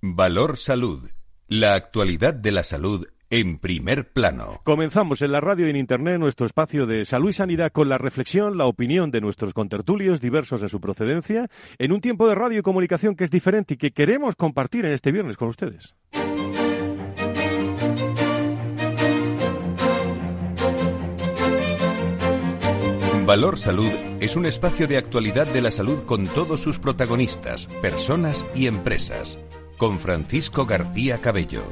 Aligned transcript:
Valor 0.00 0.58
Salud. 0.58 1.10
La 1.48 1.74
actualidad 1.74 2.32
de 2.32 2.52
la 2.52 2.62
salud 2.62 3.08
en 3.30 3.58
primer 3.58 4.12
plano. 4.12 4.60
Comenzamos 4.62 5.22
en 5.22 5.32
la 5.32 5.40
radio 5.40 5.66
y 5.66 5.70
en 5.70 5.76
Internet 5.76 6.20
nuestro 6.20 6.46
espacio 6.46 6.86
de 6.86 7.04
salud 7.04 7.30
y 7.30 7.32
sanidad 7.32 7.72
con 7.72 7.88
la 7.88 7.98
reflexión, 7.98 8.56
la 8.56 8.66
opinión 8.66 9.10
de 9.10 9.20
nuestros 9.20 9.54
contertulios 9.54 10.20
diversos 10.20 10.60
de 10.60 10.68
su 10.68 10.80
procedencia, 10.80 11.48
en 11.78 11.90
un 11.90 12.00
tiempo 12.00 12.28
de 12.28 12.36
radio 12.36 12.60
y 12.60 12.62
comunicación 12.62 13.16
que 13.16 13.24
es 13.24 13.32
diferente 13.32 13.74
y 13.74 13.76
que 13.76 13.90
queremos 13.90 14.36
compartir 14.36 14.86
en 14.86 14.92
este 14.92 15.10
viernes 15.10 15.36
con 15.36 15.48
ustedes. 15.48 15.96
Valor 23.26 23.58
Salud 23.58 23.90
es 24.20 24.36
un 24.36 24.46
espacio 24.46 24.86
de 24.86 24.96
actualidad 24.96 25.48
de 25.48 25.60
la 25.60 25.72
salud 25.72 26.04
con 26.04 26.28
todos 26.28 26.60
sus 26.60 26.78
protagonistas, 26.78 27.66
personas 27.82 28.46
y 28.54 28.68
empresas. 28.68 29.38
Con 29.78 30.00
Francisco 30.00 30.66
García 30.66 31.18
Cabello. 31.18 31.62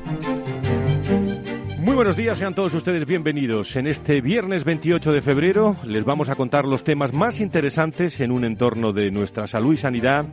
Muy 1.80 1.96
buenos 1.96 2.16
días, 2.16 2.38
sean 2.38 2.54
todos 2.54 2.72
ustedes 2.72 3.04
bienvenidos. 3.04 3.74
En 3.74 3.88
este 3.88 4.20
viernes 4.20 4.62
28 4.62 5.12
de 5.12 5.20
febrero 5.20 5.76
les 5.84 6.04
vamos 6.04 6.28
a 6.28 6.36
contar 6.36 6.66
los 6.66 6.84
temas 6.84 7.12
más 7.12 7.40
interesantes 7.40 8.20
en 8.20 8.30
un 8.30 8.44
entorno 8.44 8.92
de 8.92 9.10
nuestra 9.10 9.48
salud 9.48 9.74
y 9.74 9.76
sanidad. 9.76 10.26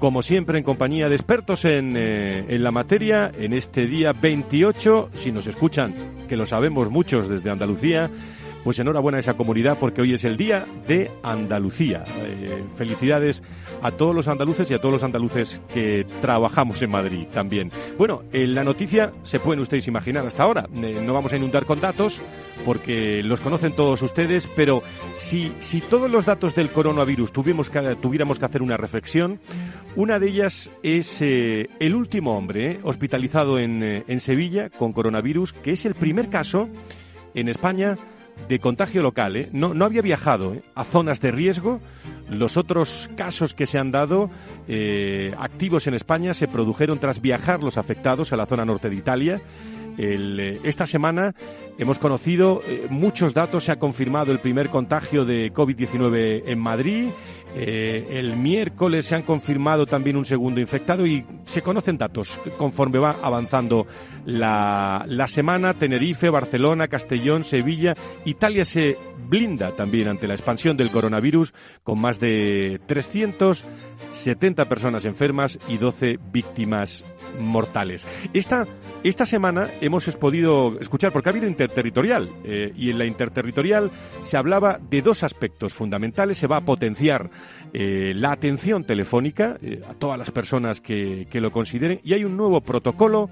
Como 0.00 0.22
siempre, 0.22 0.58
en 0.58 0.64
compañía 0.64 1.08
de 1.08 1.14
expertos 1.14 1.64
en, 1.64 1.96
eh, 1.96 2.46
en 2.48 2.64
la 2.64 2.72
materia, 2.72 3.30
en 3.38 3.52
este 3.52 3.86
día 3.86 4.12
28, 4.12 5.10
si 5.14 5.30
nos 5.30 5.46
escuchan, 5.46 6.26
que 6.28 6.36
lo 6.36 6.46
sabemos 6.46 6.90
muchos 6.90 7.28
desde 7.28 7.48
Andalucía, 7.48 8.10
pues 8.64 8.78
enhorabuena 8.78 9.18
a 9.18 9.20
esa 9.20 9.34
comunidad 9.34 9.78
porque 9.78 10.00
hoy 10.00 10.14
es 10.14 10.24
el 10.24 10.38
Día 10.38 10.66
de 10.88 11.10
Andalucía. 11.22 12.04
Eh, 12.24 12.64
felicidades 12.74 13.42
a 13.82 13.90
todos 13.92 14.14
los 14.14 14.26
andaluces 14.26 14.70
y 14.70 14.74
a 14.74 14.78
todos 14.78 14.94
los 14.94 15.02
andaluces 15.04 15.60
que 15.72 16.06
trabajamos 16.22 16.80
en 16.80 16.90
Madrid 16.90 17.26
también. 17.32 17.70
Bueno, 17.98 18.22
en 18.32 18.54
la 18.54 18.64
noticia 18.64 19.12
se 19.22 19.38
pueden 19.38 19.60
ustedes 19.60 19.86
imaginar 19.86 20.26
hasta 20.26 20.42
ahora. 20.42 20.66
Eh, 20.74 21.02
no 21.04 21.12
vamos 21.12 21.32
a 21.34 21.36
inundar 21.36 21.66
con 21.66 21.80
datos 21.80 22.22
porque 22.64 23.22
los 23.22 23.42
conocen 23.42 23.76
todos 23.76 24.00
ustedes, 24.00 24.48
pero 24.56 24.82
si, 25.16 25.52
si 25.60 25.82
todos 25.82 26.10
los 26.10 26.24
datos 26.24 26.54
del 26.54 26.70
coronavirus 26.70 27.32
tuvimos 27.32 27.68
que, 27.68 27.96
tuviéramos 28.00 28.38
que 28.38 28.46
hacer 28.46 28.62
una 28.62 28.78
reflexión, 28.78 29.40
una 29.94 30.18
de 30.18 30.28
ellas 30.28 30.70
es 30.82 31.20
eh, 31.20 31.68
el 31.80 31.94
último 31.94 32.38
hombre 32.38 32.80
hospitalizado 32.82 33.58
en, 33.58 33.82
en 33.82 34.20
Sevilla 34.20 34.70
con 34.70 34.94
coronavirus, 34.94 35.52
que 35.52 35.72
es 35.72 35.84
el 35.84 35.94
primer 35.94 36.30
caso 36.30 36.70
en 37.34 37.48
España 37.48 37.98
de 38.48 38.58
contagio 38.58 39.02
local. 39.02 39.36
¿eh? 39.36 39.48
No, 39.52 39.74
no 39.74 39.84
había 39.84 40.02
viajado 40.02 40.54
¿eh? 40.54 40.62
a 40.74 40.84
zonas 40.84 41.20
de 41.20 41.30
riesgo. 41.30 41.80
Los 42.28 42.56
otros 42.56 43.10
casos 43.16 43.54
que 43.54 43.66
se 43.66 43.78
han 43.78 43.90
dado 43.90 44.30
eh, 44.68 45.34
activos 45.38 45.86
en 45.86 45.94
España 45.94 46.34
se 46.34 46.48
produjeron 46.48 46.98
tras 46.98 47.20
viajar 47.20 47.62
los 47.62 47.76
afectados 47.78 48.32
a 48.32 48.36
la 48.36 48.46
zona 48.46 48.64
norte 48.64 48.88
de 48.88 48.96
Italia. 48.96 49.42
Esta 49.96 50.88
semana 50.88 51.36
hemos 51.78 52.00
conocido 52.00 52.62
muchos 52.90 53.32
datos, 53.32 53.62
se 53.62 53.70
ha 53.70 53.78
confirmado 53.78 54.32
el 54.32 54.40
primer 54.40 54.68
contagio 54.68 55.24
de 55.24 55.52
COVID-19 55.52 56.42
en 56.46 56.58
Madrid, 56.58 57.10
el 57.54 58.36
miércoles 58.36 59.06
se 59.06 59.14
han 59.14 59.22
confirmado 59.22 59.86
también 59.86 60.16
un 60.16 60.24
segundo 60.24 60.60
infectado 60.60 61.06
y 61.06 61.24
se 61.44 61.62
conocen 61.62 61.98
datos 61.98 62.40
conforme 62.56 62.98
va 62.98 63.16
avanzando 63.22 63.86
la, 64.26 65.04
la 65.06 65.28
semana. 65.28 65.74
Tenerife, 65.74 66.30
Barcelona, 66.30 66.88
Castellón, 66.88 67.44
Sevilla. 67.44 67.94
Italia 68.24 68.64
se 68.64 68.96
blinda 69.28 69.72
también 69.72 70.08
ante 70.08 70.26
la 70.26 70.34
expansión 70.34 70.76
del 70.76 70.90
coronavirus 70.90 71.54
con 71.82 72.00
más 72.00 72.20
de 72.20 72.80
370 72.86 74.68
personas 74.68 75.04
enfermas 75.04 75.58
y 75.68 75.78
12 75.78 76.18
víctimas 76.32 77.04
mortales. 77.38 78.06
Esta, 78.32 78.66
esta 79.02 79.26
semana 79.26 79.70
hemos 79.80 80.04
podido 80.16 80.78
escuchar, 80.80 81.12
porque 81.12 81.28
ha 81.28 81.32
habido 81.32 81.46
interterritorial, 81.46 82.30
eh, 82.44 82.72
y 82.76 82.90
en 82.90 82.98
la 82.98 83.06
interterritorial 83.06 83.90
se 84.22 84.36
hablaba 84.36 84.78
de 84.90 85.02
dos 85.02 85.22
aspectos 85.22 85.72
fundamentales. 85.72 86.38
Se 86.38 86.46
va 86.46 86.58
a 86.58 86.64
potenciar 86.64 87.30
eh, 87.76 88.12
la 88.14 88.30
atención 88.30 88.84
telefónica 88.84 89.58
eh, 89.60 89.82
a 89.88 89.94
todas 89.94 90.16
las 90.16 90.30
personas 90.30 90.80
que, 90.80 91.26
lo 91.32 91.50
consideren, 91.50 92.00
y 92.04 92.14
hay 92.14 92.24
un 92.24 92.36
nuevo 92.36 92.60
protocolo 92.60 93.28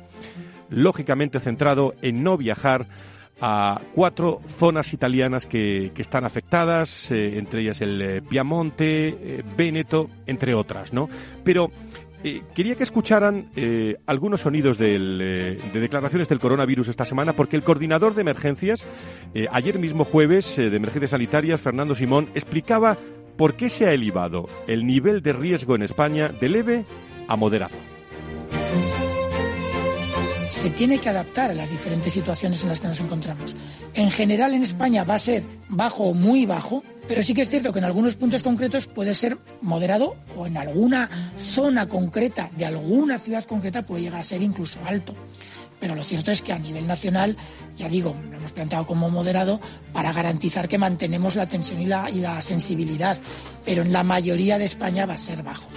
lógicamente 0.68 1.38
centrado 1.38 1.94
en 2.02 2.24
no 2.24 2.36
viajar 2.36 2.88
a 3.40 3.80
cuatro 3.94 4.40
zonas 4.48 4.92
italianas 4.92 5.46
que, 5.46 5.92
están 5.96 6.24
afectadas, 6.24 7.12
eh, 7.12 7.38
entre 7.38 7.62
ellas 7.62 7.80
el 7.82 8.22
Piamonte, 8.28 9.08
eh, 9.08 9.44
Véneto, 9.56 10.10
entre 10.26 10.54
otras, 10.54 10.92
¿no? 10.92 11.08
Pero 11.44 11.70
quería 12.54 12.76
que 12.76 12.84
escucharan 12.84 13.50
algunos 14.06 14.42
sonidos 14.42 14.78
del, 14.78 15.18
de 15.18 15.80
declaraciones 15.80 16.28
del 16.28 16.38
coronavirus 16.38 16.86
esta 16.86 17.04
semana, 17.04 17.32
porque 17.32 17.56
el 17.56 17.64
coordinador 17.64 18.14
de 18.14 18.20
emergencias, 18.20 18.86
ayer 19.50 19.80
mismo 19.80 20.04
jueves, 20.04 20.54
de 20.54 20.76
emergencias 20.76 21.10
sanitarias, 21.10 21.60
Fernando 21.60 21.96
Simón, 21.96 22.28
explicaba 22.36 22.96
por 23.36 23.56
qué 23.56 23.68
se 23.68 23.86
ha 23.86 23.92
elevado 23.92 24.48
el 24.66 24.86
nivel 24.86 25.22
de 25.22 25.32
riesgo 25.32 25.74
en 25.74 25.82
España 25.82 26.28
de 26.28 26.48
leve 26.48 26.84
a 27.28 27.36
moderado 27.36 27.76
se 30.52 30.68
tiene 30.68 30.98
que 30.98 31.08
adaptar 31.08 31.50
a 31.50 31.54
las 31.54 31.70
diferentes 31.70 32.12
situaciones 32.12 32.62
en 32.62 32.68
las 32.68 32.78
que 32.78 32.86
nos 32.86 33.00
encontramos. 33.00 33.56
En 33.94 34.10
general 34.10 34.52
en 34.52 34.62
España 34.62 35.02
va 35.02 35.14
a 35.14 35.18
ser 35.18 35.44
bajo 35.70 36.04
o 36.04 36.14
muy 36.14 36.44
bajo, 36.44 36.84
pero 37.08 37.22
sí 37.22 37.32
que 37.32 37.40
es 37.40 37.48
cierto 37.48 37.72
que 37.72 37.78
en 37.78 37.86
algunos 37.86 38.16
puntos 38.16 38.42
concretos 38.42 38.86
puede 38.86 39.14
ser 39.14 39.38
moderado 39.62 40.14
o 40.36 40.46
en 40.46 40.58
alguna 40.58 41.32
zona 41.36 41.88
concreta 41.88 42.50
de 42.56 42.66
alguna 42.66 43.18
ciudad 43.18 43.44
concreta 43.44 43.86
puede 43.86 44.02
llegar 44.02 44.20
a 44.20 44.24
ser 44.24 44.42
incluso 44.42 44.78
alto. 44.84 45.14
Pero 45.82 45.96
lo 45.96 46.04
cierto 46.04 46.30
es 46.30 46.42
que 46.42 46.52
a 46.52 46.58
nivel 46.60 46.86
nacional, 46.86 47.36
ya 47.76 47.88
digo, 47.88 48.14
lo 48.30 48.36
hemos 48.36 48.52
planteado 48.52 48.86
como 48.86 49.10
moderado 49.10 49.58
para 49.92 50.12
garantizar 50.12 50.68
que 50.68 50.78
mantenemos 50.78 51.34
la 51.34 51.48
tensión 51.48 51.80
y 51.80 51.86
la, 51.86 52.08
y 52.08 52.20
la 52.20 52.40
sensibilidad. 52.40 53.18
Pero 53.64 53.82
en 53.82 53.92
la 53.92 54.04
mayoría 54.04 54.58
de 54.58 54.64
España 54.64 55.06
va 55.06 55.14
a 55.14 55.18
ser 55.18 55.42
bajo. 55.42 55.68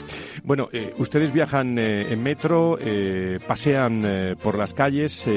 Bueno, 0.43 0.69
eh, 0.71 0.93
ustedes 0.99 1.33
viajan 1.33 1.79
eh, 1.79 2.13
en 2.13 2.21
metro, 2.21 2.77
eh, 2.79 3.39
pasean 3.47 4.37
por 4.43 4.59
las 4.59 4.75
calles. 4.75 5.27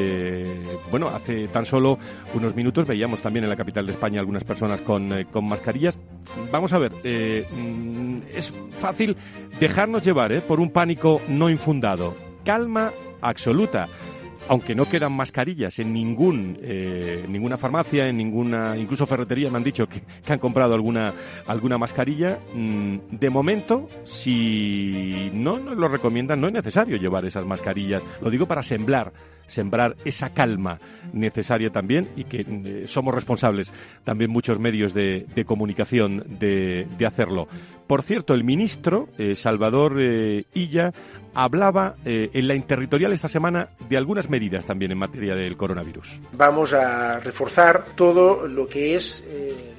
bueno, 0.91 1.09
hace 1.09 1.49
tan 1.49 1.65
solo 1.65 1.99
unos 2.35 2.55
minutos 2.55 2.87
veíamos 2.87 3.23
también 3.23 3.45
en 3.45 3.50
la 3.50 3.56
capital 3.56 3.87
de 3.87 3.93
España 3.93 4.21
algunas 4.21 4.45
personas 4.45 4.83
con, 4.83 5.09
mascarillas. 5.49 5.97
Vamos 6.53 6.75
a 6.75 6.79
ver, 6.79 6.93
mm, 6.93 8.19
es 8.35 8.53
fácil 8.77 9.17
dejarnos 9.59 10.03
llevar 10.03 10.43
por 10.43 10.61
un 10.61 10.73
pánico 10.73 11.23
no 11.27 11.49
infundado. 11.49 12.15
Calma 12.45 12.93
absoluta 13.23 13.89
aunque 14.48 14.75
no 14.75 14.86
quedan 14.88 15.12
mascarillas 15.12 15.78
en 15.78 15.92
ningún 15.92 16.59
eh, 16.62 17.25
ninguna 17.28 17.56
farmacia, 17.56 18.09
en 18.09 18.16
ninguna, 18.16 18.76
incluso 18.76 19.06
ferretería 19.06 19.50
me 19.50 19.59
han 19.59 19.64
dicho 19.64 19.86
que, 19.88 20.03
han 20.32 20.38
comprado 20.38 20.75
alguna 20.75 21.12
alguna 21.47 21.78
mascarilla. 21.78 22.38
mm, 22.54 22.97
de 23.10 23.31
momento, 23.31 23.88
si 24.04 25.31
no 25.32 25.58
nos 25.58 25.76
lo 25.76 25.88
recomiendan, 25.88 26.41
no 26.41 26.48
es 26.48 26.53
necesario 26.53 26.97
llevar 26.97 27.25
esas 27.25 27.44
mascarillas. 27.44 28.03
Lo 28.20 28.31
digo 28.31 28.47
para 28.47 28.62
sembrar 28.62 29.12
sembrar 29.48 29.97
esa 30.04 30.31
calma 30.31 30.78
necesaria 31.12 31.70
también 31.70 32.09
y 32.16 32.25
que 32.25 32.47
eh, 32.47 32.84
somos 32.86 33.14
responsables 33.14 33.72
también 34.04 34.31
muchos 34.31 34.59
medios 34.59 34.94
de, 34.94 35.26
comunicación 35.47 36.25
de, 36.38 36.86
hacerlo. 37.06 37.48
Por 37.87 38.03
cierto, 38.03 38.34
el 38.34 38.44
ministro 38.44 39.08
eh, 39.16 39.34
Salvador 39.34 39.97
eh, 39.98 40.44
Illa 40.53 40.92
hablaba 41.32 41.97
eh, 42.04 42.28
en 42.34 42.48
la 42.48 42.54
interterritorial 42.54 43.12
esta 43.12 43.28
semana 43.28 43.70
de 43.88 43.97
algunas 43.97 44.28
medidas 44.28 44.66
también 44.66 44.92
en 44.92 44.98
materia 44.98 45.34
del 45.34 45.56
coronavirus. 45.56 46.20
Vamos 46.32 46.75
a 46.75 47.20
reforzar 47.20 47.87
todo 47.97 48.47
lo 48.47 48.66
que 48.66 48.97
es 48.97 49.25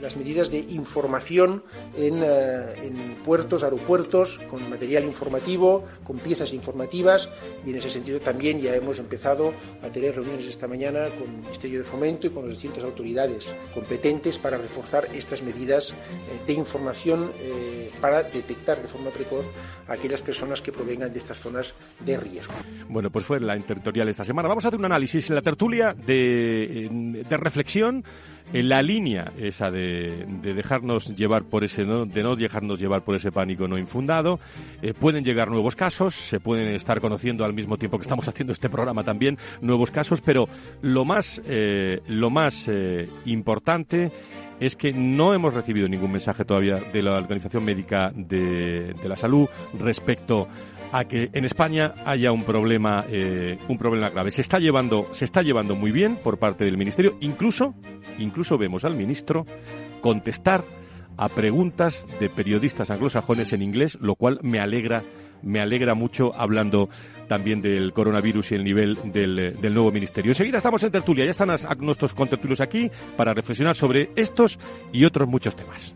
las 0.01 0.15
medidas 0.15 0.49
de 0.49 0.59
información 0.59 1.63
en 1.97 3.15
puertos, 3.23 3.63
aeropuertos, 3.63 4.39
con 4.49 4.67
material 4.69 5.03
informativo, 5.03 5.85
con 6.03 6.17
piezas 6.17 6.53
informativas 6.53 7.29
y 7.65 7.71
en 7.71 7.75
ese 7.75 7.89
sentido 7.89 8.19
también 8.19 8.61
ya 8.61 8.73
hemos 8.75 8.99
empezado 8.99 9.53
a 9.81 9.89
tener 9.89 10.15
reuniones 10.15 10.45
esta 10.45 10.67
mañana 10.67 11.09
con 11.09 11.29
el 11.29 11.41
Ministerio 11.41 11.79
de 11.79 11.85
Fomento 11.85 12.27
y 12.27 12.29
con 12.29 12.47
las 12.47 12.57
distintas 12.57 12.83
autoridades 12.83 13.53
competentes 13.73 14.37
para 14.37 14.57
reforzar 14.57 15.07
estas 15.13 15.41
medidas 15.41 15.91
eh, 15.91 15.95
de 16.45 16.53
información 16.53 17.31
eh, 17.39 17.91
para 18.01 18.23
detectar 18.23 18.81
de 18.81 18.87
forma 18.87 19.09
precoz 19.11 19.45
a 19.87 19.93
aquellas 19.93 20.21
personas 20.21 20.61
que 20.61 20.71
provengan 20.71 21.11
de 21.11 21.19
estas 21.19 21.39
zonas 21.39 21.73
de 21.99 22.17
riesgo. 22.17 22.53
Bueno, 22.87 23.09
pues 23.09 23.25
fue 23.25 23.39
la 23.39 23.55
interterritorial 23.55 24.09
esta 24.09 24.25
semana. 24.25 24.47
Vamos 24.47 24.65
a 24.65 24.69
hacer 24.69 24.79
un 24.79 24.85
análisis 24.85 25.29
en 25.29 25.35
la 25.35 25.41
tertulia 25.41 25.93
de, 25.93 27.23
de 27.27 27.37
reflexión 27.37 28.03
en 28.53 28.69
la 28.69 28.81
línea 28.81 29.31
esa 29.37 29.69
de, 29.69 30.25
de 30.41 30.53
dejarnos 30.53 31.15
llevar 31.15 31.43
por 31.43 31.63
ese 31.63 31.85
no, 31.85 32.05
de 32.05 32.23
no 32.23 32.35
dejarnos 32.35 32.79
llevar 32.79 33.03
por 33.03 33.15
ese 33.15 33.31
pánico 33.31 33.67
no 33.67 33.77
infundado. 33.77 34.39
Eh, 34.81 34.93
pueden 34.93 35.23
llegar 35.23 35.49
nuevos 35.49 35.75
casos, 35.75 36.15
se 36.15 36.39
pueden 36.39 36.67
estar 36.73 36.99
conociendo 37.01 37.45
al 37.45 37.53
mismo 37.53 37.77
tiempo 37.77 37.97
que 37.97 38.03
estamos 38.03 38.27
haciendo 38.27 38.53
este 38.53 38.69
programa 38.69 39.03
también 39.03 39.37
nuevos 39.61 39.91
casos, 39.91 40.21
pero 40.21 40.47
lo 40.81 41.05
más 41.05 41.41
eh, 41.45 42.01
lo 42.07 42.29
más 42.29 42.67
eh, 42.67 43.07
importante 43.25 44.11
es 44.59 44.75
que 44.75 44.91
no 44.91 45.33
hemos 45.33 45.53
recibido 45.53 45.87
ningún 45.87 46.11
mensaje 46.11 46.43
todavía 46.43 46.75
de 46.91 47.01
la 47.01 47.15
Organización 47.15 47.63
Médica 47.63 48.11
de 48.13 48.93
la 49.05 49.15
Salud 49.15 49.47
respecto 49.79 50.49
a 50.91 51.05
que 51.05 51.29
en 51.33 51.45
España 51.45 51.93
haya 52.05 52.31
un 52.31 52.43
problema, 52.43 53.05
eh, 53.09 53.57
un 53.67 53.77
problema 53.77 54.09
grave. 54.09 54.31
Se 54.31 54.41
está 54.41 54.59
llevando, 54.59 55.07
se 55.11 55.25
está 55.25 55.41
llevando 55.41 55.75
muy 55.75 55.91
bien 55.91 56.17
por 56.17 56.39
parte 56.39 56.65
del 56.65 56.77
ministerio. 56.77 57.17
Incluso, 57.21 57.75
incluso 58.17 58.57
vemos 58.57 58.85
al 58.85 58.95
ministro 58.95 59.45
contestar 60.01 60.63
a 61.17 61.29
preguntas 61.29 62.07
de 62.19 62.29
periodistas 62.29 62.89
anglosajones 62.91 63.51
en 63.53 63.61
inglés, 63.61 63.97
lo 63.99 64.15
cual 64.15 64.39
me 64.41 64.59
alegra 64.59 65.03
me 65.41 65.61
alegra 65.61 65.93
mucho 65.93 66.35
hablando 66.35 66.89
también 67.27 67.61
del 67.61 67.93
coronavirus 67.93 68.51
y 68.51 68.55
el 68.55 68.63
nivel 68.63 68.97
del, 69.05 69.57
del 69.59 69.73
nuevo 69.73 69.91
ministerio. 69.91 70.31
Enseguida 70.31 70.57
estamos 70.57 70.83
en 70.83 70.91
tertulia, 70.91 71.25
ya 71.25 71.31
están 71.31 71.49
nuestros 71.79 72.13
contertulios 72.13 72.59
aquí 72.59 72.91
para 73.15 73.33
reflexionar 73.33 73.75
sobre 73.75 74.09
estos 74.15 74.59
y 74.91 75.05
otros 75.05 75.29
muchos 75.29 75.55
temas. 75.55 75.95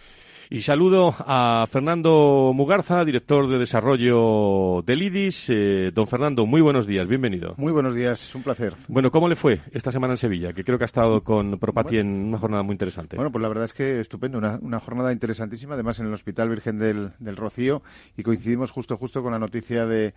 Y 0.53 0.63
saludo 0.63 1.15
a 1.17 1.65
Fernando 1.65 2.51
Mugarza, 2.53 3.05
director 3.05 3.47
de 3.47 3.57
desarrollo 3.57 4.81
del 4.85 5.01
IDIS. 5.01 5.49
Eh, 5.49 5.91
don 5.93 6.07
Fernando, 6.07 6.45
muy 6.45 6.59
buenos 6.59 6.85
días, 6.85 7.07
bienvenido. 7.07 7.53
Muy 7.55 7.71
buenos 7.71 7.95
días, 7.95 8.35
un 8.35 8.43
placer. 8.43 8.75
Bueno, 8.89 9.11
¿cómo 9.11 9.29
le 9.29 9.37
fue 9.37 9.61
esta 9.71 9.93
semana 9.93 10.15
en 10.15 10.17
Sevilla? 10.17 10.51
Que 10.51 10.65
creo 10.65 10.77
que 10.77 10.83
ha 10.83 10.91
estado 10.91 11.23
con 11.23 11.57
Propati 11.57 11.99
en 11.99 12.09
una 12.09 12.37
jornada 12.37 12.63
muy 12.63 12.73
interesante. 12.73 13.15
Bueno, 13.15 13.31
pues 13.31 13.41
la 13.41 13.47
verdad 13.47 13.63
es 13.63 13.73
que 13.73 14.01
estupendo, 14.01 14.39
una, 14.39 14.79
jornada 14.81 15.13
interesantísima, 15.13 15.75
además 15.75 16.01
en 16.01 16.07
el 16.07 16.13
Hospital 16.13 16.49
Virgen 16.49 16.79
del, 16.79 17.37
Rocío, 17.37 17.81
y 18.17 18.23
coincidimos 18.23 18.71
justo 18.71 18.97
justo 18.97 19.23
con 19.23 19.31
la 19.31 19.39
noticia 19.39 19.85
de, 19.85 20.13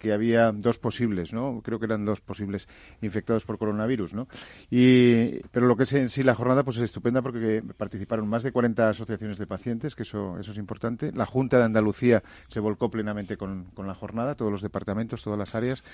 que 0.00 0.12
había 0.12 0.50
dos 0.50 0.80
posibles, 0.80 1.32
¿no? 1.32 1.62
Creo 1.62 1.78
que 1.78 1.86
eran 1.86 2.04
dos 2.04 2.20
posibles 2.20 2.66
infectados 3.00 3.44
por 3.44 3.58
coronavirus, 3.58 4.12
¿no? 4.12 4.26
Y, 4.72 5.38
pero 5.52 5.66
lo 5.66 5.76
que 5.76 5.84
es 5.84 5.92
en 5.92 6.08
sí 6.08 6.24
la 6.24 6.34
jornada, 6.34 6.64
pues 6.64 6.78
es 6.78 6.82
estupenda 6.82 7.22
porque 7.22 7.62
participaron 7.76 8.26
más 8.26 8.42
de 8.42 8.50
40 8.50 8.88
asociaciones 8.88 9.38
de 9.38 9.46
pacientes 9.46 9.67
que 9.96 10.02
eso, 10.02 10.38
eso 10.38 10.50
es 10.50 10.58
importante. 10.58 11.12
La 11.12 11.26
Junta 11.26 11.58
de 11.58 11.64
Andalucía 11.64 12.22
se 12.48 12.60
volcó 12.60 12.90
plenamente 12.90 13.36
con, 13.36 13.66
la 13.76 13.94
jornada, 13.94 14.34
todos 14.34 14.50
los 14.50 14.62
departamentos, 14.62 15.22
todas 15.22 15.38
las 15.38 15.54
áreas. 15.54 15.84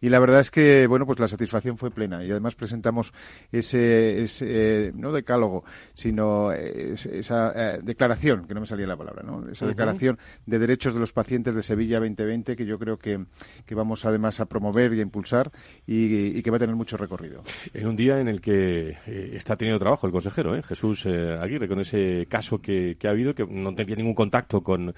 Y 0.00 0.08
la 0.08 0.18
verdad 0.18 0.40
es 0.40 0.50
que, 0.50 0.86
bueno, 0.86 1.06
pues 1.06 1.18
la 1.18 1.28
satisfacción 1.28 1.76
fue 1.76 1.90
plena. 1.90 2.24
Y 2.24 2.30
además 2.30 2.54
presentamos 2.54 3.12
ese, 3.50 4.22
ese 4.22 4.92
no 4.94 5.12
decálogo, 5.12 5.64
sino 5.94 6.52
esa 6.52 7.52
eh, 7.54 7.80
declaración, 7.82 8.46
que 8.46 8.54
no 8.54 8.60
me 8.60 8.66
salía 8.66 8.86
la 8.86 8.96
palabra, 8.96 9.22
¿no? 9.22 9.48
Esa 9.48 9.66
declaración 9.66 10.18
de 10.46 10.58
derechos 10.58 10.94
de 10.94 11.00
los 11.00 11.12
pacientes 11.12 11.54
de 11.54 11.62
Sevilla 11.62 11.98
2020 11.98 12.56
que 12.56 12.66
yo 12.66 12.78
creo 12.78 12.98
que, 12.98 13.24
que 13.66 13.74
vamos 13.74 14.04
además 14.04 14.40
a 14.40 14.46
promover 14.46 14.92
y 14.94 15.00
a 15.00 15.02
impulsar 15.02 15.50
y, 15.86 16.42
que 16.42 16.50
va 16.50 16.58
a 16.58 16.60
tener 16.60 16.76
mucho 16.76 16.96
recorrido. 16.96 17.42
En 17.72 17.86
un 17.86 17.96
día 17.96 18.20
en 18.20 18.28
el 18.28 18.40
que 18.40 18.98
eh, 19.06 19.30
está 19.34 19.56
teniendo 19.56 19.78
trabajo 19.78 20.06
el 20.06 20.12
consejero, 20.12 20.54
¿eh? 20.54 20.62
Jesús 20.62 21.06
Aguirre, 21.06 21.68
con 21.68 21.80
ese 21.80 22.26
caso 22.28 22.60
que, 22.60 22.96
que 22.98 23.08
ha 23.08 23.10
habido 23.10 23.23
que 23.32 23.46
no 23.46 23.72
tenía 23.76 23.94
ningún 23.94 24.14
contacto 24.14 24.60
con, 24.64 24.92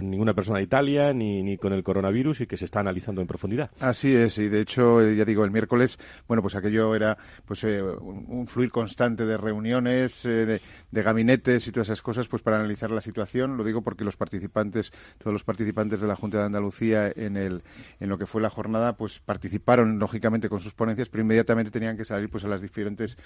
ninguna 0.00 0.34
persona 0.34 0.58
de 0.58 0.64
Italia 0.64 1.12
ni, 1.12 1.42
ni, 1.42 1.56
con 1.58 1.72
el 1.72 1.82
coronavirus 1.82 2.42
y 2.42 2.46
que 2.46 2.56
se 2.56 2.64
está 2.64 2.80
analizando 2.80 3.20
en 3.20 3.26
profundidad. 3.26 3.70
Así 3.80 4.14
es, 4.14 4.38
y 4.38 4.48
de 4.48 4.60
hecho, 4.60 5.00
eh, 5.00 5.16
ya 5.16 5.24
digo, 5.24 5.44
el 5.44 5.50
miércoles, 5.50 5.98
bueno, 6.26 6.42
pues 6.42 6.54
aquello 6.54 6.94
era 6.94 7.16
pues 7.44 7.64
eh, 7.64 7.82
un, 7.82 8.46
fluir 8.46 8.70
constante 8.70 9.26
de 9.26 9.36
reuniones, 9.36 10.24
eh, 10.24 10.60
de, 10.90 11.02
gabinetes 11.02 11.66
y 11.66 11.72
todas 11.72 11.88
esas 11.88 12.02
cosas, 12.02 12.28
pues 12.28 12.42
para 12.42 12.58
analizar 12.58 12.90
la 12.90 13.00
situación. 13.00 13.56
Lo 13.56 13.64
digo 13.64 13.82
porque 13.82 14.04
los 14.04 14.16
participantes, 14.16 14.92
todos 15.18 15.32
los 15.32 15.44
participantes 15.44 16.00
de 16.00 16.06
la 16.06 16.16
Junta 16.16 16.38
de 16.38 16.44
Andalucía 16.44 17.12
en, 17.14 17.36
el, 17.36 17.62
en 18.00 18.08
lo 18.08 18.18
que 18.18 18.26
fue 18.26 18.40
la 18.40 18.50
jornada, 18.50 18.96
pues 18.96 19.18
participaron 19.18 19.98
lógicamente 19.98 20.48
con 20.48 20.60
sus 20.60 20.74
ponencias, 20.74 21.08
pero 21.08 21.22
inmediatamente 21.22 21.70
tenían 21.70 21.96
que 21.96 22.04
salir 22.04 22.30
pues 22.30 22.44
a 22.44 22.48
las 22.48 22.60
diferentes 22.60 23.16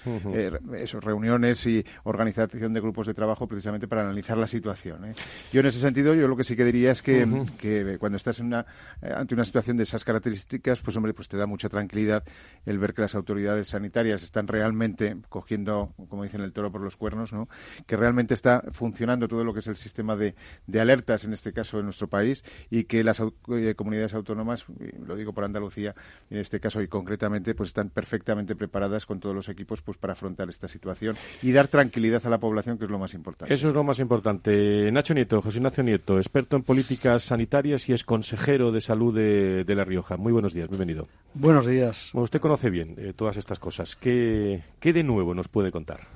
reuniones 1.01 1.65
y 1.65 1.85
organización 2.03 2.73
de 2.73 2.81
grupos 2.81 3.07
de 3.07 3.13
trabajo 3.13 3.47
precisamente 3.47 3.87
para 3.87 4.01
analizar 4.01 4.37
la 4.37 4.47
situación. 4.47 5.05
¿eh? 5.05 5.13
Yo 5.51 5.61
en 5.61 5.67
ese 5.67 5.79
sentido, 5.79 6.13
yo 6.13 6.27
lo 6.27 6.35
que 6.35 6.43
sí 6.43 6.55
que 6.57 6.65
diría 6.65 6.91
es 6.91 7.01
que, 7.01 7.97
cuando 7.99 8.17
estás 8.17 8.39
en 8.39 8.47
una, 8.47 8.65
eh, 9.01 9.13
ante 9.15 9.33
una 9.35 9.45
situación 9.45 9.77
de 9.77 9.83
esas 9.83 10.03
características, 10.03 10.81
pues 10.81 10.97
hombre, 10.97 11.13
pues 11.13 11.29
te 11.29 11.37
da 11.37 11.45
mucha 11.45 11.69
tranquilidad 11.69 12.23
el 12.65 12.79
ver 12.79 12.93
que 12.93 13.01
las 13.01 13.15
autoridades 13.15 13.69
sanitarias 13.69 14.23
están 14.23 14.47
realmente 14.47 15.15
cogiendo, 15.29 15.93
como 16.09 16.23
dicen, 16.23 16.41
el 16.41 16.51
toro 16.51 16.71
por 16.71 16.81
los 16.81 16.97
cuernos, 16.97 17.31
¿no? 17.31 17.47
que 17.85 17.95
realmente 17.95 18.33
está 18.33 18.63
funcionando 18.71 19.27
todo 19.27 19.43
lo 19.43 19.53
que 19.53 19.59
es 19.59 19.67
el 19.67 19.77
sistema 19.77 20.15
de, 20.15 20.35
de 20.65 20.81
alertas, 20.81 21.23
en 21.23 21.33
este 21.33 21.53
caso 21.53 21.79
en 21.79 21.85
nuestro 21.85 22.07
país, 22.07 22.43
y 22.69 22.83
que 22.85 23.03
las 23.03 23.21
eh, 23.21 23.75
comunidades 23.75 24.13
autónomas, 24.13 24.65
lo 25.05 25.15
digo 25.15 25.33
por 25.33 25.43
Andalucía, 25.43 25.95
en 26.29 26.39
este 26.39 26.59
caso 26.59 26.81
y 26.81 26.87
concretamente, 26.87 27.55
pues 27.55 27.69
están 27.69 27.89
perfectamente 27.89 28.55
preparadas 28.55 29.05
con 29.05 29.19
todos 29.19 29.35
los 29.35 29.47
equipos 29.49 29.81
pues 29.81 29.97
para 29.97 30.13
afrontar 30.13 30.49
esta 30.49 30.67
situación 30.67 31.15
y 31.41 31.51
dar 31.51 31.67
tranquilidad 31.67 32.25
a 32.25 32.29
la 32.29 32.39
población, 32.39 32.77
que 32.77 32.85
es 32.85 32.91
lo 32.91 32.99
más 32.99 33.13
importante. 33.13 33.53
Eso 33.53 33.69
es 33.69 33.75
lo 33.75 33.83
más 33.83 33.99
importante. 33.99 34.91
Nacho 34.91 35.13
Nieto, 35.13 35.41
José 35.41 35.57
Ignacio 35.57 35.83
Nieto, 35.83 36.17
experto 36.17 36.46
en 36.55 36.63
políticas 36.63 37.23
sanitarias 37.23 37.89
y 37.89 37.93
es 37.93 38.03
consejero 38.03 38.71
de 38.71 38.79
salud 38.79 39.13
de, 39.13 39.75
La 39.75 39.83
Rioja. 39.83 40.15
Muy 40.17 40.31
buenos 40.31 40.53
días, 40.53 40.69
bienvenido. 40.69 41.07
Buenos 41.33 41.65
días. 41.65 42.11
usted 42.13 42.39
conoce 42.39 42.69
bien 42.69 42.95
eh, 42.97 43.13
todas 43.15 43.37
estas 43.37 43.59
cosas. 43.59 43.95
¿Qué, 43.95 44.61
de 44.81 45.03
nuevo 45.03 45.33
nos 45.35 45.47
puede 45.47 45.71
contar? 45.71 46.07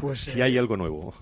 Pues, 0.00 0.20
si 0.20 0.42
hay 0.42 0.56
eh, 0.56 0.58
algo 0.58 0.76
nuevo. 0.76 1.14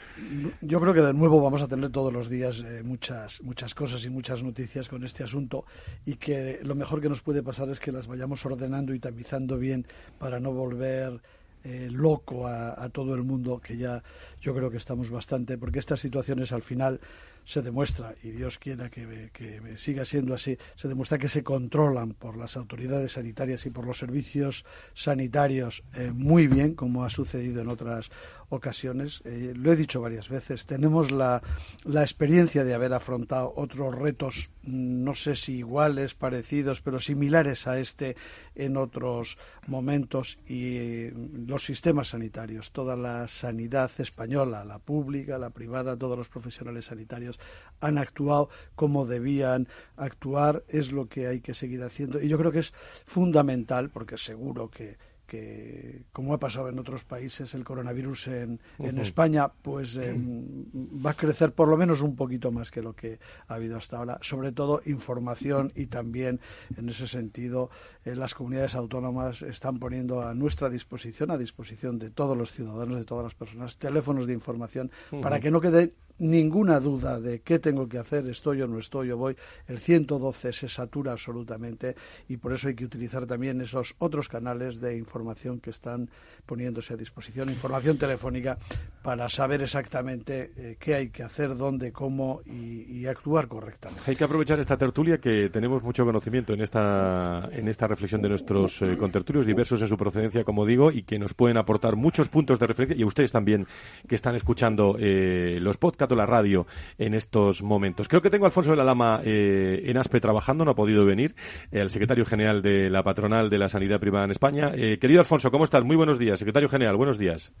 yo 0.60 0.80
creo 0.80 0.94
que 0.94 1.02
de 1.02 1.12
nuevo 1.12 1.40
vamos 1.40 1.62
a 1.62 1.68
tener 1.68 1.90
todos 1.90 2.12
los 2.12 2.28
días 2.28 2.60
eh, 2.60 2.82
muchas, 2.84 3.42
muchas 3.42 3.74
cosas 3.74 4.04
y 4.04 4.10
muchas 4.10 4.42
noticias 4.42 4.88
con 4.88 5.04
este 5.04 5.24
asunto 5.24 5.64
y 6.06 6.14
que 6.14 6.60
lo 6.62 6.74
mejor 6.74 7.00
que 7.00 7.08
nos 7.08 7.20
puede 7.20 7.42
pasar 7.42 7.68
es 7.70 7.80
que 7.80 7.90
las 7.90 8.06
vayamos 8.06 8.44
ordenando 8.46 8.94
y 8.94 9.00
tamizando 9.00 9.58
bien 9.58 9.86
para 10.18 10.38
no 10.38 10.52
volver 10.52 11.20
eh, 11.64 11.88
loco 11.90 12.46
a, 12.46 12.88
todo 12.90 13.14
el 13.14 13.24
mundo, 13.24 13.60
que 13.60 13.76
ya 13.76 14.02
yo 14.40 14.54
creo 14.54 14.70
que 14.70 14.76
estamos 14.76 15.10
bastante, 15.10 15.58
porque 15.58 15.80
estas 15.80 16.00
situaciones 16.00 16.52
al 16.52 16.62
final 16.62 17.00
se 17.48 17.62
demuestra, 17.62 18.14
y 18.22 18.32
Dios 18.32 18.58
quiera 18.58 18.90
que, 18.90 19.30
que, 19.32 19.78
siga 19.78 20.04
siendo 20.04 20.34
así, 20.34 20.58
se 20.76 20.86
demuestra 20.86 21.16
que 21.16 21.30
se 21.30 21.42
controlan 21.42 22.12
por 22.12 22.36
las 22.36 22.58
autoridades 22.58 23.12
sanitarias 23.12 23.64
y 23.64 23.70
por 23.70 23.86
los 23.86 23.96
servicios 23.96 24.66
sanitarios 24.92 25.82
eh, 25.94 26.12
muy 26.14 26.46
bien, 26.46 26.74
como 26.74 27.04
ha 27.04 27.08
sucedido 27.08 27.62
en 27.62 27.68
otras 27.68 28.10
ocasiones. 28.48 29.20
Eh, 29.24 29.52
lo 29.54 29.72
he 29.72 29.76
dicho 29.76 30.00
varias 30.00 30.28
veces, 30.28 30.66
tenemos 30.66 31.10
la, 31.10 31.42
la 31.84 32.02
experiencia 32.02 32.64
de 32.64 32.74
haber 32.74 32.92
afrontado 32.92 33.52
otros 33.56 33.94
retos, 33.94 34.50
no 34.62 35.14
sé 35.14 35.36
si 35.36 35.56
iguales, 35.58 36.14
parecidos, 36.14 36.80
pero 36.80 37.00
similares 37.00 37.66
a 37.66 37.78
este 37.78 38.16
en 38.54 38.76
otros 38.76 39.38
momentos 39.66 40.38
y 40.46 40.76
eh, 40.76 41.14
los 41.46 41.64
sistemas 41.64 42.08
sanitarios, 42.08 42.72
toda 42.72 42.96
la 42.96 43.28
sanidad 43.28 43.90
española, 43.98 44.64
la 44.64 44.78
pública, 44.78 45.38
la 45.38 45.50
privada, 45.50 45.96
todos 45.96 46.16
los 46.16 46.28
profesionales 46.28 46.86
sanitarios 46.86 47.38
han 47.80 47.98
actuado 47.98 48.48
como 48.74 49.06
debían 49.06 49.68
actuar, 49.96 50.64
es 50.68 50.92
lo 50.92 51.08
que 51.08 51.26
hay 51.26 51.40
que 51.40 51.54
seguir 51.54 51.82
haciendo 51.82 52.20
y 52.20 52.28
yo 52.28 52.38
creo 52.38 52.52
que 52.52 52.60
es 52.60 52.72
fundamental 53.04 53.90
porque 53.90 54.16
seguro 54.16 54.70
que 54.70 54.96
que, 55.28 56.06
como 56.10 56.32
ha 56.32 56.38
pasado 56.38 56.70
en 56.70 56.78
otros 56.78 57.04
países, 57.04 57.52
el 57.52 57.62
coronavirus 57.62 58.28
en, 58.28 58.60
en 58.78 58.98
España, 58.98 59.52
pues 59.60 59.96
em, 59.96 60.64
va 60.74 61.10
a 61.10 61.14
crecer 61.14 61.52
por 61.52 61.68
lo 61.68 61.76
menos 61.76 62.00
un 62.00 62.16
poquito 62.16 62.50
más 62.50 62.70
que 62.70 62.80
lo 62.80 62.94
que 62.94 63.20
ha 63.46 63.54
habido 63.54 63.76
hasta 63.76 63.98
ahora. 63.98 64.18
Sobre 64.22 64.52
todo 64.52 64.80
información 64.86 65.70
y 65.76 65.86
también, 65.86 66.40
en 66.76 66.88
ese 66.88 67.06
sentido, 67.06 67.68
eh, 68.06 68.16
las 68.16 68.34
comunidades 68.34 68.74
autónomas 68.74 69.42
están 69.42 69.78
poniendo 69.78 70.22
a 70.22 70.32
nuestra 70.34 70.70
disposición, 70.70 71.30
a 71.30 71.36
disposición 71.36 71.98
de 71.98 72.08
todos 72.08 72.36
los 72.36 72.50
ciudadanos, 72.50 72.96
de 72.96 73.04
todas 73.04 73.24
las 73.24 73.34
personas, 73.34 73.76
teléfonos 73.76 74.26
de 74.26 74.32
información 74.32 74.90
para 75.20 75.40
que 75.40 75.50
no 75.50 75.60
quede 75.60 75.92
ninguna 76.18 76.80
duda 76.80 77.20
de 77.20 77.40
qué 77.40 77.58
tengo 77.58 77.88
que 77.88 77.98
hacer, 77.98 78.26
estoy 78.26 78.62
o 78.62 78.66
no 78.66 78.78
estoy 78.78 79.10
o 79.10 79.16
voy. 79.16 79.36
El 79.66 79.78
112 79.78 80.52
se 80.52 80.68
satura 80.68 81.12
absolutamente 81.12 81.94
y 82.28 82.36
por 82.36 82.52
eso 82.52 82.68
hay 82.68 82.74
que 82.74 82.84
utilizar 82.84 83.26
también 83.26 83.60
esos 83.60 83.94
otros 83.98 84.28
canales 84.28 84.80
de 84.80 84.96
información 84.96 85.60
que 85.60 85.70
están 85.70 86.08
poniéndose 86.46 86.94
a 86.94 86.96
disposición, 86.96 87.50
información 87.50 87.98
telefónica, 87.98 88.58
para 89.02 89.28
saber 89.28 89.62
exactamente 89.62 90.52
eh, 90.56 90.76
qué 90.78 90.94
hay 90.94 91.08
que 91.10 91.22
hacer, 91.22 91.56
dónde, 91.56 91.92
cómo 91.92 92.40
y, 92.46 93.06
actuar 93.08 93.48
correctamente. 93.48 94.02
Hay 94.06 94.16
que 94.16 94.24
aprovechar 94.24 94.60
esta 94.60 94.76
tertulia 94.76 95.16
que 95.16 95.48
tenemos 95.48 95.82
mucho 95.82 96.04
conocimiento 96.04 96.52
en 96.52 96.60
esta, 96.60 97.48
en 97.52 97.68
esta 97.68 97.86
reflexión 97.86 98.20
de 98.20 98.28
nuestros 98.28 98.82
eh, 98.82 98.96
contertulios, 98.98 99.46
diversos 99.46 99.80
en 99.80 99.88
su 99.88 99.96
procedencia, 99.96 100.44
como 100.44 100.66
digo, 100.66 100.90
y 100.90 101.04
que 101.04 101.18
nos 101.18 101.32
pueden 101.32 101.56
aportar 101.56 101.96
muchos 101.96 102.28
puntos 102.28 102.58
de 102.58 102.66
referencia, 102.66 102.96
y 102.98 103.04
ustedes 103.04 103.32
también 103.32 103.66
que 104.06 104.14
están 104.14 104.34
escuchando 104.34 104.96
eh, 104.98 105.58
los 105.60 105.78
podcasts 105.78 106.07
la 106.16 106.26
radio 106.26 106.66
en 106.98 107.14
estos 107.14 107.62
momentos. 107.62 108.08
Creo 108.08 108.22
que 108.22 108.30
tengo 108.30 108.44
a 108.44 108.48
Alfonso 108.48 108.70
de 108.70 108.76
la 108.76 108.84
Lama 108.84 109.20
eh, 109.24 109.82
en 109.84 109.96
ASPE 109.96 110.20
trabajando, 110.20 110.64
no 110.64 110.72
ha 110.72 110.74
podido 110.74 111.04
venir, 111.04 111.34
el 111.70 111.90
secretario 111.90 112.24
general 112.24 112.62
de 112.62 112.90
la 112.90 113.02
patronal 113.02 113.50
de 113.50 113.58
la 113.58 113.68
sanidad 113.68 114.00
privada 114.00 114.24
en 114.24 114.30
España. 114.30 114.72
Eh, 114.74 114.98
querido 115.00 115.20
Alfonso, 115.20 115.50
¿cómo 115.50 115.64
estás? 115.64 115.84
Muy 115.84 115.96
buenos 115.96 116.18
días, 116.18 116.38
secretario 116.38 116.68
general, 116.68 116.96
buenos 116.96 117.18
días. 117.18 117.52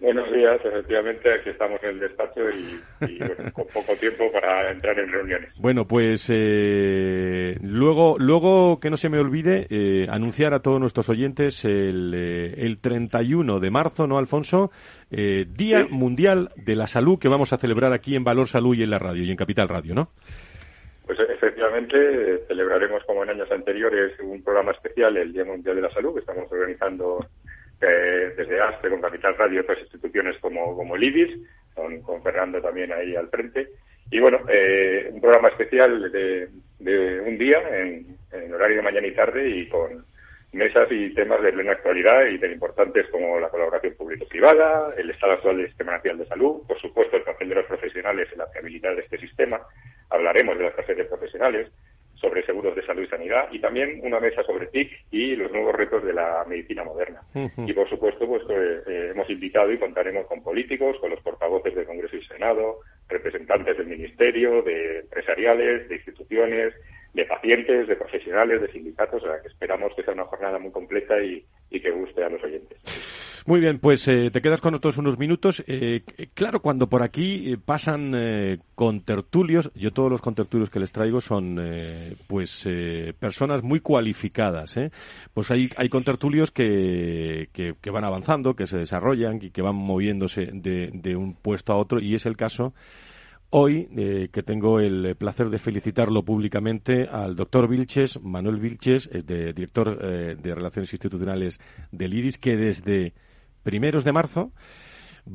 Buenos 0.00 0.32
días, 0.32 0.58
efectivamente, 0.64 1.30
aquí 1.30 1.50
estamos 1.50 1.78
en 1.82 1.90
el 1.90 2.00
despacho 2.00 2.40
y, 2.48 3.18
con 3.52 3.66
poco 3.66 3.94
tiempo 4.00 4.32
para 4.32 4.70
entrar 4.70 4.98
en 4.98 5.12
reuniones. 5.12 5.52
Bueno, 5.58 5.86
pues 5.86 6.30
eh, 6.32 7.58
luego, 7.60 8.16
luego 8.18 8.80
que 8.80 8.88
no 8.88 8.96
se 8.96 9.10
me 9.10 9.18
olvide 9.18 9.66
eh, 9.68 10.06
anunciar 10.08 10.54
a 10.54 10.60
todos 10.60 10.80
nuestros 10.80 11.10
oyentes 11.10 11.66
el, 11.66 12.14
eh, 12.16 12.54
el 12.64 12.80
31 12.80 13.60
de 13.60 13.70
marzo, 13.70 14.06
¿no, 14.06 14.16
Alfonso? 14.16 14.70
Día 15.10 15.86
Mundial 15.90 16.50
de 16.56 16.76
la 16.76 16.86
Salud 16.86 17.18
que 17.18 17.28
vamos 17.28 17.52
a 17.52 17.58
celebrar 17.58 17.92
aquí 17.92 18.14
en 18.14 18.24
Valor 18.24 18.46
Salud 18.46 18.74
y 18.76 18.84
en 18.84 18.90
la 18.90 18.98
radio 18.98 19.24
y 19.24 19.30
en 19.30 19.36
Capital 19.36 19.68
Radio, 19.68 19.94
¿no? 19.94 20.12
Pues 21.04 21.18
efectivamente 21.18 22.44
celebraremos 22.46 23.02
como 23.04 23.24
en 23.24 23.30
años 23.30 23.50
anteriores 23.50 24.12
un 24.20 24.42
programa 24.42 24.70
especial, 24.70 25.16
el 25.16 25.32
Día 25.32 25.44
Mundial 25.44 25.74
de 25.74 25.82
la 25.82 25.90
Salud, 25.90 26.14
que 26.14 26.20
estamos 26.20 26.50
organizando 26.52 27.26
desde 27.80 28.60
ASPE 28.60 28.90
con 28.90 29.00
Capital 29.00 29.36
Radio 29.36 29.56
y 29.56 29.58
otras 29.60 29.80
instituciones 29.80 30.36
como, 30.38 30.76
como 30.76 30.96
el 30.96 31.04
IBIS, 31.04 31.38
con, 31.74 32.22
Fernando 32.22 32.60
también 32.60 32.92
ahí 32.92 33.16
al 33.16 33.28
frente. 33.28 33.68
Y 34.10 34.18
bueno, 34.18 34.40
eh, 34.48 35.08
un 35.12 35.20
programa 35.20 35.48
especial 35.48 36.10
de, 36.10 36.48
un 37.20 37.38
día 37.38 37.62
en, 37.70 38.18
horario 38.52 38.76
de 38.76 38.82
mañana 38.82 39.06
y 39.06 39.14
tarde 39.14 39.48
y 39.48 39.68
con 39.68 40.04
mesas 40.52 40.88
y 40.90 41.14
temas 41.14 41.40
de 41.42 41.52
plena 41.52 41.72
actualidad 41.72 42.26
y 42.26 42.38
tan 42.38 42.50
importantes 42.50 43.06
como 43.08 43.38
la 43.38 43.48
colaboración 43.48 43.94
público-privada, 43.94 44.94
el 44.96 45.10
estado 45.10 45.34
actual 45.34 45.58
del 45.58 45.68
Sistema 45.68 45.92
Nacional 45.92 46.18
de 46.18 46.26
Salud, 46.26 46.62
por 46.66 46.78
supuesto 46.80 47.16
el 47.16 47.22
papel 47.22 47.50
de 47.50 47.54
los 47.54 47.66
profesionales 47.66 48.28
en 48.32 48.38
la 48.38 48.46
fiabilidad 48.48 48.96
de 48.96 49.02
este 49.02 49.18
sistema, 49.18 49.60
hablaremos 50.10 50.58
de 50.58 50.64
las 50.64 50.74
carreras 50.74 51.06
profesionales, 51.06 51.68
sobre 52.20 52.44
seguros 52.44 52.76
de 52.76 52.84
salud 52.84 53.02
y 53.02 53.08
sanidad 53.08 53.48
y 53.50 53.60
también 53.60 54.00
una 54.02 54.20
mesa 54.20 54.42
sobre 54.42 54.66
TIC 54.66 54.90
y 55.10 55.36
los 55.36 55.50
nuevos 55.50 55.74
retos 55.74 56.04
de 56.04 56.12
la 56.12 56.44
medicina 56.46 56.84
moderna. 56.84 57.22
Y 57.34 57.72
por 57.72 57.88
supuesto, 57.88 58.26
pues 58.26 58.42
eh, 58.50 58.82
eh, 58.86 59.08
hemos 59.12 59.28
invitado 59.30 59.72
y 59.72 59.78
contaremos 59.78 60.26
con 60.26 60.42
políticos, 60.42 60.96
con 61.00 61.10
los 61.10 61.20
portavoces 61.20 61.74
del 61.74 61.86
Congreso 61.86 62.16
y 62.16 62.24
Senado, 62.24 62.80
representantes 63.08 63.76
del 63.78 63.86
Ministerio, 63.86 64.62
de 64.62 65.00
empresariales, 65.00 65.88
de 65.88 65.96
instituciones, 65.96 66.74
de 67.12 67.24
pacientes, 67.24 67.88
de 67.88 67.96
profesionales, 67.96 68.60
de 68.60 68.70
sindicatos, 68.70 69.22
o 69.22 69.26
sea 69.26 69.40
que 69.42 69.48
esperamos 69.48 69.92
que 69.94 70.02
sea 70.02 70.14
una 70.14 70.24
jornada 70.24 70.58
muy 70.58 70.70
completa 70.70 71.20
y, 71.22 71.44
que 71.70 71.90
guste 71.90 72.22
a 72.22 72.28
los 72.28 72.42
oyentes. 72.42 72.78
Muy 73.46 73.58
bien, 73.60 73.78
pues 73.78 74.06
eh, 74.06 74.30
te 74.30 74.42
quedas 74.42 74.60
con 74.60 74.72
nosotros 74.72 74.98
unos 74.98 75.18
minutos. 75.18 75.64
Eh, 75.66 76.02
claro, 76.34 76.60
cuando 76.60 76.88
por 76.88 77.02
aquí 77.02 77.52
eh, 77.52 77.56
pasan 77.56 78.60
contertulios, 78.74 79.72
yo 79.74 79.92
todos 79.92 80.10
los 80.10 80.20
contertulios 80.20 80.68
que 80.68 80.78
les 80.78 80.92
traigo 80.92 81.20
son 81.20 81.58
pues 82.26 82.68
personas 83.18 83.62
muy 83.62 83.80
cualificadas. 83.80 84.78
Pues 85.32 85.50
hay, 85.50 85.70
hay 85.76 85.88
contertulios 85.88 86.50
que, 86.50 87.48
que, 87.52 87.74
que, 87.80 87.90
van 87.90 88.04
avanzando, 88.04 88.54
que 88.54 88.66
se 88.66 88.78
desarrollan 88.78 89.38
y 89.42 89.50
que 89.50 89.62
van 89.62 89.74
moviéndose 89.74 90.50
de, 90.52 90.90
de 90.92 91.16
un 91.16 91.34
puesto 91.34 91.72
a 91.72 91.76
otro 91.76 91.98
y 91.98 92.14
es 92.14 92.26
el 92.26 92.36
caso 92.36 92.74
Hoy, 93.52 93.88
eh, 93.96 94.28
que 94.32 94.44
tengo 94.44 94.78
el 94.78 95.16
placer 95.16 95.50
de 95.50 95.58
felicitarlo 95.58 96.24
públicamente 96.24 97.08
al 97.08 97.34
doctor 97.34 97.66
Vilches, 97.66 98.22
Manuel 98.22 98.60
Vilches, 98.60 99.10
es 99.12 99.26
de, 99.26 99.52
director 99.52 99.98
eh, 100.00 100.36
de 100.40 100.54
Relaciones 100.54 100.92
Institucionales 100.92 101.58
del 101.90 102.14
IRIS, 102.14 102.38
que 102.38 102.56
desde 102.56 103.12
primeros 103.64 104.04
de 104.04 104.12
marzo 104.12 104.52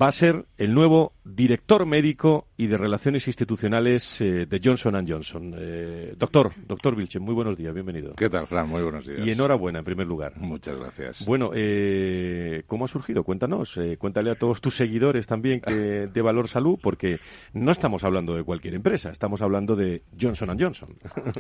va 0.02 0.08
a 0.08 0.12
ser 0.12 0.46
el 0.58 0.74
nuevo 0.74 1.14
director 1.24 1.86
médico 1.86 2.48
y 2.58 2.68
de 2.68 2.78
relaciones 2.78 3.28
institucionales 3.28 4.22
eh, 4.22 4.46
de 4.46 4.62
Johnson 4.64 5.06
Johnson. 5.08 5.56
Eh, 5.58 6.14
doctor, 6.18 6.52
doctor 6.68 6.96
Vilche, 6.96 7.20
muy 7.20 7.34
buenos 7.34 7.58
días, 7.58 7.74
bienvenido. 7.74 8.14
¿Qué 8.16 8.30
tal, 8.30 8.46
Fran? 8.46 8.70
Muy 8.70 8.84
buenos 8.84 9.08
días. 9.08 9.26
Y 9.26 9.32
enhorabuena, 9.32 9.80
en 9.80 9.86
primer 9.86 10.08
lugar. 10.08 10.34
Muchas 10.38 10.78
gracias. 10.78 11.26
Bueno, 11.26 11.52
eh, 11.54 12.64
¿cómo 12.68 12.86
ha 12.86 12.88
surgido? 12.88 13.24
Cuéntanos, 13.24 13.80
cuéntale 13.98 14.32
a 14.32 14.36
todos 14.36 14.62
tus 14.62 14.76
seguidores 14.76 15.28
también 15.28 15.62
que 15.62 15.72
de 16.14 16.22
Valor 16.22 16.48
Salud, 16.48 16.78
porque 16.82 17.20
no 17.54 17.72
estamos 17.72 18.04
hablando 18.04 18.36
de 18.36 18.44
cualquier 18.44 18.76
empresa, 18.76 19.10
estamos 19.10 19.42
hablando 19.42 19.76
de 19.76 20.04
Johnson 20.20 20.58
Johnson. 20.60 20.96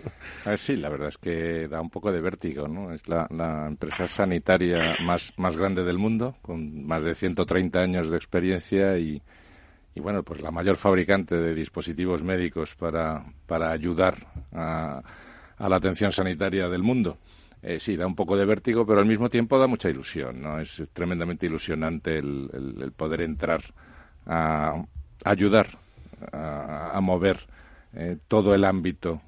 sí, 0.57 0.77
la 0.77 0.89
verdad 0.89 1.09
es 1.09 1.17
que 1.17 1.67
da 1.67 1.81
un 1.81 1.89
poco 1.89 2.11
de 2.11 2.21
vértigo, 2.21 2.67
¿no? 2.67 2.91
Es 2.91 3.07
la, 3.07 3.27
la 3.31 3.67
empresa 3.67 4.07
sanitaria 4.07 4.95
más, 5.03 5.33
más 5.37 5.57
grande 5.57 5.83
del 5.83 5.97
mundo, 5.97 6.35
con 6.41 6.85
más 6.85 7.03
de 7.03 7.15
130 7.15 7.79
años 7.79 8.09
de 8.09 8.17
experiencia 8.17 8.44
y 9.95 10.01
bueno, 10.01 10.23
pues 10.23 10.41
la 10.41 10.51
mayor 10.51 10.75
fabricante 10.75 11.37
de 11.37 11.55
dispositivos 11.55 12.21
médicos 12.21 12.75
para, 12.75 13.23
para 13.47 13.71
ayudar 13.71 14.27
a, 14.51 15.01
la 15.57 15.75
atención 15.75 16.11
sanitaria 16.11 16.67
del 16.67 16.83
mundo. 16.83 17.17
Eh, 17.63 17.79
sí, 17.79 17.95
da 17.95 18.05
un 18.05 18.13
poco 18.13 18.35
de 18.35 18.45
vértigo, 18.45 18.85
pero 18.85 18.99
al 18.99 19.05
mismo 19.05 19.29
tiempo 19.29 19.57
da 19.57 19.67
mucha 19.67 19.89
ilusión, 19.89 20.41
¿no? 20.41 20.59
Es 20.59 20.83
tremendamente 20.91 21.45
ilusionante 21.45 22.17
el, 22.17 22.91
poder 22.95 23.21
entrar 23.21 23.63
a, 24.25 24.83
ayudar 25.23 25.79
a, 26.33 26.99
mover 27.01 27.39
eh, 27.93 28.17
todo 28.27 28.53
el 28.53 28.65
ámbito, 28.65 29.21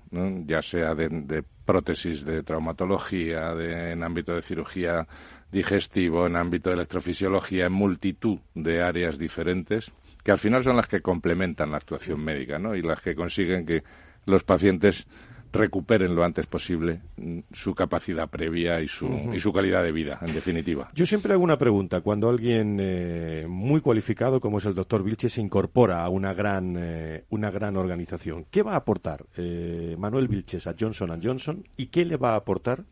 ya 0.45 0.61
sea 0.61 0.93
de, 0.93 1.43
prótesis, 1.65 2.25
de 2.25 2.43
traumatología, 2.43 3.55
de, 3.55 3.93
en 3.93 4.03
ámbito 4.03 4.35
de 4.35 4.41
cirugía 4.41 5.07
digestivo, 5.51 6.27
en 6.27 6.35
ámbito 6.35 6.69
de 6.69 6.75
electrofisiología, 6.75 7.65
en 7.65 7.73
multitud 7.73 8.39
de 8.53 8.81
áreas 8.81 9.17
diferentes 9.17 9.91
que 10.27 10.31
al 10.31 10.39
final 10.39 10.61
son 10.61 10.75
las 10.75 10.87
que 10.87 10.99
complementan 10.99 11.71
la 11.71 11.77
actuación 11.77 12.19
médica 12.19 12.59
¿no? 12.59 12.75
y 12.75 12.81
las 12.81 12.99
que 12.99 13.15
consiguen 13.15 13.65
que 13.65 13.81
los 14.25 14.43
pacientes 14.43 15.07
recuperen 15.53 16.15
lo 16.15 16.25
antes 16.25 16.47
posible 16.47 16.99
mm, 17.15 17.39
su 17.53 17.73
capacidad 17.73 18.29
previa 18.29 18.81
y 18.81 18.89
su, 18.89 19.07
y 19.33 19.39
su 19.39 19.53
calidad 19.53 19.83
de 19.83 19.93
vida, 19.93 20.19
en 20.21 20.33
definitiva. 20.33 20.89
Yo 20.93 21.05
siempre 21.05 21.31
hago 21.31 21.43
una 21.43 21.57
pregunta. 21.57 22.01
Cuando 22.01 22.27
alguien 22.27 22.77
eh, 22.81 23.45
muy 23.47 23.79
cualificado, 23.79 24.41
como 24.41 24.57
es 24.57 24.65
el 24.65 24.73
doctor 24.73 25.01
Vilche, 25.01 25.29
se 25.29 25.39
incorpora 25.39 26.03
a 26.03 26.09
una 26.09 26.33
gran, 26.33 26.75
eh, 26.77 27.23
una 27.29 27.49
gran 27.49 27.77
organización, 27.77 28.47
¿qué 28.51 28.63
va 28.63 28.73
a 28.73 28.77
aportar 28.79 29.25
eh, 29.37 29.95
Manuel 29.97 30.27
Vilches 30.27 30.67
a 30.67 30.75
Johnson 30.77 31.21
Johnson 31.23 31.63
y 31.77 31.87
qué 31.87 32.03
le 32.03 32.17
va 32.17 32.33
a 32.33 32.37
aportar 32.37 32.83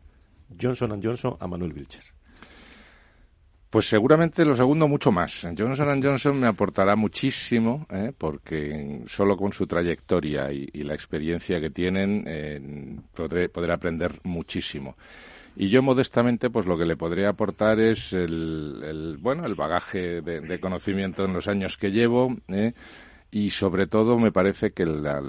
Johnson 0.58 0.98
Johnson 1.02 1.36
a 1.38 1.46
Manuel 1.46 1.74
Vilches? 1.74 2.14
Pues 3.70 3.88
seguramente 3.88 4.44
lo 4.44 4.54
segundo 4.54 4.86
mucho 4.86 5.10
más. 5.10 5.46
Johnson 5.58 6.00
Johnson 6.02 6.38
me 6.38 6.46
aportará 6.46 6.94
muchísimo, 6.94 7.86
¿eh? 7.90 8.12
porque 8.16 9.02
solo 9.06 9.36
con 9.36 9.52
su 9.52 9.66
trayectoria 9.66 10.52
y, 10.52 10.66
la 10.84 10.94
experiencia 10.94 11.60
que 11.60 11.70
tienen 11.70 12.24
eh, 12.26 12.60
podré, 13.12 13.72
aprender 13.72 14.20
muchísimo. 14.22 14.96
Y 15.56 15.68
yo 15.68 15.82
modestamente, 15.82 16.48
pues 16.48 16.66
lo 16.66 16.78
que 16.78 16.84
le 16.84 16.96
podría 16.96 17.30
aportar 17.30 17.80
es 17.80 18.12
el, 18.12 19.16
bueno, 19.20 19.46
el 19.46 19.54
bagaje 19.54 20.20
de, 20.20 20.60
conocimiento 20.60 21.24
en 21.24 21.32
los 21.32 21.48
años 21.48 21.76
que 21.76 21.90
llevo. 21.90 22.36
¿eh? 22.48 22.72
y 23.32 23.50
sobre 23.50 23.88
todo 23.88 24.18
me 24.18 24.30
parece 24.30 24.70
que 24.70 24.86
la, 24.86 25.20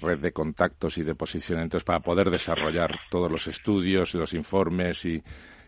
red 0.00 0.18
de 0.18 0.32
contactos 0.32 0.98
y 0.98 1.02
de 1.02 1.14
posicionamientos 1.14 1.82
para 1.82 2.00
poder 2.00 2.30
desarrollar 2.30 3.00
todos 3.10 3.32
los 3.32 3.46
estudios 3.46 4.14
y 4.14 4.18
los 4.18 4.34
informes 4.34 5.04
y, 5.06 5.22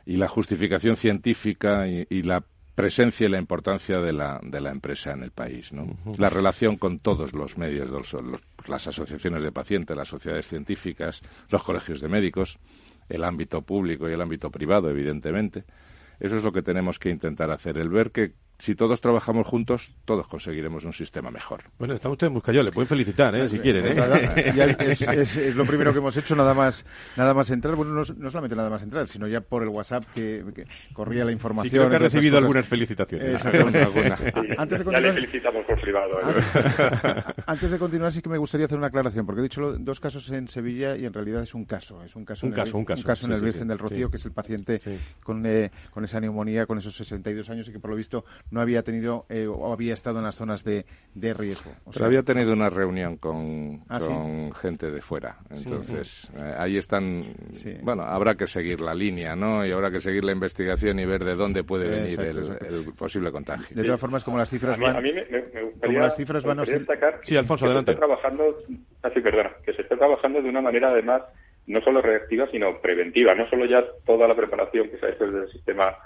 y 0.07 0.17
la 0.17 0.29
justificación 0.29 0.97
científica 0.97 1.87
y, 1.87 2.23
la 2.23 2.45
presencia 2.75 3.27
y 3.27 3.31
la 3.31 3.39
importancia 3.39 4.01
de 4.01 4.13
la, 4.13 4.41
de 4.43 4.61
la 4.61 4.71
empresa 4.71 5.13
en 5.13 5.23
el 5.23 5.31
país. 5.31 5.73
¿no? 5.73 5.97
La 6.19 6.31
relación 6.31 6.77
con 6.77 6.99
todos 6.99 7.33
los 7.33 7.59
medios, 7.59 7.91
los, 7.91 8.17
las 8.67 8.87
asociaciones 8.87 9.43
de 9.43 9.53
pacientes, 9.53 9.97
las 9.97 10.09
sociedades 10.09 10.47
científicas, 10.47 11.21
los 11.51 11.63
colegios 11.63 12.01
de 12.01 12.09
médicos, 12.09 12.59
el 13.09 13.25
ámbito 13.25 13.63
público 13.63 14.09
y 14.09 14.13
el 14.13 14.21
ámbito 14.21 14.51
privado, 14.51 14.89
evidentemente. 14.91 15.65
Eso 16.19 16.37
es 16.37 16.43
lo 16.43 16.53
que 16.53 16.63
tenemos 16.63 16.99
que 16.99 17.11
intentar 17.11 17.51
hacer, 17.51 17.79
el 17.79 17.89
ver 17.89 18.11
que 18.11 18.33
si 18.59 18.75
todos 18.75 19.01
trabajamos 19.01 19.47
juntos, 19.47 19.93
todos 20.05 20.29
conseguiremos 20.29 20.85
un 20.85 20.93
sistema 20.93 21.31
mejor. 21.31 21.65
Bueno, 21.79 21.95
está 21.95 22.09
usted 22.09 22.29
en 22.29 22.65
le 22.65 22.73
pueden 22.73 22.89
felicitar, 22.89 23.35
¿eh? 23.35 23.49
si 23.49 23.59
quieren. 23.59 23.99
¿eh? 23.99 24.73
Es, 25.13 25.57
lo 25.57 25.65
primero 25.65 25.93
que 25.93 25.99
hemos 25.99 26.17
hecho, 26.17 26.37
nada 26.37 26.55
más 26.55 26.85
nada 27.17 27.35
más 27.35 27.51
entrar. 27.51 27.75
Bueno, 27.75 27.93
no, 27.93 28.05
solamente 28.05 28.55
nada 28.57 28.71
más 28.71 28.83
entrar, 28.83 29.09
sino 29.09 29.27
ya 29.27 29.41
por 29.41 29.63
el 29.63 29.69
WhatsApp 29.69 30.05
que, 30.15 30.45
corría 30.93 31.25
la 31.25 31.33
información. 31.33 31.71
Sí, 31.71 31.77
creo 31.77 31.91
que 31.91 31.97
ha 31.97 31.99
recibido 31.99 32.39
algunas 32.39 32.67
felicitaciones. 32.67 33.45
antes 34.59 34.79
de 34.79 34.85
continuar, 34.85 35.03
ya 35.03 35.09
le 35.09 35.13
felicitamos 35.15 35.67
por 35.67 35.81
privado. 35.81 36.21
¿eh? 36.21 37.23
Antes 37.47 37.71
de 37.71 37.79
continuar, 37.79 38.13
sí 38.13 38.23
que 38.23 38.29
me 38.29 38.39
gustaría 38.39 38.67
hacer 38.67 38.79
una 38.79 38.87
aclaración, 38.87 39.27
porque 39.27 39.41
he 39.41 39.43
dicho 39.43 39.77
dos 39.79 40.01
casos 40.01 40.31
en 40.31 40.49
Sevilla 40.49 40.97
y 40.97 41.05
en 41.05 41.13
realidad 41.13 41.43
es 41.43 41.55
un 41.55 41.65
caso. 41.65 42.03
Es 42.03 42.17
un 42.17 42.25
caso, 42.25 42.47
un 42.47 42.53
caso, 42.53 42.79
un 42.79 42.85
caso, 42.85 43.27
en 43.27 43.33
el 43.33 43.41
Virgen 43.41 43.69
del 43.69 43.79
Rocío, 43.79 44.11
que 44.11 44.17
es 44.17 44.25
el 44.25 44.33
paciente 44.33 44.81
con, 45.23 45.45
eh, 45.47 45.71
con 45.91 46.05
esa 46.05 46.21
neumonía, 46.21 46.67
con 46.67 46.79
esos 46.79 46.95
62 46.95 47.51
años 47.51 47.69
y 47.69 47.73
que 47.73 47.81
por 47.81 47.91
lo 47.91 47.97
visto 47.97 48.25
no 48.51 48.61
había 48.61 48.83
tenido 48.83 49.25
eh, 49.29 49.47
o 49.47 49.73
había 49.73 49.95
estado 49.95 50.19
en 50.19 50.25
las 50.25 50.37
zonas 50.37 50.65
de, 50.65 50.85
de 51.15 51.35
riesgo. 51.35 51.73
Pero 51.93 52.05
había 52.05 52.23
tenido 52.23 52.53
una 52.53 52.69
reunión 52.71 53.17
con, 53.17 53.83
ah, 53.89 53.99
con 53.99 54.53
gente 54.53 54.91
de 54.91 55.01
fuera. 55.01 55.39
Entonces, 55.51 56.31
eh, 56.37 56.55
ahí 56.59 56.77
están. 56.77 57.35
Bueno, 57.83 58.03
habrá 58.03 58.35
que 58.35 58.47
seguir 58.47 58.81
la 58.81 58.95
línea, 58.95 59.35
¿no? 59.35 59.65
Y 59.65 59.73
habrá 59.73 59.91
que 59.91 60.01
seguir 60.01 60.25
la 60.25 60.33
investigación 60.33 60.99
y 60.99 61.07
ver 61.07 61.25
de 61.25 61.35
dónde 61.35 61.65
puede 61.65 61.89
venir 61.89 62.21
el, 62.21 62.93
posible 62.97 63.33
contagio. 63.33 63.75
De 63.75 63.85
todas 63.85 64.01
formas, 64.01 64.23
como 64.25 64.39
las 64.39 64.51
cifras 64.51 64.79
van. 64.79 64.97
A 64.97 65.01
mí 65.01 65.13
me, 65.13 65.63
gustaría, 65.63 66.01
las 66.01 66.17
cifras 66.17 66.45
van 66.45 66.59
destacar 66.59 67.21
sí, 67.23 67.37
Alfonso, 67.37 67.65
que 67.65 67.71
adelante. 67.71 67.93
Se 67.93 67.99
trabajando, 67.99 68.59
así, 69.03 69.19
ah, 69.19 69.23
perdona, 69.23 69.51
que 69.65 69.73
se 69.73 69.83
está 69.83 69.97
trabajando 69.97 70.43
de 70.43 70.49
una 70.49 70.61
manera, 70.61 70.91
además, 70.91 71.23
no 71.67 71.81
solo 71.81 72.03
reactiva, 72.03 72.47
sino 72.51 72.81
preventiva. 72.81 73.35
No 73.35 73.49
solo 73.49 73.67
ya 73.67 73.85
toda 74.05 74.29
la 74.29 74.35
preparación 74.35 74.89
que 74.91 74.99
se 74.99 75.07
ha 75.07 75.09
hecho 75.11 75.25
desde 75.25 75.47
el 75.47 75.53
sistema 75.53 75.97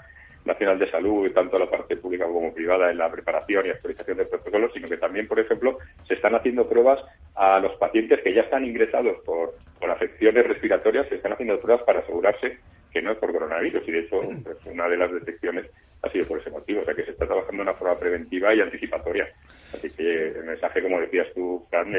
Nacional 0.47 0.79
de 0.79 0.89
Salud, 0.89 1.31
tanto 1.31 1.59
la 1.59 1.69
parte 1.69 1.97
pública 1.97 2.25
como 2.25 2.53
privada, 2.53 2.89
en 2.89 2.97
la 2.97 3.11
preparación 3.11 3.65
y 3.65 3.69
actualización 3.69 4.17
de 4.17 4.25
protocolos, 4.25 4.71
sino 4.73 4.87
que 4.87 4.97
también, 4.97 5.27
por 5.27 5.39
ejemplo, 5.39 5.77
se 6.07 6.15
están 6.15 6.33
haciendo 6.33 6.67
pruebas 6.67 7.03
a 7.35 7.59
los 7.59 7.75
pacientes 7.77 8.21
que 8.21 8.33
ya 8.33 8.41
están 8.41 8.65
ingresados 8.65 9.17
por, 9.25 9.55
por 9.79 9.91
afecciones 9.91 10.47
respiratorias, 10.47 11.07
se 11.09 11.15
están 11.15 11.33
haciendo 11.33 11.59
pruebas 11.59 11.83
para 11.85 11.99
asegurarse 11.99 12.57
que 12.91 13.01
no 13.01 13.11
es 13.11 13.17
por 13.17 13.31
coronavirus. 13.31 13.87
Y 13.87 13.91
de 13.91 13.99
hecho, 13.99 14.21
pues, 14.43 14.57
una 14.65 14.87
de 14.89 14.97
las 14.97 15.11
detecciones 15.11 15.67
ha 16.01 16.09
sido 16.09 16.25
por 16.25 16.39
ese 16.39 16.49
motivo. 16.49 16.81
O 16.81 16.85
sea, 16.85 16.95
que 16.95 17.03
se 17.03 17.11
está 17.11 17.25
trabajando 17.25 17.63
de 17.63 17.69
una 17.69 17.77
forma 17.77 17.99
preventiva 17.99 18.55
y 18.55 18.61
anticipatoria. 18.61 19.27
Así 19.73 19.89
que 19.91 20.29
el 20.29 20.45
mensaje, 20.45 20.81
como 20.81 20.99
decías 20.99 21.27
tú, 21.35 21.65
Fran, 21.69 21.93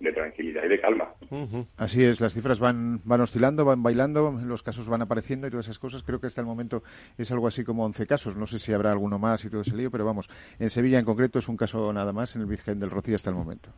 de 0.00 0.12
tranquilidad 0.12 0.64
y 0.64 0.68
de 0.68 0.80
calma. 0.80 1.14
Así 1.76 2.02
es, 2.02 2.20
las 2.20 2.34
cifras 2.34 2.58
van, 2.58 3.00
van 3.04 3.20
oscilando, 3.20 3.64
van 3.64 3.82
bailando, 3.82 4.32
los 4.44 4.62
casos 4.62 4.88
van 4.88 5.02
apareciendo 5.02 5.46
y 5.46 5.50
todas 5.50 5.66
esas 5.66 5.78
cosas. 5.78 6.02
Creo 6.02 6.20
que 6.20 6.26
hasta 6.26 6.40
el 6.40 6.46
momento 6.46 6.82
es 7.18 7.30
algo 7.30 7.46
así 7.46 7.64
como 7.64 7.84
11 7.84 8.06
casos. 8.06 8.36
No 8.36 8.46
sé 8.46 8.58
si 8.58 8.72
habrá 8.72 8.90
alguno 8.90 9.18
más 9.18 9.44
y 9.44 9.50
todo 9.50 9.60
ese 9.60 9.76
lío, 9.76 9.90
pero 9.90 10.04
vamos, 10.04 10.28
en 10.58 10.70
Sevilla 10.70 10.98
en 10.98 11.04
concreto 11.04 11.38
es 11.38 11.48
un 11.48 11.56
caso 11.56 11.92
nada 11.92 12.12
más 12.12 12.34
en 12.34 12.42
el 12.42 12.46
Virgen 12.46 12.80
del 12.80 12.90
Rocío 12.90 13.14
hasta 13.14 13.30
el 13.30 13.36
momento. 13.36 13.70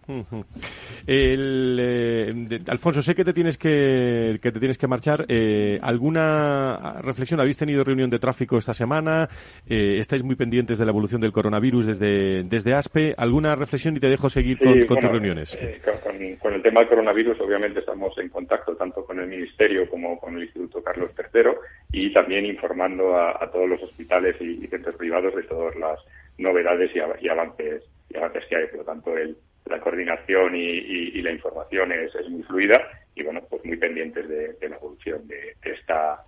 el, 1.07 1.77
eh, 1.81 2.61
Alfonso, 2.69 3.03
sé 3.03 3.15
que 3.15 3.25
te 3.25 3.33
tienes 3.33 3.59
que, 3.59 4.39
que 4.41 4.53
te 4.53 4.59
tienes 4.59 4.79
que 4.79 4.87
marchar. 4.87 5.27
Eh, 5.29 5.79
¿Alguna 5.83 7.01
reflexión? 7.03 7.41
¿Habéis 7.41 7.59
tenido 7.59 7.83
reunión 7.83 8.11
de 8.11 8.19
tráfico 8.19 8.59
esta 8.59 8.75
semana? 8.75 9.29
Eh, 9.67 9.99
¿Estáis 9.99 10.23
muy 10.23 10.37
pendientes 10.37 10.79
de 10.79 10.85
la 10.85 10.93
evolución 10.93 11.21
del 11.21 11.33
coronavirus 11.33 11.87
desde, 11.87 12.45
desde 12.45 12.75
ASPE? 12.75 13.15
¿Alguna 13.17 13.57
reflexión 13.57 13.97
y 13.97 14.01
te 14.01 14.09
dejo 14.09 14.29
seguir 14.29 14.59
con, 14.59 14.87
tus 14.87 15.11
reuniones? 15.11 15.59
con, 16.03 16.12
el 16.25 16.63
tema 16.63 16.81
del 16.81 16.89
coronavirus, 16.89 17.41
obviamente 17.41 17.81
estamos 17.81 18.17
en 18.19 18.29
contacto 18.29 18.77
tanto 18.77 19.05
con 19.05 19.19
el 19.19 19.27
Ministerio 19.27 19.89
como 19.89 20.19
con 20.19 20.37
el 20.37 20.45
Instituto 20.45 20.83
Carlos 20.83 21.11
III 21.17 21.53
y 21.93 22.13
también 22.13 22.47
informando 22.47 23.17
a, 23.17 23.51
todos 23.51 23.69
los 23.69 23.83
hospitales 23.83 24.37
y, 24.41 24.67
centros 24.69 24.97
privados 24.97 25.35
de 25.35 25.43
todas 25.45 25.75
las 25.77 25.99
novedades 26.39 26.91
y, 26.95 27.01
avances 27.29 27.83
y 28.09 28.17
avances 28.17 28.45
que 28.47 28.57
hay. 28.57 28.67
Por 28.67 28.79
lo 28.79 28.85
tanto, 28.85 29.17
el, 29.17 29.37
la 29.67 29.81
coordinación 29.81 30.57
y, 30.57 31.23
la 31.23 31.31
información 31.31 31.93
es, 31.93 32.13
muy 32.29 32.43
fluida 32.43 32.81
y 33.15 33.23
bueno, 33.23 33.43
pues 33.49 33.65
muy 33.65 33.77
pendientes 33.77 34.29
de, 34.29 34.69
la 34.69 34.77
evolución 34.77 35.27
de 35.29 35.57
esta 35.63 36.25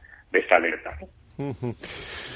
alerta. 0.56 0.98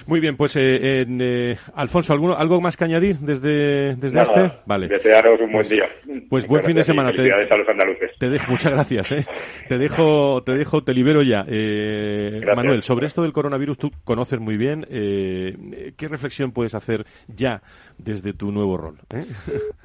Muy 0.07 0.21
bien, 0.21 0.37
pues 0.37 0.57
eh, 0.57 1.05
eh, 1.07 1.57
Alfonso, 1.75 2.12
¿alguno, 2.12 2.35
¿algo 2.35 2.61
más 2.61 2.76
que 2.76 2.85
añadir 2.85 3.19
desde, 3.19 3.95
desde 3.97 4.23
este? 4.23 4.52
Vale. 4.67 4.88
Desearos 4.88 5.40
un 5.40 5.52
buen 5.52 5.69
día. 5.69 5.88
Pues 6.28 6.47
buen 6.47 6.62
fin 6.62 6.75
de 6.75 6.83
semana. 6.83 7.12
Te, 7.12 7.33
a 7.33 7.57
los 7.57 7.69
andaluces. 7.69 8.11
Te 8.19 8.28
dejo, 8.28 8.50
muchas 8.50 8.73
gracias. 8.73 9.12
Eh. 9.12 9.26
Te 9.69 9.78
dejo, 9.78 10.43
te 10.43 10.52
dejo, 10.52 10.83
te 10.83 10.95
libero 10.95 11.23
ya. 11.23 11.45
Eh, 11.49 12.43
Manuel, 12.55 12.83
sobre 12.83 13.07
esto 13.07 13.23
del 13.23 13.33
coronavirus 13.33 13.78
tú 13.78 13.90
conoces 14.05 14.40
muy 14.40 14.57
bien. 14.57 14.87
Eh, 14.90 15.93
¿Qué 15.97 16.09
reflexión 16.09 16.52
puedes 16.52 16.75
hacer 16.75 17.07
ya 17.28 17.62
desde 17.99 18.33
tu 18.33 18.50
nuevo 18.50 18.76
rol? 18.76 18.99
Eh? 19.11 19.25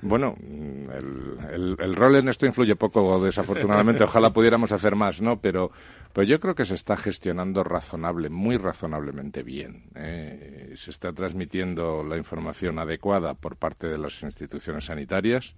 Bueno, 0.05 0.35
el, 0.37 1.77
el, 1.79 1.95
rol 1.95 2.17
en 2.17 2.27
esto 2.27 2.45
influye 2.45 2.75
poco, 2.75 3.23
desafortunadamente. 3.23 4.03
Ojalá 4.03 4.31
pudiéramos 4.31 4.73
hacer 4.73 4.97
más, 4.97 5.21
¿no? 5.21 5.39
Pero, 5.39 5.71
pero 6.13 6.27
yo 6.27 6.39
creo 6.39 6.53
que 6.53 6.65
se 6.65 6.75
está 6.75 6.95
gestionando 6.95 7.63
razonable, 7.63 8.29
muy 8.29 8.57
razonablemente 8.57 9.41
bien. 9.41 9.85
¿eh? 9.95 10.73
Se 10.75 10.91
está 10.91 11.11
transmitiendo 11.11 12.03
la 12.03 12.17
información 12.17 12.77
adecuada 12.77 13.33
por 13.33 13.55
parte 13.55 13.87
de 13.87 13.97
las 13.97 14.21
instituciones 14.21 14.85
sanitarias. 14.85 15.55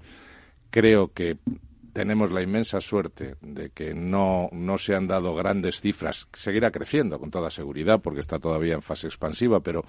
Creo 0.69 1.11
que 1.13 1.37
tenemos 1.91 2.31
la 2.31 2.41
inmensa 2.41 2.79
suerte 2.79 3.35
de 3.41 3.69
que 3.69 3.93
no, 3.93 4.49
no 4.53 4.77
se 4.77 4.95
han 4.95 5.07
dado 5.07 5.35
grandes 5.35 5.81
cifras. 5.81 6.27
Seguirá 6.33 6.71
creciendo 6.71 7.19
con 7.19 7.31
toda 7.31 7.49
seguridad 7.49 8.01
porque 8.01 8.21
está 8.21 8.39
todavía 8.39 8.75
en 8.75 8.81
fase 8.81 9.07
expansiva, 9.07 9.59
pero 9.59 9.83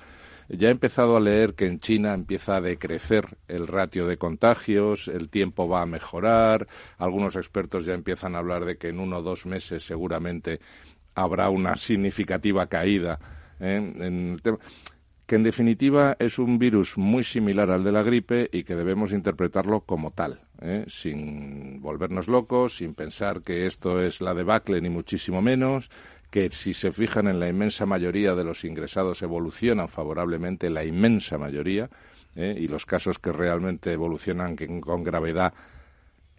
ya 0.49 0.69
he 0.69 0.71
empezado 0.71 1.17
a 1.17 1.21
leer 1.21 1.55
que 1.55 1.67
en 1.67 1.81
China 1.81 2.15
empieza 2.15 2.57
a 2.57 2.61
decrecer 2.61 3.37
el 3.49 3.67
ratio 3.67 4.07
de 4.07 4.17
contagios, 4.17 5.09
el 5.09 5.29
tiempo 5.29 5.69
va 5.69 5.83
a 5.83 5.87
mejorar, 5.87 6.67
algunos 6.99 7.37
expertos 7.37 7.85
ya 7.85 7.95
empiezan 7.95 8.35
a 8.35 8.38
hablar 8.38 8.65
de 8.65 8.76
que 8.76 8.88
en 8.88 9.00
uno 9.00 9.19
o 9.19 9.23
dos 9.23 9.47
meses 9.47 9.85
seguramente 9.85 10.61
habrá 11.15 11.49
una 11.50 11.76
significativa 11.76 12.67
caída 12.67 13.19
¿eh? 13.61 13.76
en 13.76 14.33
el 14.33 14.43
tema 14.43 14.59
que 15.26 15.35
en 15.35 15.43
definitiva 15.43 16.17
es 16.21 16.38
un 16.38 16.59
virus 16.59 16.97
muy 16.97 17.25
similar 17.25 17.71
al 17.71 17.83
de 17.83 17.93
la 17.93 18.05
gripe 18.05 18.49
y 18.53 18.62
que 18.62 18.76
debemos 18.76 19.12
interpretarlo 19.12 19.80
como 19.80 20.13
tal, 20.13 20.41
¿eh? 20.61 20.85
sin 20.87 21.80
volvernos 21.82 22.28
locos, 22.28 22.76
sin 22.76 22.95
pensar 22.95 23.43
que 23.43 23.67
esto 23.67 24.00
es 24.00 24.21
la 24.21 24.35
debacle 24.35 24.80
ni 24.80 24.89
muchísimo 24.89 25.43
menos, 25.43 25.91
que 26.30 26.50
si 26.50 26.75
se 26.75 26.93
fijan 26.93 27.28
en 27.28 27.41
la 27.41 27.49
inmensa 27.49 27.86
mayoría 27.86 28.34
de 28.34 28.45
los 28.45 28.65
ingresados 28.65 29.23
evolucionan 29.23 29.89
favorablemente, 29.89 30.71
la 30.71 30.84
inmensa 30.84 31.39
mayoría, 31.39 31.89
¿eh? 32.34 32.56
y 32.58 32.69
los 32.69 32.86
casos 32.86 33.19
que 33.19 33.32
realmente 33.32 33.93
evolucionan 33.93 34.56
con 34.80 35.02
gravedad 35.02 35.54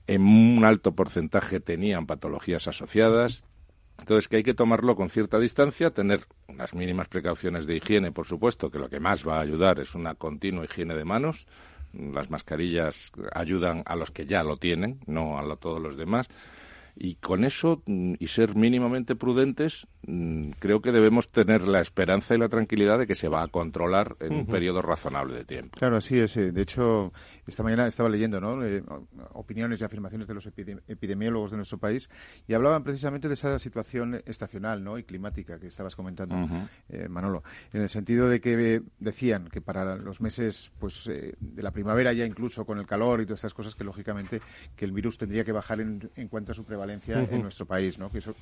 en 0.06 0.22
un 0.22 0.64
alto 0.64 0.94
porcentaje 0.94 1.60
tenían 1.60 2.06
patologías 2.06 2.68
asociadas. 2.68 3.44
Entonces, 4.00 4.28
que 4.28 4.38
hay 4.38 4.44
que 4.44 4.54
tomarlo 4.54 4.96
con 4.96 5.10
cierta 5.10 5.40
distancia, 5.40 5.90
tener 5.90 6.22
unas 6.48 6.74
mínimas 6.76 7.08
precauciones 7.08 7.66
de 7.66 7.76
higiene, 7.76 8.12
por 8.12 8.28
supuesto, 8.28 8.70
que 8.70 8.78
lo 8.78 8.90
que 8.90 9.00
más 9.00 9.28
va 9.28 9.38
a 9.38 9.42
ayudar 9.42 9.80
es 9.80 9.96
una 9.96 10.14
continua 10.14 10.66
higiene 10.66 10.94
de 10.94 11.04
manos. 11.04 11.48
Las 11.94 12.30
mascarillas 12.30 13.12
ayudan 13.34 13.82
a 13.86 13.96
los 13.96 14.12
que 14.12 14.26
ya 14.26 14.44
lo 14.44 14.58
tienen, 14.58 15.00
no 15.08 15.40
a 15.40 15.56
todos 15.58 15.82
los 15.82 15.98
demás 15.98 16.30
y 17.00 17.16
con 17.16 17.44
eso 17.44 17.84
mm, 17.86 18.16
y 18.20 18.28
ser 18.28 18.56
mínimamente 18.56 19.16
prudentes, 19.16 19.88
mm, 20.06 20.52
creo 20.60 20.82
que 20.82 20.92
debemos 20.92 21.30
tener 21.30 21.68
la 21.68 21.82
esperanza 21.82 22.36
y 22.36 22.40
la 22.40 22.50
tranquilidad 22.50 23.00
de 23.00 23.08
que 23.08 23.16
se 23.16 23.28
va 23.28 23.44
a 23.44 23.48
controlar 23.48 24.16
en 24.20 24.34
un 24.34 24.46
periodo 24.46 24.82
razonable 24.82 25.36
de 25.36 25.46
tiempo. 25.46 25.78
Claro, 25.78 25.98
así 25.98 26.18
es. 26.18 26.36
Eh, 26.38 26.52
de 26.52 26.62
hecho, 26.62 27.14
esta 27.46 27.64
mañana 27.64 27.88
estaba 27.88 28.10
leyendo 28.10 28.42
¿no? 28.42 28.64
Eh, 28.66 28.84
opiniones 29.34 29.82
y 29.82 29.84
afirmaciones 29.84 30.28
de 30.28 30.34
los 30.34 30.48
epidemiólogos 30.48 31.52
de 31.52 31.58
nuestro 31.58 31.78
país 31.78 32.10
y 32.48 32.54
hablaban 32.54 32.84
precisamente 32.84 33.28
de 33.28 33.36
esa 33.36 33.60
situación 33.60 34.22
estacional 34.26 34.84
¿no? 34.84 34.98
y 34.98 35.04
climática 35.04 35.60
que 35.60 35.68
estabas 35.68 35.96
comentando, 35.96 36.36
eh, 36.90 37.08
Manolo, 37.08 37.44
en 37.74 37.82
el 37.82 37.90
sentido 37.90 38.30
de 38.30 38.42
que 38.42 38.82
decían 39.00 39.48
que 39.50 39.62
para 39.62 39.96
los 39.96 40.22
meses 40.22 40.72
pues 40.80 41.06
de 41.06 41.64
la 41.64 41.72
primavera 41.72 42.14
ya 42.14 42.26
incluso 42.26 42.66
con 42.66 42.80
el 42.80 42.86
calor 42.86 43.22
y 43.22 43.26
todas 43.26 43.40
estas 43.40 43.54
cosas 43.54 43.76
que 43.76 43.84
lógicamente 43.84 44.42
que 44.76 44.86
el 44.86 44.92
virus 44.92 45.18
tendría 45.18 45.44
que 45.44 45.52
bajar 45.52 45.80
en, 45.82 46.10
en 46.16 46.28
cuanto 46.28 46.52
a 46.52 46.56
su 46.56 46.66
prevalencia 46.66 46.87
en 46.90 47.42
nuestro 47.42 47.66
país, 47.66 47.98
¿no? 47.98 48.12
Que 48.12 48.20
eso 48.20 48.34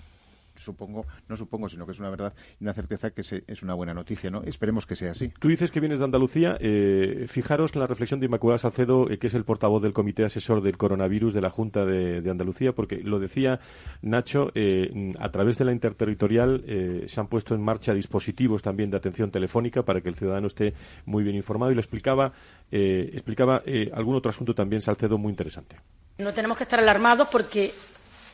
supongo, 0.58 1.05
no 1.27 1.38
supongo, 1.38 1.69
sino 1.69 1.86
que 1.86 1.91
es 1.91 1.99
una 1.99 2.10
verdad 2.10 2.34
y 2.60 2.63
una 2.63 2.73
certeza 2.73 3.12
que 3.12 3.21
es 3.21 3.63
una 3.63 3.73
buena 3.73 3.93
noticia, 3.93 4.29
¿no? 4.29 4.43
Esperemos 4.43 4.86
que 4.86 4.95
sea 4.95 5.12
así. 5.12 5.29
Tú 5.39 5.47
dices 5.47 5.71
que 5.71 5.79
vienes 5.79 5.99
de 5.99 6.05
Andalucía. 6.05 6.58
Eh, 6.60 7.25
fijaros 7.27 7.73
en 7.73 7.81
la 7.81 7.88
reflexión 7.88 8.19
de 8.19 8.27
Inmaculada 8.27 8.58
Salcedo, 8.58 9.10
eh, 9.10 9.17
que 9.17 9.27
es 9.27 9.34
el 9.34 9.43
portavoz 9.43 9.81
del 9.81 9.93
Comité 9.93 10.25
Asesor 10.25 10.62
del 10.62 10.77
Coronavirus 10.77 11.34
de 11.34 11.41
la 11.41 11.49
Junta 11.49 11.86
de, 11.86 12.29
Andalucía, 12.29 12.73
porque 12.73 12.97
lo 12.97 13.19
decía 13.19 13.60
Nacho, 14.01 14.51
eh, 14.55 15.13
a 15.19 15.29
través 15.29 15.58
de 15.58 15.65
la 15.65 15.71
interterritorial 15.71 16.63
se 17.08 17.19
han 17.19 17.27
puesto 17.27 17.55
en 17.55 17.62
marcha 17.62 17.93
dispositivos 17.93 18.62
también 18.62 18.89
de 18.89 18.97
atención 18.97 19.31
telefónica 19.31 19.84
para 19.84 20.01
que 20.01 20.10
el 20.10 20.15
ciudadano 20.15 20.47
esté 20.47 20.73
muy 21.05 21.23
bien 21.23 21.36
informado 21.36 21.71
y 21.71 21.75
lo 21.75 21.81
explicaba, 21.81 22.34
explicaba 22.71 23.62
algún 23.93 24.15
otro 24.15 24.29
asunto 24.29 24.53
también, 24.53 24.81
Salcedo, 24.81 25.17
muy 25.17 25.29
interesante. 25.29 25.77
No 26.17 26.34
tenemos 26.34 26.58
que 26.58 26.63
estar 26.63 26.79
alarmados 26.79 27.27
porque 27.29 27.71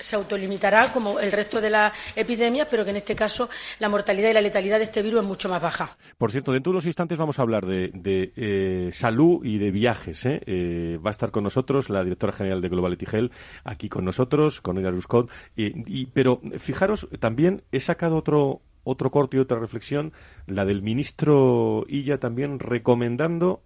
se 0.01 0.15
autolimitará 0.15 0.91
como 0.91 1.19
el 1.19 1.31
resto 1.31 1.61
de 1.61 1.69
las 1.69 1.93
epidemias, 2.15 2.67
pero 2.69 2.83
que 2.83 2.91
en 2.91 2.97
este 2.97 3.15
caso 3.15 3.49
la 3.79 3.89
mortalidad 3.89 4.29
y 4.29 4.33
la 4.33 4.41
letalidad 4.41 4.79
de 4.79 4.85
este 4.85 5.01
virus 5.01 5.21
es 5.21 5.27
mucho 5.27 5.49
más 5.49 5.61
baja. 5.61 5.97
Por 6.17 6.31
cierto, 6.31 6.51
dentro 6.51 6.71
de 6.71 6.75
unos 6.75 6.85
instantes 6.85 7.17
vamos 7.17 7.39
a 7.39 7.41
hablar 7.41 7.65
de, 7.65 7.91
eh, 8.35 8.89
salud 8.91 9.45
y 9.45 9.57
de 9.57 9.71
viajes. 9.71 10.25
¿eh? 10.25 10.41
¿eh? 10.45 10.99
va 11.03 11.09
a 11.09 11.11
estar 11.11 11.31
con 11.31 11.43
nosotros 11.43 11.89
la 11.89 12.03
directora 12.03 12.33
general 12.33 12.61
de 12.61 12.69
Global 12.69 12.97
Health, 12.99 13.31
aquí 13.63 13.89
con 13.89 14.05
nosotros, 14.05 14.61
con 14.61 14.77
Ina 14.77 14.91
Ruscott. 14.91 15.29
Y, 15.55 16.05
pero 16.07 16.41
fijaros, 16.57 17.07
también 17.19 17.63
he 17.71 17.79
sacado 17.79 18.17
otro, 18.17 18.61
otro 18.83 19.11
corte 19.11 19.37
y 19.37 19.39
otra 19.39 19.59
reflexión, 19.59 20.13
la 20.47 20.65
del 20.65 20.81
ministro 20.81 21.85
Illa 21.87 22.19
también 22.19 22.59
recomendando 22.59 23.63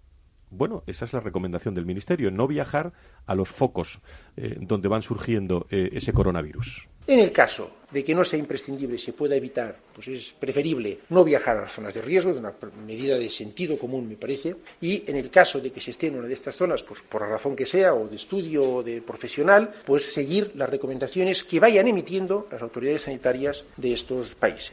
bueno, 0.50 0.82
esa 0.86 1.04
es 1.04 1.12
la 1.12 1.20
recomendación 1.20 1.74
del 1.74 1.86
Ministerio, 1.86 2.30
no 2.30 2.46
viajar 2.46 2.92
a 3.26 3.34
los 3.34 3.48
focos 3.48 4.00
eh, 4.36 4.56
donde 4.60 4.88
van 4.88 5.02
surgiendo 5.02 5.66
eh, 5.70 5.90
ese 5.92 6.12
coronavirus. 6.12 6.88
En 7.08 7.20
el 7.20 7.30
caso 7.30 7.70
de 7.90 8.04
que 8.04 8.14
no 8.14 8.24
sea 8.24 8.38
imprescindible 8.38 8.96
y 8.96 8.98
se 8.98 9.12
pueda 9.12 9.36
evitar, 9.36 9.76
pues 9.94 10.08
es 10.08 10.32
preferible 10.32 10.98
no 11.10 11.22
viajar 11.22 11.56
a 11.56 11.62
las 11.62 11.72
zonas 11.72 11.94
de 11.94 12.02
riesgo, 12.02 12.32
es 12.32 12.38
una 12.38 12.52
medida 12.84 13.16
de 13.16 13.30
sentido 13.30 13.78
común, 13.78 14.08
me 14.08 14.16
parece, 14.16 14.56
y 14.80 15.08
en 15.08 15.16
el 15.16 15.30
caso 15.30 15.60
de 15.60 15.70
que 15.70 15.80
se 15.80 15.92
esté 15.92 16.08
en 16.08 16.16
una 16.16 16.26
de 16.26 16.34
estas 16.34 16.56
zonas, 16.56 16.82
pues 16.82 17.02
por 17.02 17.20
la 17.20 17.28
razón 17.28 17.54
que 17.54 17.64
sea, 17.64 17.94
o 17.94 18.08
de 18.08 18.16
estudio 18.16 18.62
o 18.62 18.82
de 18.82 19.00
profesional, 19.02 19.72
pues 19.84 20.12
seguir 20.12 20.50
las 20.56 20.68
recomendaciones 20.68 21.44
que 21.44 21.60
vayan 21.60 21.86
emitiendo 21.86 22.48
las 22.50 22.60
autoridades 22.60 23.02
sanitarias 23.02 23.64
de 23.76 23.92
estos 23.92 24.34
países. 24.34 24.72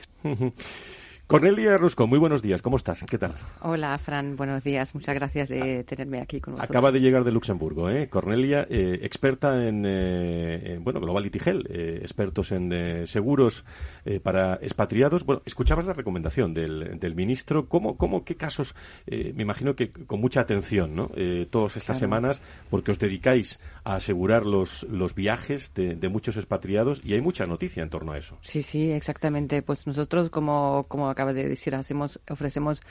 Cornelia 1.34 1.78
Rusco, 1.78 2.06
muy 2.06 2.20
buenos 2.20 2.44
días. 2.44 2.62
¿Cómo 2.62 2.78
estás? 2.78 3.04
¿Qué 3.10 3.18
tal? 3.18 3.34
Hola, 3.62 3.98
Fran. 3.98 4.36
Buenos 4.36 4.64
días. 4.64 4.94
Muchas 4.94 5.16
gracias 5.16 5.50
de 5.50 5.84
tenerme 5.84 6.22
aquí 6.22 6.40
con 6.40 6.54
nosotros. 6.54 6.70
Acaba 6.70 6.92
de 6.92 7.00
llegar 7.00 7.24
de 7.24 7.32
Luxemburgo, 7.32 7.90
¿eh? 7.90 8.08
Cornelia, 8.08 8.68
eh, 8.70 9.00
experta 9.02 9.68
en, 9.68 9.84
eh, 9.84 10.74
en, 10.76 10.84
bueno, 10.84 11.00
Globality 11.00 11.40
Health, 11.44 11.66
eh, 11.72 11.98
expertos 12.04 12.52
en 12.52 12.72
eh, 12.72 13.08
seguros 13.08 13.66
para 14.22 14.60
expatriados. 14.62 15.26
Bueno, 15.26 15.42
escuchabas 15.44 15.86
la 15.86 15.94
recomendación 15.94 16.54
del, 16.54 17.00
del 17.00 17.16
ministro. 17.16 17.68
¿Cómo, 17.68 17.98
cómo, 17.98 18.24
qué 18.24 18.36
casos? 18.36 18.76
me 19.08 19.42
imagino 19.42 19.76
que 19.76 19.92
con 19.92 20.22
mucha 20.22 20.42
atención, 20.42 20.94
¿no? 20.94 21.10
todas 21.50 21.78
estas 21.78 21.98
Claro. 21.98 22.00
semanas, 22.00 22.42
porque 22.70 22.92
os 22.92 23.00
dedicáis 23.00 23.60
a 23.86 23.96
asegurar 23.96 24.46
los, 24.46 24.84
los 24.84 25.16
viajes 25.16 25.74
de, 25.74 25.96
de 25.96 26.10
muchos 26.10 26.38
expatriados 26.38 27.02
y 27.04 27.14
hay 27.14 27.22
mucha 27.22 27.48
noticia 27.48 27.82
en 27.82 27.90
torno 27.90 28.12
a 28.12 28.18
eso. 28.20 28.38
Sí, 28.42 28.62
sí, 28.62 28.92
exactamente. 28.92 29.64
Pues 29.64 29.88
nosotros, 29.88 30.30
como, 30.30 30.86
como 30.90 31.08
de 31.32 31.48
decir, 31.48 31.76
hacemos, 31.76 32.20
ofrecemos 32.30 32.82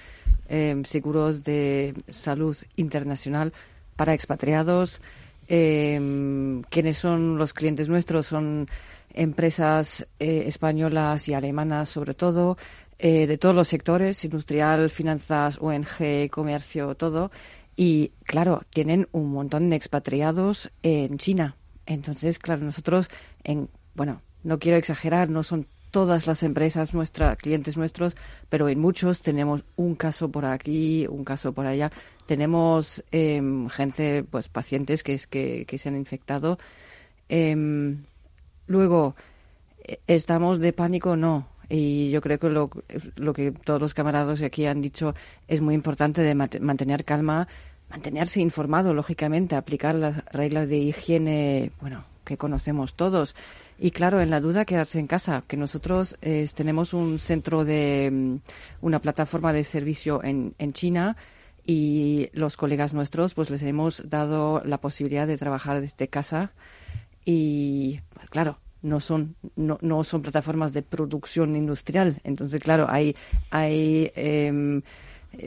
eh, 0.48 0.80
seguros 0.84 1.44
de 1.44 1.94
salud 2.08 2.56
internacional 2.76 3.52
para 3.96 4.14
expatriados. 4.14 5.02
Eh, 5.48 6.62
¿Quiénes 6.70 6.96
son 6.96 7.36
los 7.36 7.52
clientes 7.52 7.88
nuestros? 7.88 8.26
Son 8.26 8.68
empresas 9.12 10.06
eh, 10.18 10.44
españolas 10.46 11.28
y 11.28 11.34
alemanas, 11.34 11.88
sobre 11.88 12.14
todo, 12.14 12.56
eh, 12.98 13.26
de 13.26 13.38
todos 13.38 13.54
los 13.54 13.68
sectores, 13.68 14.24
industrial, 14.24 14.88
finanzas, 14.90 15.58
ONG, 15.60 16.30
comercio, 16.30 16.94
todo. 16.94 17.30
Y, 17.76 18.12
claro, 18.24 18.62
tienen 18.70 19.08
un 19.12 19.32
montón 19.32 19.70
de 19.70 19.76
expatriados 19.76 20.70
en 20.82 21.18
China. 21.18 21.56
Entonces, 21.86 22.38
claro, 22.38 22.64
nosotros, 22.64 23.08
en, 23.44 23.68
bueno, 23.94 24.22
no 24.44 24.58
quiero 24.58 24.78
exagerar, 24.78 25.28
no 25.28 25.42
son 25.42 25.66
todas 25.92 26.26
las 26.26 26.42
empresas 26.42 26.94
nuestras, 26.94 27.36
clientes 27.36 27.76
nuestros, 27.76 28.16
pero 28.48 28.68
en 28.68 28.80
muchos 28.80 29.22
tenemos 29.22 29.64
un 29.76 29.94
caso 29.94 30.30
por 30.30 30.44
aquí, 30.44 31.06
un 31.06 31.22
caso 31.22 31.52
por 31.52 31.66
allá. 31.66 31.92
Tenemos 32.26 33.04
em, 33.12 33.68
gente, 33.68 34.24
pues 34.24 34.48
pacientes 34.48 35.04
que, 35.04 35.14
es, 35.14 35.28
que, 35.28 35.64
que 35.66 35.78
se 35.78 35.90
han 35.90 35.96
infectado. 35.96 36.58
Em, 37.28 38.04
luego, 38.66 39.14
eh, 39.84 40.00
¿estamos 40.08 40.58
de 40.58 40.72
pánico? 40.72 41.14
No. 41.14 41.46
Y 41.68 42.10
yo 42.10 42.20
creo 42.20 42.38
que 42.38 42.48
lo, 42.48 42.70
lo 43.16 43.32
que 43.32 43.52
todos 43.52 43.80
los 43.80 43.94
camaradas 43.94 44.42
aquí 44.42 44.66
han 44.66 44.80
dicho 44.80 45.14
es 45.46 45.60
muy 45.60 45.74
importante 45.74 46.22
de 46.22 46.34
mantener 46.34 47.04
calma, 47.04 47.48
mantenerse 47.90 48.40
informado, 48.40 48.94
lógicamente, 48.94 49.56
aplicar 49.56 49.94
las 49.94 50.24
reglas 50.26 50.68
de 50.68 50.78
higiene, 50.78 51.72
bueno, 51.80 52.04
que 52.24 52.36
conocemos 52.36 52.94
todos. 52.94 53.34
Y 53.84 53.90
claro, 53.90 54.20
en 54.20 54.30
la 54.30 54.40
duda, 54.40 54.64
quedarse 54.64 55.00
en 55.00 55.08
casa, 55.08 55.42
que 55.48 55.56
nosotros 55.56 56.16
eh, 56.22 56.48
tenemos 56.54 56.94
un 56.94 57.18
centro 57.18 57.64
de, 57.64 58.10
mm, 58.12 58.36
una 58.80 59.00
plataforma 59.00 59.52
de 59.52 59.64
servicio 59.64 60.22
en, 60.22 60.54
en 60.58 60.72
China 60.72 61.16
y 61.66 62.30
los 62.32 62.56
colegas 62.56 62.94
nuestros, 62.94 63.34
pues 63.34 63.50
les 63.50 63.60
hemos 63.64 64.08
dado 64.08 64.62
la 64.64 64.78
posibilidad 64.78 65.26
de 65.26 65.36
trabajar 65.36 65.80
desde 65.80 66.06
casa 66.06 66.52
y, 67.24 67.98
pues, 68.14 68.30
claro, 68.30 68.60
no 68.82 69.00
son, 69.00 69.34
no, 69.56 69.78
no 69.80 70.04
son 70.04 70.22
plataformas 70.22 70.72
de 70.72 70.82
producción 70.82 71.56
industrial. 71.56 72.20
Entonces, 72.22 72.60
claro, 72.60 72.86
hay, 72.88 73.16
hay 73.50 74.12
em, 74.14 74.82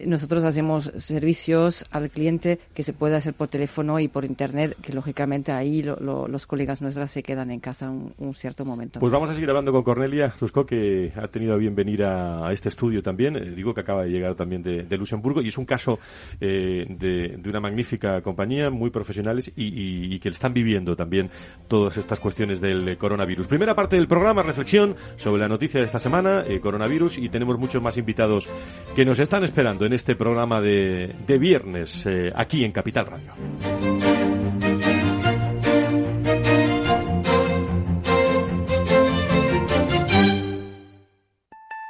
nosotros 0.06 0.44
hacemos 0.44 0.92
servicios 0.98 1.86
al 1.92 2.10
cliente 2.10 2.60
que 2.74 2.84
se 2.84 2.94
puede 2.94 3.16
hacer 3.16 3.34
por 3.34 3.48
teléfono 3.48 4.00
y 4.00 4.08
por 4.08 4.26
internet, 4.26 4.76
que 4.82 4.94
lógicamente 4.94 5.52
ahí 5.52 5.82
lo- 5.82 5.98
lo- 5.98 6.28
los 6.28 6.46
colegas 6.48 6.82
nuestros 6.82 7.12
se 7.12 7.24
quedan 7.24 7.52
en 7.52 7.60
casa 7.60 7.90
un, 7.90 8.14
un 8.18 8.34
cierto 8.34 8.66
momento. 8.66 9.00
Pues 9.00 9.12
vamos 9.12 9.30
a 9.30 9.34
seguir 9.34 9.50
hablando 9.50 9.72
con 9.72 9.84
Cornelia 9.84 10.34
Rusco, 10.40 10.66
que 10.66 11.12
ha 11.16 11.28
tenido 11.28 11.54
a 11.54 11.58
bien 11.58 11.76
venir 11.76 12.04
a, 12.04 12.48
a 12.48 12.54
este 12.54 12.70
estudio 12.70 13.04
también. 13.04 13.36
Eh, 13.36 13.52
digo 13.56 13.74
que 13.74 13.82
acaba 13.82 14.04
de 14.04 14.10
llegar 14.10 14.36
también 14.36 14.64
de, 14.64 14.84
de 14.84 14.98
Luxemburgo 14.98 15.42
y 15.42 15.50
es 15.50 15.58
un 15.58 15.66
caso 15.66 16.00
eh, 16.42 16.86
de, 16.90 17.38
de 17.38 17.50
una 17.50 17.60
magnífica 17.60 18.22
compañía, 18.22 18.70
muy 18.70 18.90
profesionales 18.90 19.52
y, 19.56 19.64
y- 19.66 20.16
y 20.16 20.20
que 20.20 20.30
están 20.30 20.54
viviendo 20.54 20.96
también 20.96 21.30
todas 21.68 21.98
estas 21.98 22.20
cuestiones 22.20 22.62
del 22.62 22.88
eh, 22.88 22.98
coronavirus. 22.98 23.48
Primera 23.48 23.76
parte 23.76 23.96
del 23.98 24.08
programa, 24.08 24.42
reflexión 24.44 24.96
sobre 25.18 25.42
la 25.42 25.48
noticia 25.48 25.80
de 25.80 25.86
esta 25.86 26.00
semana, 26.00 26.44
eh, 26.48 26.60
coronavirus, 26.60 27.18
y 27.18 27.30
tenemos 27.30 27.58
muchos 27.60 27.82
más 27.82 27.98
invitados 27.98 28.50
que 28.96 29.06
nos 29.06 29.20
están 29.20 29.44
esperando 29.44 29.75
en 29.84 29.94
este 29.94 30.16
programa 30.16 30.62
de, 30.62 31.16
de 31.28 31.38
viernes 31.38 32.06
eh, 32.06 32.32
aquí 32.34 32.64
en 32.64 32.72
Capital 32.72 33.08
Radio. 33.08 33.34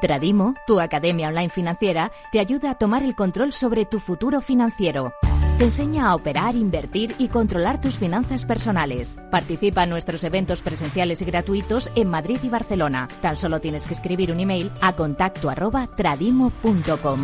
Tradimo, 0.02 0.54
tu 0.68 0.80
academia 0.80 1.30
online 1.30 1.50
financiera, 1.50 2.12
te 2.32 2.40
ayuda 2.40 2.72
a 2.72 2.76
tomar 2.76 3.02
el 3.04 3.16
control 3.16 3.54
sobre 3.54 3.86
tu 3.86 4.00
futuro 4.00 4.40
financiero. 4.40 5.14
Te 5.58 5.64
enseña 5.64 6.10
a 6.10 6.16
operar, 6.16 6.54
invertir 6.56 7.16
y 7.18 7.30
controlar 7.30 7.80
tus 7.80 7.98
finanzas 7.98 8.46
personales. 8.46 9.18
Participa 9.32 9.84
en 9.84 9.90
nuestros 9.90 10.24
eventos 10.26 10.62
presenciales 10.62 11.22
y 11.22 11.26
gratuitos 11.26 11.90
en 11.96 12.10
Madrid 12.10 12.40
y 12.44 12.50
Barcelona. 12.50 13.08
Tan 13.22 13.38
solo 13.38 13.62
tienes 13.62 13.88
que 13.88 13.94
escribir 13.94 14.32
un 14.32 14.42
email 14.42 14.70
a 14.82 14.96
contacto 14.96 15.50
arroba 15.50 15.88
tradimo.com. 15.96 17.24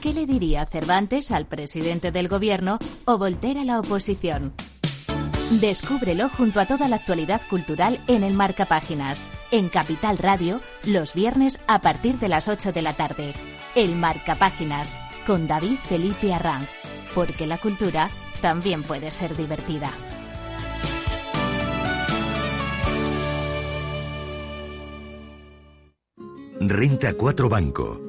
¿Qué 0.00 0.12
le 0.12 0.26
diría 0.26 0.64
Cervantes 0.64 1.32
al 1.32 1.46
presidente 1.46 2.12
del 2.12 2.28
gobierno 2.28 2.78
o 3.04 3.18
Voltaire 3.18 3.60
a 3.60 3.64
la 3.64 3.80
oposición? 3.80 4.54
Descúbrelo 5.60 6.28
junto 6.28 6.60
a 6.60 6.66
toda 6.66 6.88
la 6.88 6.96
actualidad 6.96 7.40
cultural 7.50 7.98
en 8.06 8.22
el 8.22 8.34
Marca 8.34 8.64
Páginas, 8.66 9.28
en 9.50 9.68
Capital 9.68 10.18
Radio, 10.18 10.60
los 10.84 11.14
viernes 11.14 11.58
a 11.66 11.80
partir 11.80 12.18
de 12.20 12.28
las 12.28 12.48
8 12.48 12.72
de 12.72 12.82
la 12.82 12.92
tarde. 12.92 13.32
El 13.74 13.96
Marca 13.96 14.36
Páginas, 14.36 15.00
con 15.26 15.48
David 15.48 15.78
Felipe 15.82 16.32
Arranz, 16.32 16.68
porque 17.14 17.46
la 17.46 17.58
cultura 17.58 18.08
también 18.40 18.84
puede 18.84 19.10
ser 19.10 19.36
divertida. 19.36 19.90
Renta 26.60 27.14
4 27.14 27.48
Banco, 27.48 28.07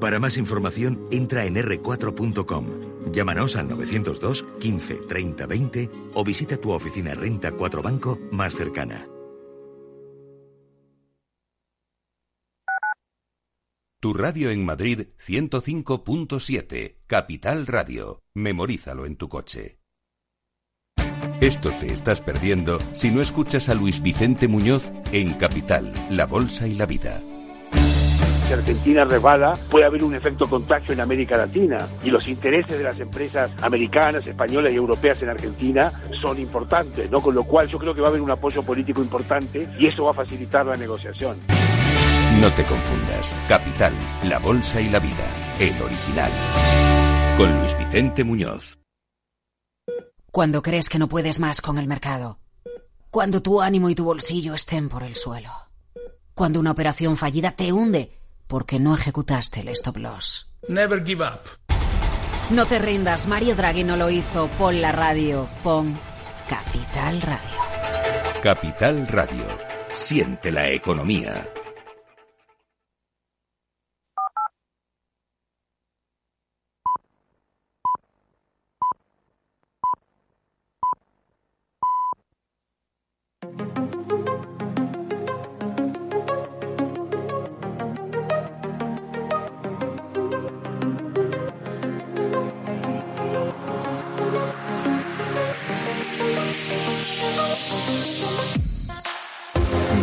Para 0.00 0.18
más 0.18 0.38
información, 0.38 1.06
entra 1.10 1.44
en 1.44 1.56
r4.com. 1.56 3.12
Llámanos 3.12 3.56
al 3.56 3.68
902 3.68 4.44
15 4.58 4.94
30 4.94 5.46
20 5.46 5.90
o 6.14 6.24
visita 6.24 6.56
tu 6.56 6.70
oficina 6.70 7.14
Renta 7.14 7.52
4 7.52 7.82
Banco 7.82 8.18
más 8.32 8.54
cercana. 8.54 9.06
Tu 14.00 14.14
radio 14.14 14.50
en 14.50 14.64
Madrid 14.64 15.08
105.7, 15.26 16.96
Capital 17.06 17.66
Radio. 17.66 18.22
Memorízalo 18.32 19.04
en 19.04 19.16
tu 19.16 19.28
coche. 19.28 19.78
Esto 21.42 21.70
te 21.78 21.92
estás 21.92 22.22
perdiendo 22.22 22.78
si 22.94 23.10
no 23.10 23.20
escuchas 23.20 23.68
a 23.68 23.74
Luis 23.74 24.00
Vicente 24.00 24.48
Muñoz 24.48 24.90
en 25.12 25.34
Capital, 25.34 25.92
La 26.08 26.24
Bolsa 26.24 26.66
y 26.66 26.74
la 26.76 26.86
Vida. 26.86 27.20
Si 28.50 28.54
Argentina 28.54 29.04
resbala, 29.04 29.52
puede 29.70 29.84
haber 29.84 30.02
un 30.02 30.12
efecto 30.12 30.48
contagio 30.48 30.92
en 30.92 30.98
América 30.98 31.36
Latina 31.36 31.86
y 32.02 32.10
los 32.10 32.26
intereses 32.26 32.78
de 32.78 32.82
las 32.82 32.98
empresas 32.98 33.48
americanas, 33.62 34.26
españolas 34.26 34.72
y 34.72 34.74
europeas 34.74 35.22
en 35.22 35.28
Argentina 35.28 35.92
son 36.20 36.36
importantes, 36.40 37.08
¿no? 37.12 37.22
Con 37.22 37.36
lo 37.36 37.44
cual 37.44 37.68
yo 37.68 37.78
creo 37.78 37.94
que 37.94 38.00
va 38.00 38.08
a 38.08 38.10
haber 38.10 38.20
un 38.20 38.30
apoyo 38.32 38.64
político 38.64 39.02
importante 39.02 39.68
y 39.78 39.86
eso 39.86 40.06
va 40.06 40.10
a 40.10 40.14
facilitar 40.14 40.66
la 40.66 40.74
negociación. 40.74 41.36
No 42.40 42.50
te 42.50 42.64
confundas. 42.64 43.32
Capital, 43.46 43.92
La 44.28 44.40
Bolsa 44.40 44.80
y 44.80 44.90
la 44.90 44.98
Vida. 44.98 45.26
El 45.60 45.80
original. 45.80 46.32
Con 47.38 47.56
Luis 47.56 47.78
Vicente 47.78 48.24
Muñoz. 48.24 48.80
Cuando 50.32 50.60
crees 50.60 50.88
que 50.88 50.98
no 50.98 51.06
puedes 51.06 51.38
más 51.38 51.62
con 51.62 51.78
el 51.78 51.86
mercado. 51.86 52.40
Cuando 53.12 53.42
tu 53.42 53.60
ánimo 53.60 53.90
y 53.90 53.94
tu 53.94 54.02
bolsillo 54.02 54.54
estén 54.54 54.88
por 54.88 55.04
el 55.04 55.14
suelo. 55.14 55.52
Cuando 56.34 56.58
una 56.58 56.72
operación 56.72 57.16
fallida 57.16 57.52
te 57.52 57.72
hunde 57.72 58.19
porque 58.50 58.80
no 58.80 58.94
ejecutaste 58.94 59.60
el 59.60 59.68
stop 59.68 59.96
loss. 59.98 60.50
Never 60.68 61.02
give 61.06 61.24
up. 61.24 61.40
No 62.50 62.66
te 62.66 62.80
rindas, 62.80 63.28
Mario 63.28 63.54
Draghi 63.54 63.84
no 63.84 63.96
lo 63.96 64.10
hizo. 64.10 64.48
Pon 64.58 64.82
la 64.82 64.90
radio, 64.90 65.48
pon 65.62 65.96
Capital 66.48 67.22
Radio. 67.22 68.42
Capital 68.42 69.06
Radio. 69.06 69.46
Siente 69.94 70.50
la 70.50 70.68
economía. 70.68 71.48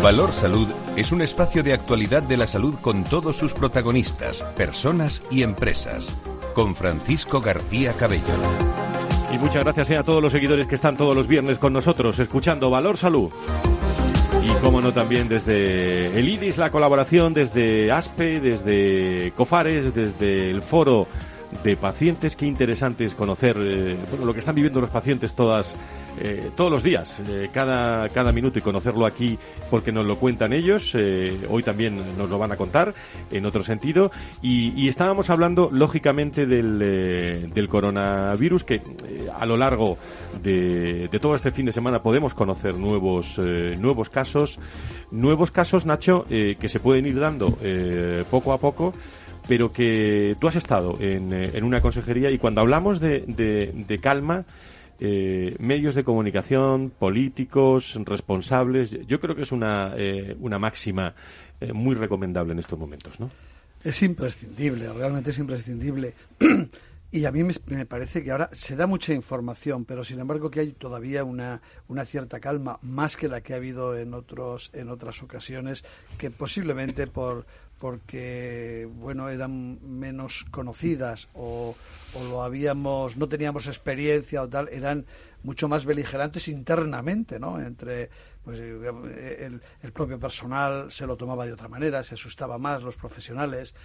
Valor 0.08 0.32
Salud 0.32 0.70
es 0.96 1.12
un 1.12 1.22
espacio 1.22 1.64
de 1.64 1.74
actualidad 1.74 2.24
de 2.24 2.38
la 2.38 2.48
salud 2.48 2.76
con 2.80 3.04
todos 3.04 3.36
sus 3.36 3.54
protagonistas, 3.54 4.42
personas 4.56 5.22
y 5.30 5.44
empresas. 5.44 6.08
Con 6.54 6.78
Francisco 6.78 7.42
García 7.42 7.92
Cabello. 7.92 8.24
Y 9.34 9.38
muchas 9.38 9.66
gracias 9.66 9.90
eh, 9.90 9.98
a 9.98 10.04
todos 10.04 10.24
los 10.24 10.32
seguidores 10.32 10.66
que 10.66 10.76
están 10.76 10.96
todos 10.96 11.14
los 11.14 11.28
viernes 11.28 11.58
con 11.58 11.74
nosotros, 11.74 12.20
escuchando 12.20 12.70
Valor 12.70 12.96
Salud. 12.96 13.32
Y 14.42 14.50
como 14.62 14.80
no, 14.80 14.94
también 14.94 15.28
desde 15.28 16.18
el 16.18 16.30
IDIS, 16.30 16.58
la 16.58 16.72
colaboración, 16.72 17.34
desde 17.34 17.92
ASPE, 17.92 18.40
desde 18.40 19.34
COFARES, 19.36 19.94
desde 19.94 20.50
el 20.52 20.62
foro 20.62 21.06
de 21.64 21.78
pacientes. 21.78 22.36
Qué 22.36 22.46
interesante 22.46 23.06
es 23.06 23.16
conocer 23.16 23.58
eh, 23.60 23.98
bueno, 24.10 24.26
lo 24.26 24.34
que 24.34 24.40
están 24.40 24.56
viviendo 24.56 24.82
los 24.82 24.90
pacientes 24.90 25.34
todas 25.34 25.76
eh, 26.20 26.50
todos 26.56 26.72
los 26.72 26.82
días, 26.82 27.20
eh, 27.30 27.50
cada, 27.54 28.10
cada 28.10 28.32
minuto 28.32 28.58
y 28.58 28.64
conocerlo 28.64 29.06
aquí 29.06 29.38
porque 29.70 29.92
nos 29.92 30.06
lo 30.06 30.18
cuentan 30.18 30.52
ellos. 30.52 30.96
Hoy 31.50 31.64
también 31.64 32.18
nos 32.18 32.30
lo 32.30 32.40
van 32.40 32.52
a 32.52 32.56
contar 32.56 32.94
en 33.32 33.46
otro 33.46 33.64
sentido. 33.64 34.12
Y, 34.42 34.88
estábamos 34.88 35.30
hablando, 35.30 35.70
lógicamente, 35.72 36.46
del, 36.46 36.80
del 37.54 37.68
coronavirus, 37.68 38.64
que 38.64 38.82
a 39.38 39.46
lo 39.46 39.58
largo 39.58 39.98
de, 40.42 41.08
de, 41.12 41.20
todo 41.20 41.36
este 41.36 41.52
fin 41.52 41.66
de 41.68 41.72
semana 41.72 42.02
podemos 42.02 42.34
conocer 42.34 42.76
nuevos, 42.76 43.38
nuevos 43.38 44.10
casos. 44.10 44.60
Nuevos 45.12 45.52
casos, 45.52 45.86
Nacho, 45.86 46.26
que 46.28 46.70
se 46.70 46.80
pueden 46.80 47.06
ir 47.06 47.20
dando 47.20 47.58
poco 48.32 48.54
a 48.54 48.58
poco 48.58 48.94
pero 49.48 49.72
que 49.72 50.36
tú 50.40 50.48
has 50.48 50.56
estado 50.56 50.98
en, 51.00 51.32
en 51.34 51.64
una 51.64 51.82
consejería 51.82 52.30
y 52.32 52.38
cuando 52.38 52.62
hablamos 52.62 53.00
de, 53.00 53.22
de, 53.28 53.72
de 53.74 53.98
calma, 54.00 54.46
eh, 55.00 55.56
medios 55.60 55.94
de 55.94 56.04
comunicación, 56.04 56.90
políticos, 56.90 58.00
responsables. 58.04 58.90
Yo 59.06 59.20
creo 59.20 59.36
que 59.36 59.44
es 59.44 59.52
una, 59.52 59.94
eh, 59.96 60.36
una 60.40 60.58
máxima 60.58 61.14
eh, 61.62 61.72
muy 61.72 61.94
recomendable 61.94 62.54
en 62.54 62.60
estos 62.60 62.80
momentos, 62.80 63.20
¿no? 63.20 63.30
Es 63.84 64.02
imprescindible, 64.02 64.92
realmente 64.92 65.30
es 65.30 65.38
imprescindible. 65.38 66.16
y 67.12 67.26
a 67.26 67.32
mí 67.32 67.44
me, 67.44 67.86
parece 67.86 68.24
que 68.24 68.32
ahora 68.32 68.50
se 68.54 68.76
da 68.76 68.88
mucha 68.88 69.14
información, 69.14 69.86
pero 69.86 70.04
sin 70.04 70.20
embargo 70.20 70.50
que 70.50 70.62
hay 70.62 70.72
todavía 70.72 71.24
una, 71.24 71.62
una 71.88 72.04
cierta 72.04 72.40
calma, 72.40 72.80
más 72.82 73.18
que 73.18 73.28
la 73.28 73.42
que 73.42 73.54
ha 73.54 73.58
habido 73.58 73.96
en, 73.96 74.16
otros, 74.16 74.72
en 74.74 74.90
otras 74.90 75.22
ocasiones, 75.22 75.86
que 76.18 76.32
posiblemente 76.32 77.06
por 77.06 77.46
porque 77.80 78.88
bueno 78.92 79.30
eran 79.30 79.80
menos 79.88 80.46
conocidas 80.52 81.28
o, 81.34 81.76
lo 82.30 82.42
habíamos 82.42 83.18
no 83.18 83.30
teníamos 83.30 83.68
experiencia 83.68 84.42
o 84.42 84.50
tal 84.50 84.70
eran 84.70 85.06
mucho 85.44 85.68
más 85.68 85.86
beligerantes 85.86 86.48
internamente 86.48 87.40
no 87.40 87.60
entre 87.62 88.10
pues 88.44 88.60
el, 88.60 89.62
el 89.82 89.92
propio 89.92 90.20
personal 90.20 90.92
se 90.92 91.06
lo 91.06 91.16
tomaba 91.16 91.46
de 91.46 91.54
otra 91.54 91.68
manera 91.68 92.02
se 92.04 92.16
asustaba 92.16 92.58
más 92.58 92.82
los 92.82 92.96
profesionales 92.96 93.76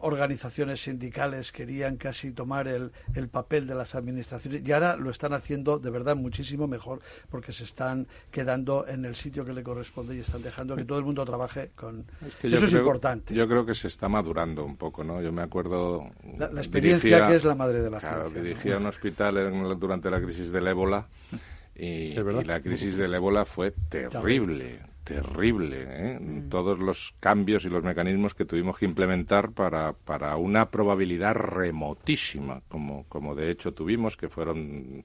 organizaciones 0.00 0.80
sindicales 0.82 1.52
querían 1.52 1.96
casi 1.96 2.32
tomar 2.32 2.68
el, 2.68 2.92
el, 3.14 3.28
papel 3.28 3.66
de 3.66 3.74
las 3.74 3.94
administraciones 3.94 4.62
y 4.66 4.72
ahora 4.72 4.96
lo 4.96 5.10
están 5.10 5.32
haciendo 5.32 5.78
de 5.78 5.90
verdad 5.90 6.16
muchísimo 6.16 6.66
mejor 6.66 7.00
porque 7.28 7.52
se 7.52 7.64
están 7.64 8.06
quedando 8.30 8.86
en 8.86 9.04
el 9.04 9.14
sitio 9.14 9.44
que 9.44 9.52
le 9.52 9.62
corresponde 9.62 10.16
y 10.16 10.20
están 10.20 10.42
dejando 10.42 10.76
que 10.76 10.84
todo 10.84 10.98
el 10.98 11.04
mundo 11.04 11.24
trabaje 11.24 11.70
con 11.74 12.06
eso 12.42 12.64
es 12.64 12.72
importante. 12.72 13.34
yo 13.34 13.46
creo 13.46 13.66
que 13.66 13.74
se 13.74 13.88
está 13.88 14.08
madurando 14.08 14.64
un 14.64 14.76
poco 14.76 15.04
no 15.04 15.20
yo 15.20 15.32
me 15.32 15.42
acuerdo 15.42 16.10
la, 16.38 16.46
experiencia 16.46 17.28
que 17.28 17.36
es 17.36 17.44
la 17.44 17.54
madre 17.54 17.82
de 17.82 17.90
la 17.90 18.00
claro, 18.00 18.30
dirigía 18.30 18.78
un 18.78 18.86
hospital 18.86 19.78
durante 19.78 20.10
la 20.10 20.20
crisis 20.20 20.50
del 20.50 20.66
ébola 20.66 21.08
y, 21.74 22.18
y, 22.18 22.44
la 22.44 22.60
crisis 22.62 22.96
del 22.96 23.14
ébola 23.14 23.44
fue 23.44 23.72
terrible 23.72 24.80
terrible, 25.08 25.86
¿eh? 25.88 26.18
Mm. 26.20 26.48
todos 26.50 26.78
los 26.78 27.14
cambios 27.18 27.64
y 27.64 27.70
los 27.70 27.82
mecanismos 27.82 28.34
que 28.34 28.44
tuvimos 28.44 28.76
que 28.76 28.84
implementar 28.84 29.52
para, 29.52 29.94
para 29.94 30.36
una 30.36 30.70
probabilidad 30.70 31.34
remotísima, 31.34 32.60
como, 32.68 33.04
como 33.08 33.34
de 33.34 33.50
hecho 33.50 33.72
tuvimos, 33.72 34.18
que 34.18 34.28
fueron, 34.28 35.02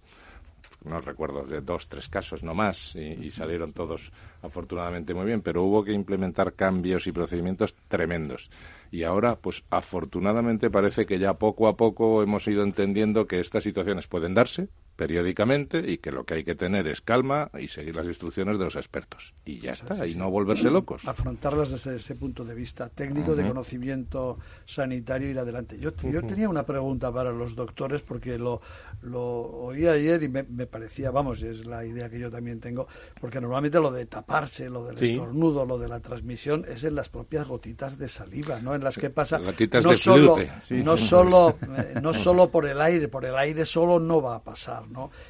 no 0.83 0.99
recuerdo, 0.99 1.45
de 1.45 1.61
dos, 1.61 1.87
tres 1.87 2.09
casos 2.09 2.43
no 2.43 2.53
más, 2.53 2.95
y, 2.95 3.31
salieron 3.31 3.71
todos 3.71 4.11
afortunadamente 4.41 5.13
muy 5.13 5.25
bien, 5.25 5.41
pero 5.41 5.63
hubo 5.63 5.85
que 5.85 5.93
implementar 5.93 6.53
cambios 6.53 7.07
y 7.07 7.13
procedimientos 7.13 7.73
tremendos. 7.87 8.49
Y 8.91 9.03
ahora, 9.03 9.37
pues 9.37 9.63
afortunadamente 9.69 10.69
parece 10.69 11.05
que 11.05 11.17
ya 11.17 11.35
poco 11.35 11.69
a 11.69 11.77
poco 11.77 12.21
hemos 12.21 12.45
ido 12.49 12.63
entendiendo 12.63 13.25
que 13.25 13.39
estas 13.39 13.63
situaciones 13.63 14.07
pueden 14.07 14.33
darse, 14.33 14.67
periódicamente 14.95 15.79
y 15.79 15.97
que 15.97 16.11
lo 16.11 16.23
que 16.23 16.35
hay 16.35 16.43
que 16.43 16.55
tener 16.55 16.87
es 16.87 17.01
calma 17.01 17.49
y 17.59 17.67
seguir 17.67 17.95
las 17.95 18.05
instrucciones 18.05 18.57
de 18.57 18.65
los 18.65 18.75
expertos. 18.75 19.33
Y 19.45 19.59
ya 19.59 19.71
está, 19.71 20.05
y 20.05 20.15
no 20.15 20.29
volverse 20.29 20.69
locos. 20.69 21.07
Afrontarlas 21.07 21.71
desde 21.71 21.95
ese 21.95 22.15
punto 22.15 22.43
de 22.43 22.53
vista 22.53 22.89
técnico, 22.89 23.35
de 23.35 23.47
conocimiento 23.47 24.37
sanitario 24.65 25.27
y 25.27 25.31
ir 25.31 25.39
adelante. 25.39 25.77
Yo, 25.79 25.91
yo 26.11 26.21
tenía 26.23 26.49
una 26.49 26.63
pregunta 26.63 27.11
para 27.11 27.31
los 27.31 27.55
doctores 27.55 28.01
porque 28.01 28.37
lo, 28.37 28.61
lo 29.01 29.21
oí 29.21 29.87
ayer 29.87 30.23
y 30.23 30.29
me, 30.29 30.43
parecía, 30.67 31.11
vamos, 31.11 31.41
es 31.41 31.65
la 31.65 31.85
idea 31.85 32.09
que 32.09 32.19
yo 32.19 32.29
también 32.29 32.59
tengo, 32.59 32.87
porque 33.19 33.41
normalmente 33.41 33.79
lo 33.79 33.91
de 33.91 34.05
taparse, 34.05 34.69
lo 34.69 34.85
del 34.85 35.01
estornudo, 35.01 35.65
lo 35.65 35.77
de 35.77 35.87
la 35.87 35.99
transmisión 35.99 36.65
es 36.67 36.83
en 36.83 36.95
las 36.95 37.09
propias 37.09 37.47
gotitas 37.47 37.97
de 37.97 38.07
saliva, 38.07 38.59
¿no? 38.59 38.75
En 38.75 38.83
las 38.83 38.97
que 38.97 39.09
pasa 39.09 39.39
gotitas 39.39 39.83
no 39.83 39.91
de 39.91 39.95
solo, 39.97 40.37
no 40.69 40.97
solo 40.97 41.57
eh, 41.77 41.95
no 42.01 42.13
solo 42.13 42.49
por 42.49 42.65
el 42.65 42.79
aire, 42.81 43.07
por 43.07 43.25
el 43.25 43.35
aire 43.35 43.65
solo 43.65 43.99
no 43.99 44.21
va 44.21 44.35
a 44.35 44.43
pasar. 44.43 44.82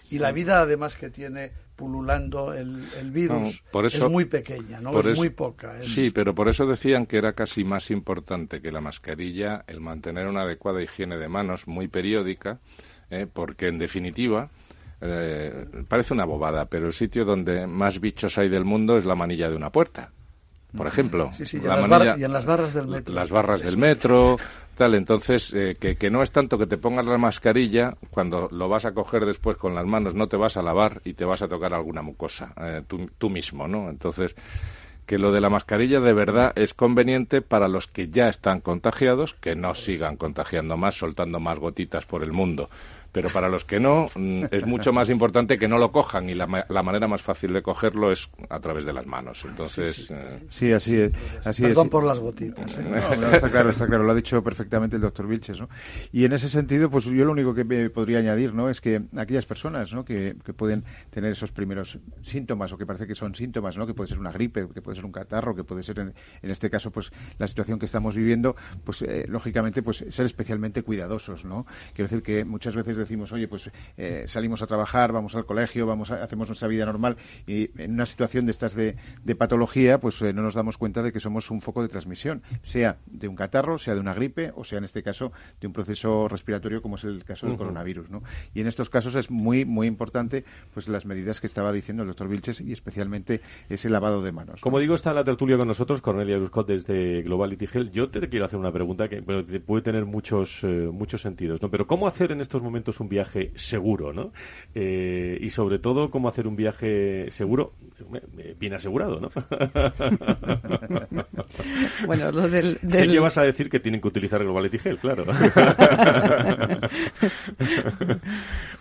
Y 0.09 0.19
la 0.19 0.31
vida, 0.31 0.61
además, 0.61 0.95
que 0.95 1.09
tiene 1.09 1.51
pululando 1.75 2.53
el, 2.53 3.11
virus 3.11 3.63
es 3.85 4.09
muy 4.09 4.25
pequeña, 4.25 4.79
¿no? 4.79 4.99
es 4.99 5.17
muy 5.17 5.29
poca. 5.29 5.81
Sí, 5.81 6.11
pero 6.11 6.35
por 6.35 6.47
eso 6.47 6.67
decían 6.67 7.05
que 7.05 7.17
era 7.17 7.33
casi 7.33 7.63
más 7.63 7.89
importante 7.89 8.61
que 8.61 8.71
la 8.71 8.79
mascarilla 8.79 9.63
el 9.67 9.81
mantener 9.81 10.27
una 10.27 10.41
adecuada 10.41 10.83
higiene 10.83 11.17
de 11.17 11.27
manos 11.27 11.67
muy 11.67 11.87
periódica, 11.87 12.59
¿eh? 13.09 13.27
porque 13.31 13.67
en 13.67 13.79
definitiva... 13.79 14.49
Eh, 15.05 15.65
parece 15.89 16.13
una 16.13 16.23
bobada, 16.23 16.69
pero 16.69 16.87
el 16.87 16.93
sitio 16.93 17.25
donde 17.25 17.67
más 17.67 17.99
bichos 17.99 18.37
hay 18.37 18.47
del 18.47 18.63
mundo 18.63 18.97
es 18.97 19.03
la 19.03 19.15
manilla 19.15 19.49
de 19.49 19.57
una 19.57 19.69
puerta 19.69 20.13
por 20.75 20.88
ejemplo. 20.88 21.31
y, 21.39 22.23
en 22.23 22.33
las 22.33 22.45
barras 22.45 22.73
del 22.73 22.88
metro. 22.88 23.13
Las 23.13 23.31
barras 23.31 23.62
del 23.62 23.77
metro, 23.77 24.38
tal. 24.75 24.95
Entonces, 24.95 25.53
eh, 25.53 25.75
que, 25.79 26.09
no 26.09 26.23
es 26.23 26.31
tanto 26.31 26.57
que 26.57 26.67
te 26.67 26.77
pongas 26.77 27.05
la 27.05 27.17
mascarilla, 27.17 27.95
cuando 28.09 28.49
lo 28.51 28.67
vas 28.67 28.86
a 28.86 28.93
coger 28.93 29.25
después 29.25 29.57
con 29.57 29.75
las 29.75 29.86
manos, 29.86 30.15
no 30.15 30.27
te 30.27 30.38
vas 30.38 30.57
a 30.57 30.62
lavar 30.62 31.01
y 31.05 31.13
te 31.13 31.25
vas 31.25 31.41
a 31.41 31.47
tocar 31.47 31.73
alguna 31.73 32.01
mucosa, 32.01 32.53
eh, 32.59 32.81
tú, 32.88 33.09
tú 33.17 33.29
mismo, 33.29 33.67
¿no? 33.67 33.89
Entonces, 33.89 34.36
que 35.05 35.17
lo 35.17 35.31
de 35.31 35.41
la 35.41 35.49
mascarilla 35.49 35.99
de 35.99 36.13
verdad 36.13 36.53
es 36.55 36.73
conveniente 36.73 37.41
para 37.41 37.67
los 37.67 37.88
que 37.88 38.07
ya 38.09 38.29
están 38.29 38.62
contagiados, 38.62 39.33
que 39.33 39.55
no 39.55 39.75
sigan 39.75 40.15
contagiando 40.15 40.77
más, 40.77 40.95
soltando 40.95 41.39
más 41.39 41.59
gotitas 41.59 42.05
por 42.05 42.23
el 42.23 42.31
mundo 42.31 42.69
pero 43.13 43.30
para 43.30 43.47
los 43.47 43.63
que 43.63 43.80
no, 43.80 44.10
mm, 44.15 44.45
es 44.52 44.65
mucho 44.65 44.91
más 44.91 45.10
importante 45.10 45.58
que 45.60 45.67
no 45.67 45.78
lo 45.78 45.91
cojan 45.91 46.30
y 46.30 46.34
la, 46.34 46.47
manera 46.47 47.08
más 47.08 47.21
fácil 47.21 47.54
de 47.54 47.62
cogerlo 47.62 48.12
es 48.12 48.28
a 48.49 48.60
través 48.60 48.86
de 48.86 48.91
las 48.91 49.06
manos. 49.06 49.45
Entonces. 49.45 50.12
Sí, 50.49 50.67
eh, 50.67 50.73
así 50.73 50.97
es. 50.97 51.12
Así 51.45 51.62
Perdón 51.62 51.89
por 51.89 52.04
las 52.04 52.19
gotitas. 52.19 52.76
¿eh? 52.78 52.84
está 53.34 53.49
claro, 53.49 53.69
está 53.69 53.86
claro, 53.86 54.04
lo 54.04 54.12
ha 54.12 54.15
dicho 54.15 54.43
perfectamente 54.43 54.95
el 54.95 55.04
doctor 55.04 55.28
Vilches. 55.28 55.60
¿no? 55.60 55.69
Y 56.12 56.26
en 56.26 56.34
ese 56.34 56.49
sentido, 56.49 56.89
pues 56.89 57.06
yo 57.06 57.23
lo 57.23 57.32
único 57.32 57.54
que 57.54 57.63
me 57.63 57.89
podría 57.91 58.17
añadir 58.17 58.54
¿no? 58.54 58.67
es 58.67 58.82
que 58.82 59.04
aquellas 59.15 59.45
personas 59.45 59.93
¿no? 59.93 60.04
que, 60.04 60.36
que 60.43 60.54
pueden 60.54 60.84
tener 61.12 61.32
esos 61.32 61.52
primeros 61.52 61.99
síntomas 62.21 62.71
o 62.73 62.78
que 62.80 62.88
parece 62.88 63.06
que 63.06 63.15
son 63.15 63.36
síntomas, 63.36 63.78
¿no? 63.78 63.86
que 63.86 63.93
puede 63.93 64.10
ser 64.10 64.17
una 64.17 64.32
gripe, 64.32 64.67
que 64.73 64.82
puede 64.82 64.95
ser 64.95 65.06
un 65.06 65.12
catarro, 65.12 65.56
que 65.56 65.63
puede 65.63 65.84
ser 65.84 65.99
en, 65.99 66.13
en 66.41 66.49
este 66.49 66.71
caso 66.71 66.89
pues 66.89 67.12
la 67.38 67.47
situación 67.47 67.78
que 67.78 67.86
estamos 67.86 68.15
viviendo, 68.15 68.56
pues 68.84 69.04
eh, 69.04 69.26
lógicamente 69.30 69.84
pues 69.84 70.04
ser 70.10 70.26
especialmente 70.26 70.82
cuidadosos. 70.82 71.45
¿no? 71.45 71.67
Quiero 71.93 72.10
decir 72.10 72.23
que 72.23 72.43
muchas 72.43 72.76
veces 72.76 73.02
decimos, 73.03 73.31
oye, 73.31 73.47
pues 73.47 73.71
eh, 73.97 74.25
salimos 74.27 74.61
a 74.61 74.67
trabajar, 74.67 75.11
vamos 75.11 75.35
al 75.35 75.45
colegio, 75.45 75.85
vamos 75.85 76.11
a, 76.11 76.23
hacemos 76.23 76.49
nuestra 76.49 76.67
vida 76.67 76.85
normal 76.85 77.17
y 77.47 77.69
en 77.81 77.93
una 77.93 78.05
situación 78.05 78.45
de 78.45 78.51
estas 78.51 78.75
de, 78.75 78.95
patología, 79.37 79.99
pues 79.99 80.21
no 80.21 80.41
nos 80.41 80.53
damos 80.53 80.77
cuenta 80.77 81.01
de 81.01 81.11
que 81.11 81.19
somos 81.19 81.49
un 81.49 81.61
foco 81.61 81.81
de 81.81 81.89
transmisión, 81.89 82.43
sea 82.61 82.97
de 83.07 83.27
un 83.27 83.35
catarro, 83.35 83.77
sea 83.77 83.95
de 83.95 83.99
una 83.99 84.13
gripe 84.13 84.53
o 84.55 84.63
sea 84.63 84.77
en 84.77 84.83
este 84.83 85.01
caso 85.01 85.31
de 85.59 85.67
un 85.67 85.73
proceso 85.73 86.27
respiratorio 86.27 86.81
como 86.81 86.95
es 86.95 87.03
el 87.03 87.23
caso 87.23 87.47
del 87.47 87.57
coronavirus, 87.57 88.11
¿no? 88.11 88.23
Y 88.53 88.61
en 88.61 88.67
estos 88.67 88.89
casos 88.89 89.15
es 89.15 89.31
muy 89.31 89.65
muy 89.65 89.87
importante 89.87 90.45
pues 90.73 90.87
las 90.87 91.05
medidas 91.05 91.41
que 91.41 91.47
estaba 91.47 91.71
diciendo 91.71 92.03
el 92.03 92.07
doctor 92.07 92.27
Vilches 92.27 92.61
y 92.61 92.71
especialmente 92.71 93.41
ese 93.69 93.89
lavado 93.89 94.21
de 94.21 94.31
manos. 94.31 94.61
Como 94.61 94.79
digo, 94.79 94.95
está 94.95 95.13
la 95.13 95.23
tertulia 95.23 95.57
con 95.57 95.67
nosotros, 95.67 96.01
Cornelia 96.01 96.37
Ruscott 96.37 96.67
desde 96.67 97.21
Globality 97.23 97.67
Health. 97.71 97.91
Yo 97.91 98.09
te 98.09 98.27
quiero 98.29 98.45
hacer 98.45 98.59
una 98.59 98.71
pregunta 98.71 99.07
que 99.09 99.21
puede 99.21 99.81
tener 99.81 100.05
muchos 100.05 100.63
eh, 100.63 100.89
muchos 100.91 101.21
sentidos, 101.21 101.61
¿no? 101.61 101.69
Pero 101.69 101.87
cómo 101.87 102.07
hacer 102.07 102.31
en 102.31 102.41
estos 102.41 102.61
momentos 102.61 102.92
un 102.99 103.10
viaje 103.10 103.51
seguro, 103.56 104.13
¿no? 104.13 104.32
Eh, 104.75 105.38
y 105.41 105.49
sobre 105.49 105.79
todo 105.79 106.10
cómo 106.10 106.27
hacer 106.27 106.47
un 106.47 106.56
viaje 106.56 107.29
seguro, 107.29 107.73
eh, 108.38 108.56
bien 108.60 108.73
asegurado, 108.73 109.19
¿no? 109.19 109.29
bueno, 112.06 112.32
lo 112.32 112.47
del, 112.49 112.79
Sé 112.88 113.08
que 113.08 113.19
vas 113.19 113.38
a 113.38 113.43
decir 113.43 113.69
que 113.69 113.79
tienen 113.79 114.01
que 114.01 114.08
utilizar 114.08 114.43
Globality 114.43 114.77
Health, 114.84 114.99
claro. 114.99 115.25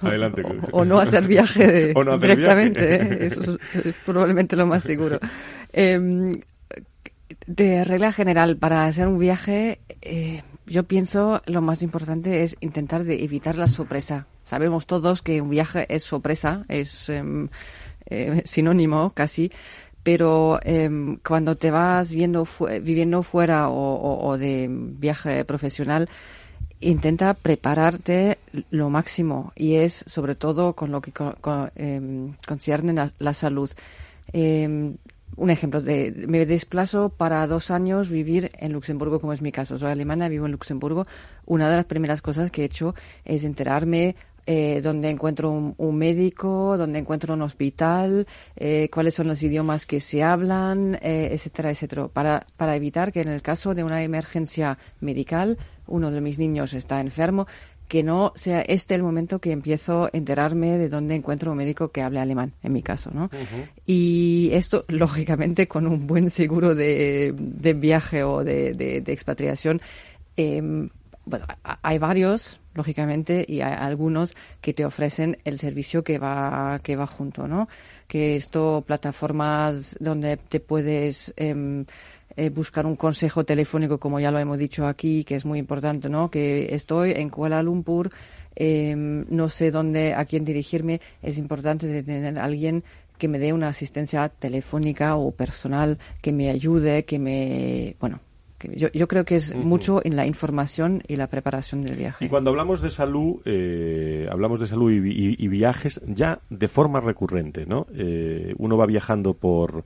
Adelante. 0.01 0.43
O, 0.73 0.85
no 0.85 0.99
hacer 0.99 1.27
viaje 1.27 1.95
directamente, 2.21 3.27
eso 3.27 3.59
es 3.75 3.95
probablemente 4.05 4.57
lo 4.57 4.67
más 4.67 4.83
seguro. 4.83 5.19
Em, 5.73 6.33
de 7.47 7.85
regla 7.85 8.13
general, 8.13 8.57
para 8.57 8.87
hacer 8.87 9.09
un 9.09 9.19
viaje, 9.19 9.81
eh, 10.01 10.43
yo 10.67 10.85
pienso 10.85 11.43
lo 11.47 11.61
más 11.61 11.83
importante 11.83 12.43
es 12.43 12.57
intentar 12.61 13.05
de 13.05 13.25
evitar 13.25 13.57
la 13.57 13.69
sorpresa. 13.69 14.27
Sabemos 14.43 14.87
todos 14.87 15.23
que 15.23 15.41
un 15.41 15.51
viaje 15.51 15.87
es 15.89 16.05
sorpresa, 16.05 16.65
es 16.69 17.09
em, 17.09 17.49
eh, 18.07 18.43
sinónimo 18.45 19.11
casi, 19.11 19.51
pero 20.03 20.61
em, 20.63 21.19
cuando 21.19 21.57
te 21.57 21.71
vas 21.71 22.13
viendo 22.13 22.47
viviendo 22.83 23.23
fuera 23.23 23.71
o, 23.71 24.37
de 24.39 24.67
viaje 24.71 25.45
profesional, 25.45 26.09
intenta 26.81 27.35
prepararte 27.35 28.39
lo 28.71 28.91
máximo 28.91 29.53
y 29.55 29.75
es 29.75 30.05
sobre 30.07 30.35
todo 30.35 30.75
con 30.75 30.91
lo 30.91 31.01
que 31.01 31.13
concierne 31.13 32.93
la, 32.93 33.13
la 33.19 33.35
salud 33.35 33.71
un 35.37 35.51
ejemplo, 35.51 35.81
de, 35.81 36.25
me 36.29 36.45
desplazo 36.47 37.09
para 37.11 37.47
dos 37.47 37.71
años 37.71 38.09
vivir 38.11 38.51
en 38.59 38.73
Luxemburgo, 38.73 39.21
como 39.21 39.33
es 39.33 39.43
mi 39.43 39.53
caso. 39.53 39.79
Soy 39.79 39.91
alemana, 39.91 40.29
vivo 40.29 40.47
en 40.47 40.53
Luxemburgo. 40.53 41.05
Una 41.47 41.71
de 41.71 41.77
las 41.77 41.87
primeras 41.87 42.23
cosas 42.23 42.51
que 42.51 42.63
he 42.63 42.65
hecho 42.67 42.95
es 43.25 43.45
enterarme 43.45 44.17
eh, 44.45 44.81
dónde 44.83 45.09
encuentro 45.09 45.51
un, 45.51 45.97
médico, 45.97 46.77
dónde 46.77 46.99
encuentro 46.99 47.35
un 47.35 47.43
hospital, 47.43 48.27
eh, 48.57 48.89
cuáles 48.93 49.15
son 49.15 49.29
los 49.29 49.41
idiomas 49.43 49.87
que 49.87 50.01
se 50.01 50.25
hablan, 50.25 50.97
eh, 50.97 51.29
etcétera, 51.31 51.71
etcétera, 51.71 52.09
para, 52.09 52.47
para 52.57 52.75
evitar 52.75 53.13
que 53.13 53.21
en 53.21 53.29
el 53.29 53.41
caso 53.41 53.75
de 53.75 53.85
una 53.85 54.03
emergencia 54.03 54.79
medical 55.01 55.59
uno 55.87 56.11
de 56.11 56.21
mis 56.21 56.39
niños 56.39 56.75
está 56.75 57.01
enfermo, 57.01 57.47
que 57.89 58.03
no 58.03 58.33
sea 58.35 58.63
este 58.63 58.95
el 58.95 59.03
momento 59.03 59.39
que 59.39 59.53
empiezo 59.53 60.05
a 60.05 60.11
enterarme 60.13 60.79
de 60.79 60.89
dónde 60.89 61.15
encuentro 61.15 61.53
un 61.53 61.59
médico 61.59 61.89
que 61.91 62.03
hable 62.03 62.21
alemán, 62.21 62.55
en 62.63 62.73
mi 62.73 62.83
caso, 62.83 63.11
¿no? 63.13 63.31
Y 63.87 64.51
esto, 64.53 64.85
lógicamente, 64.89 65.69
con 65.69 65.87
un 65.87 66.07
buen 66.07 66.31
seguro 66.31 66.75
de, 66.75 67.35
viaje 67.77 68.25
o 68.25 68.45
de, 68.45 69.03
expatriación, 69.07 69.83
em, 70.37 70.89
bueno, 71.25 71.47
hay 71.63 71.99
varios, 71.99 72.61
lógicamente, 72.75 73.45
y 73.47 73.61
hay 73.61 73.75
algunos 73.75 74.35
que 74.61 74.73
te 74.73 74.85
ofrecen 74.85 75.39
el 75.45 75.59
servicio 75.59 76.03
que 76.03 76.19
va, 76.19 76.81
que 76.83 76.97
va 76.97 77.07
junto, 77.07 77.47
¿no? 77.47 77.69
Que 78.09 78.35
esto, 78.35 78.83
plataformas 78.87 79.97
donde 80.01 80.37
te 80.37 80.61
puedes 80.61 81.33
em, 81.37 81.85
eh, 82.37 82.51
buscar 82.51 82.87
un 82.87 82.97
consejo 82.97 83.45
telefónico, 83.45 83.99
como 83.99 84.21
ya 84.21 84.31
lo 84.31 84.39
hemos 84.39 84.59
dicho 84.59 84.87
aquí, 84.87 85.25
que 85.25 85.35
es 85.35 85.45
muy 85.45 85.59
importante, 85.59 86.09
¿no? 86.09 86.31
Que 86.31 86.75
estoy 86.75 87.13
en 87.13 87.29
Kuala 87.29 87.63
Lumpur, 87.63 88.11
em, 88.55 89.25
no 89.29 89.49
sé 89.49 89.71
dónde, 89.71 90.15
a 90.15 90.25
quién 90.25 90.45
dirigirme, 90.45 91.01
es 91.23 91.39
importante 91.39 92.03
tener 92.03 92.39
a 92.39 92.45
alguien 92.45 92.85
que 93.19 93.29
me 93.29 93.39
dé 93.39 93.53
una 93.53 93.69
asistencia 93.69 94.29
telefónica 94.29 95.17
o 95.17 95.31
personal, 95.31 95.99
que 96.21 96.33
me 96.33 96.51
ayude, 96.51 97.05
que 97.05 97.19
me, 97.19 97.97
bueno, 98.01 98.21
yo, 98.71 98.89
yo, 98.93 99.09
creo 99.09 99.25
que 99.25 99.37
es 99.37 99.55
mucho 99.55 100.01
en 100.05 100.17
la 100.17 100.27
información 100.27 101.03
y 101.07 101.17
la 101.17 101.27
preparación 101.27 101.83
del 101.83 101.97
viaje. 101.97 102.25
Y 102.25 102.29
cuando 102.29 102.51
hablamos 102.51 102.81
de 102.81 102.91
salud, 102.91 103.41
eh, 103.45 104.27
hablamos 104.31 104.61
de 104.61 104.67
salud 104.67 104.91
y, 104.91 105.49
viajes 105.49 106.01
ya 106.07 106.41
de 106.49 106.69
forma 106.69 107.01
recurrente, 107.01 107.67
¿no? 107.67 107.87
Eh, 107.95 108.55
uno 108.59 108.77
va 108.77 108.87
viajando 108.87 109.35
por 109.35 109.85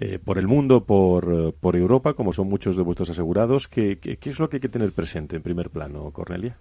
eh, 0.00 0.18
por 0.18 0.38
el 0.38 0.46
mundo, 0.46 0.84
por, 0.84 1.54
por, 1.54 1.76
Europa, 1.76 2.14
como 2.14 2.32
son 2.32 2.48
muchos 2.48 2.76
de 2.76 2.82
vuestros 2.82 3.10
asegurados. 3.10 3.68
¿Qué, 3.68 3.98
¿Qué, 3.98 4.18
es 4.30 4.38
lo 4.38 4.48
que 4.48 4.56
hay 4.56 4.60
que 4.60 4.68
tener 4.68 4.92
presente 4.92 5.36
en 5.36 5.42
primer 5.42 5.70
plano, 5.70 6.10
Cornelia? 6.10 6.56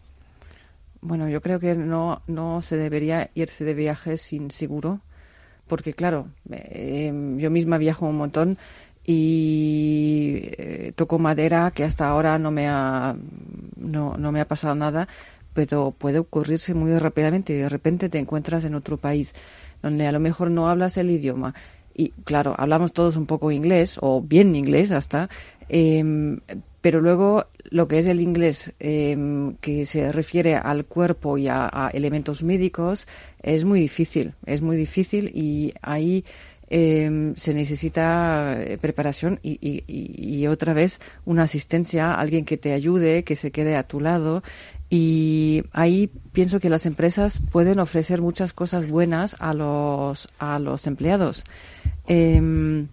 Bueno, 1.02 1.30
yo 1.30 1.42
creo 1.42 1.60
que 1.60 1.76
no, 1.76 2.24
no 2.28 2.62
se 2.62 2.78
debería 2.78 3.30
irse 3.36 3.64
de 3.64 3.76
viaje 3.76 4.18
sin 4.18 4.50
seguro, 4.50 5.02
porque 5.68 5.94
claro, 5.94 6.30
eh, 6.50 7.12
yo 7.38 7.52
misma 7.52 7.78
viajo 7.78 8.08
un 8.08 8.18
montón 8.18 8.58
y 9.06 10.42
eh, 10.58 10.92
toco 10.96 11.18
madera 11.18 11.72
que 11.72 11.86
hasta 11.86 12.10
ahora 12.10 12.38
no 12.38 12.52
me 12.52 12.68
ha 12.68 13.16
no, 13.78 14.18
no 14.18 14.32
me 14.34 14.42
ha 14.42 14.48
pasado 14.48 14.76
nada 14.76 15.08
pero 15.54 15.92
puede 15.92 16.20
ocurrirse 16.20 16.74
muy 16.74 16.96
rápidamente 17.00 17.54
y 17.54 17.56
de 17.56 17.70
repente 17.70 18.10
te 18.10 18.20
encuentras 18.20 18.66
en 18.66 18.76
otro 18.76 18.98
país 18.98 19.34
donde 19.82 20.06
a 20.06 20.12
lo 20.12 20.20
mejor 20.20 20.52
no 20.52 20.68
hablas 20.70 20.98
el 20.98 21.10
idioma 21.10 21.56
y 21.98 22.12
claro, 22.24 22.56
hablamos 22.58 22.94
todos 22.94 23.18
un 23.18 23.26
poco 23.26 23.52
inglés, 23.52 23.98
o 24.02 24.22
bien 24.22 24.56
inglés 24.56 24.92
hasta, 24.92 25.30
em, 25.68 26.40
pero 26.80 27.02
luego 27.02 27.48
lo 27.70 27.88
que 27.88 28.00
es 28.00 28.08
el 28.08 28.22
inglés 28.22 28.72
em, 28.80 29.56
que 29.58 29.86
se 29.86 30.12
refiere 30.12 30.56
al 30.56 30.86
cuerpo 30.86 31.38
y 31.38 31.48
a, 31.50 31.90
elementos 31.94 32.44
médicos 32.44 33.08
es 33.42 33.66
muy 33.66 33.80
difícil, 33.80 34.36
es 34.46 34.62
muy 34.62 34.78
difícil 34.78 35.32
y 35.34 35.74
ahí 35.82 36.24
em, 36.70 37.36
se 37.36 37.54
necesita 37.54 38.58
eh, 38.62 38.78
preparación 38.78 39.40
y, 39.42 39.58
y, 39.88 40.48
otra 40.48 40.74
vez 40.74 41.00
una 41.26 41.44
asistencia, 41.44 42.14
alguien 42.14 42.46
que 42.46 42.58
te 42.58 42.74
ayude, 42.74 43.24
que 43.24 43.36
se 43.36 43.52
quede 43.52 43.76
a 43.76 43.84
tu 43.84 44.00
lado 44.02 44.44
y 44.90 45.64
ahí 45.74 46.10
pienso 46.32 46.60
que 46.60 46.70
las 46.70 46.86
empresas 46.86 47.42
pueden 47.52 47.80
ofrecer 47.80 48.22
muchas 48.22 48.54
cosas 48.54 48.88
buenas 48.88 49.36
a 49.40 49.54
los, 49.54 50.30
a 50.40 50.60
los 50.60 50.88
empleados. 50.88 51.44
Em, 52.08 52.88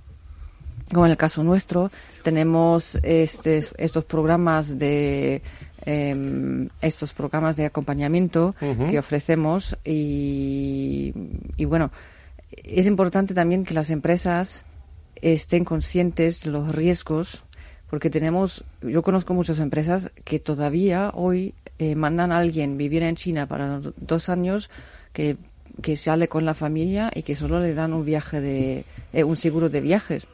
como 0.93 1.07
en 1.07 1.13
el 1.13 1.17
caso 1.17 1.43
nuestro, 1.43 1.91
tenemos 2.23 2.97
este, 3.03 3.65
estos 3.79 4.05
programas 4.05 4.79
de 4.79 5.43
em, 5.87 6.69
estos 6.81 7.13
programas 7.13 7.57
de 7.57 7.65
acompañamiento 7.65 8.55
que 8.59 8.99
ofrecemos 8.99 9.77
y, 9.85 11.13
y 11.57 11.65
bueno, 11.65 11.91
es 12.51 12.87
importante 12.87 13.35
también 13.35 13.65
que 13.65 13.75
las 13.75 13.91
empresas 13.91 14.65
estén 15.21 15.65
conscientes 15.65 16.43
de 16.45 16.51
los 16.51 16.75
riesgos 16.75 17.45
porque 17.89 18.11
tenemos, 18.11 18.65
yo 18.83 19.03
conozco 19.03 19.35
muchas 19.35 19.61
empresas 19.61 20.11
que 20.25 20.39
todavía 20.39 21.11
hoy 21.15 21.55
eh, 21.79 21.95
mandan 21.95 22.33
a 22.33 22.39
alguien 22.39 22.77
vivir 22.77 23.03
en 23.03 23.17
China 23.17 23.47
para 23.47 23.81
dos 23.97 24.29
años 24.29 24.71
que, 25.13 25.37
que 25.83 25.97
sale 25.97 26.29
con 26.29 26.45
la 26.45 26.55
familia 26.55 27.11
y 27.15 27.23
que 27.23 27.37
solo 27.37 27.61
le 27.61 27.75
dan 27.75 27.93
un 27.93 28.05
viaje 28.05 28.41
de 28.41 28.85
eh, 29.15 29.25
un 29.25 29.37
seguro 29.37 29.69
de 29.69 29.81
viajes. 29.81 30.27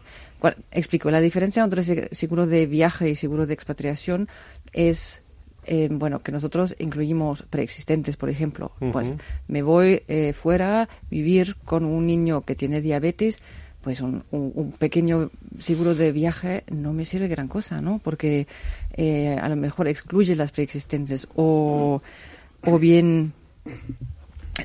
explico, 0.70 1.10
la 1.10 1.20
diferencia 1.20 1.62
entre 1.62 1.82
seguro 2.14 2.46
de 2.46 2.66
viaje 2.66 3.10
y 3.10 3.16
seguro 3.16 3.46
de 3.46 3.54
expatriación 3.54 4.28
es 4.72 5.22
eh, 5.66 5.88
bueno, 5.90 6.20
que 6.20 6.32
nosotros 6.32 6.74
incluimos 6.78 7.42
preexistentes, 7.42 8.16
por 8.16 8.30
ejemplo. 8.30 8.72
Pues 8.92 9.12
me 9.46 9.62
voy 9.62 10.02
fuera, 10.32 10.88
vivir 11.10 11.56
con 11.64 11.84
un 11.84 12.06
niño 12.06 12.42
que 12.42 12.54
tiene 12.56 12.80
diabetes, 12.80 13.38
pues 13.82 14.00
un, 14.00 14.24
un, 14.30 14.72
pequeño 14.72 15.30
seguro 15.58 15.94
de 15.94 16.12
viaje 16.12 16.64
no 16.70 16.92
me 16.92 17.04
sirve 17.04 17.28
gran 17.28 17.48
cosa, 17.48 17.80
¿no? 17.80 17.98
Porque 17.98 18.46
eh, 18.92 19.38
a 19.40 19.48
lo 19.48 19.56
mejor 19.56 19.88
excluye 19.88 20.36
las 20.36 20.52
preexistentes 20.52 21.26
o, 21.34 22.02
o 22.66 22.78
bien 22.78 23.32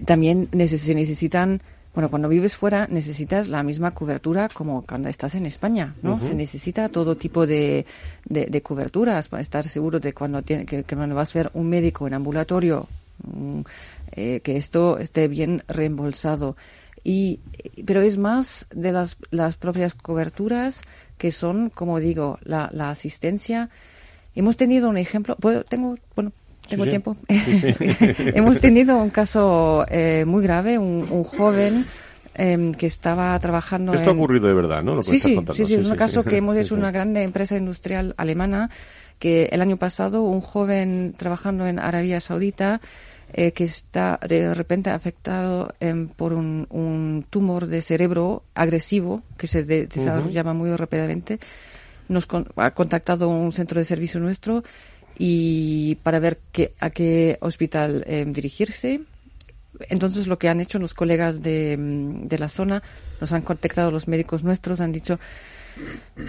también 0.05 0.49
se 0.67 0.95
necesitan, 0.95 1.61
bueno, 1.95 2.09
cuando 2.09 2.27
vives 2.27 2.57
fuera 2.57 2.87
necesitas 2.91 3.47
la 3.47 3.63
misma 3.63 3.91
cobertura 3.91 4.49
como 4.49 4.81
cuando 4.81 5.07
estás 5.07 5.33
en 5.33 5.45
España, 5.45 5.95
¿no? 6.03 6.19
Se 6.19 6.35
necesita 6.35 6.89
todo 6.89 7.15
tipo 7.15 7.47
de, 7.47 7.85
de, 8.25 8.61
coberturas 8.61 9.29
para 9.29 9.41
estar 9.41 9.65
seguro 9.65 10.01
de 10.01 10.13
cuando, 10.13 10.41
tiene, 10.41 10.65
que, 10.65 10.83
que 10.83 10.95
cuando 10.95 11.15
vas 11.15 11.33
a 11.33 11.39
ver 11.39 11.51
un 11.53 11.69
médico 11.69 12.05
en 12.05 12.13
ambulatorio, 12.13 12.89
mm, 13.23 13.61
eh, 14.11 14.41
que 14.43 14.57
esto 14.57 14.97
esté 14.99 15.29
bien 15.29 15.63
reembolsado. 15.69 16.57
Y, 17.01 17.39
pero 17.85 18.01
es 18.01 18.17
más 18.17 18.67
de 18.73 18.91
las, 18.91 19.15
las 19.31 19.55
propias 19.55 19.93
coberturas 19.93 20.81
que 21.17 21.31
son, 21.31 21.69
como 21.69 22.01
digo, 22.01 22.39
la, 22.43 22.69
la 22.73 22.89
asistencia. 22.89 23.69
Hemos 24.35 24.57
tenido 24.57 24.89
un 24.89 24.97
ejemplo, 24.97 25.37
tengo, 25.69 25.97
bueno, 26.13 26.33
tengo 26.67 26.85
tiempo. 26.85 27.17
Hemos 28.33 28.59
tenido 28.59 28.97
un 28.97 29.09
caso 29.09 29.85
eh, 29.89 30.23
muy 30.25 30.43
grave, 30.43 30.77
un, 30.77 31.05
un 31.09 31.23
joven 31.23 31.85
em, 32.35 32.73
que 32.73 32.85
estaba 32.87 33.37
trabajando. 33.39 33.93
Esto 33.93 34.09
ha 34.09 34.13
ocurrido 34.13 34.47
de 34.47 34.53
verdad, 34.53 34.83
¿no? 34.83 34.95
Lo 34.95 35.03
sí, 35.03 35.19
sí, 35.19 35.35
sí, 35.53 35.65
sí, 35.65 35.73
es 35.75 35.85
un 35.85 35.95
caso 35.95 36.23
que 36.23 36.37
hemos 36.37 36.57
es 36.57 36.71
una 36.71 36.91
grande 36.91 37.23
empresa 37.23 37.55
industrial 37.57 38.13
alemana 38.17 38.69
que 39.19 39.45
el 39.51 39.61
año 39.61 39.77
pasado 39.77 40.23
un 40.23 40.41
joven 40.41 41.13
trabajando 41.17 41.65
en 41.67 41.79
Arabia 41.79 42.19
Saudita 42.19 42.81
eh, 43.33 43.51
que 43.53 43.63
está 43.63 44.19
de 44.27 44.53
repente 44.53 44.89
afectado 44.89 45.73
em, 45.79 46.07
por 46.09 46.33
un, 46.33 46.67
un 46.69 47.25
tumor 47.29 47.67
de 47.67 47.81
cerebro 47.81 48.43
agresivo 48.53 49.23
que 49.37 49.47
se 49.47 49.63
de- 49.63 49.87
desarrollaba 49.87 50.53
muy 50.53 50.73
rápidamente 50.75 51.39
nos 52.07 52.25
con- 52.27 52.47
ha 52.57 52.71
contactado 52.71 53.29
un 53.29 53.51
centro 53.51 53.79
de 53.79 53.85
servicio 53.85 54.19
nuestro 54.19 54.63
y 55.17 55.95
para 56.03 56.19
ver 56.19 56.39
qué, 56.51 56.73
a 56.79 56.89
qué 56.89 57.37
hospital 57.41 58.03
em, 58.07 58.33
dirigirse. 58.33 59.01
Entonces 59.89 60.27
lo 60.27 60.37
que 60.39 60.47
han 60.49 60.61
hecho 60.61 60.79
los 60.79 60.93
colegas 60.93 61.41
de, 61.41 61.75
mm, 61.77 62.27
de 62.27 62.39
la 62.39 62.47
zona, 62.49 62.81
nos 63.19 63.31
han 63.33 63.41
contactado 63.41 63.91
los 63.91 64.07
médicos 64.07 64.43
nuestros, 64.43 64.79
han 64.81 64.91
dicho, 64.93 65.19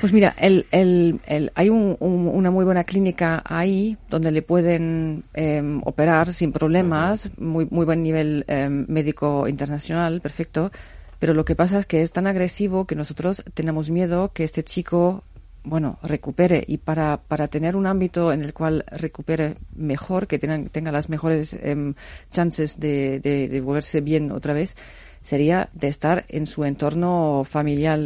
pues 0.01 0.13
mira, 0.13 0.35
el, 0.39 0.67
el, 0.73 1.21
el- 1.27 1.53
hay 1.55 1.69
un- 1.71 1.97
un- 2.01 2.29
una 2.29 2.51
muy 2.51 2.65
buena 2.65 2.85
clínica 2.85 3.43
ahí 3.45 3.97
donde 4.11 4.33
le 4.33 4.43
pueden 4.43 5.23
em, 5.35 5.81
operar 5.85 6.33
sin 6.33 6.51
problemas, 6.53 7.31
muy, 7.39 7.67
muy 7.71 7.85
buen 7.87 8.03
nivel 8.03 8.45
em, 8.49 8.85
médico 8.89 9.47
internacional, 9.49 10.21
perfecto. 10.21 10.73
Pero 11.19 11.33
lo 11.33 11.45
que 11.45 11.55
pasa 11.55 11.79
es 11.79 11.87
que 11.87 12.03
es 12.03 12.13
tan 12.13 12.27
agresivo 12.27 12.85
que 12.85 12.95
nosotros 12.97 13.43
tenemos 13.55 13.91
miedo 13.91 14.33
que 14.35 14.45
este 14.45 14.63
chico, 14.65 15.23
bueno, 15.67 15.99
recupere. 16.03 16.65
Y 16.67 16.79
para, 16.79 17.19
para 17.19 17.49
tener 17.49 17.77
un 17.77 17.87
ámbito 17.87 18.33
en 18.33 18.43
el 18.43 18.55
cual 18.55 18.85
recupere 18.91 19.57
mejor, 19.75 20.27
que 20.27 20.39
tenga, 20.39 20.69
tenga 20.71 20.93
las 20.93 21.09
mejores 21.09 21.55
em, 21.61 21.95
chances 22.31 22.81
de, 22.81 23.21
de, 23.21 23.49
de 23.49 23.61
volverse 23.61 24.01
bien 24.01 24.31
otra 24.31 24.55
vez, 24.55 24.77
sería 25.23 25.69
de 25.73 25.89
estar 25.89 26.25
en 26.29 26.47
su 26.47 26.65
entorno 26.65 27.43
familiar. 27.45 27.99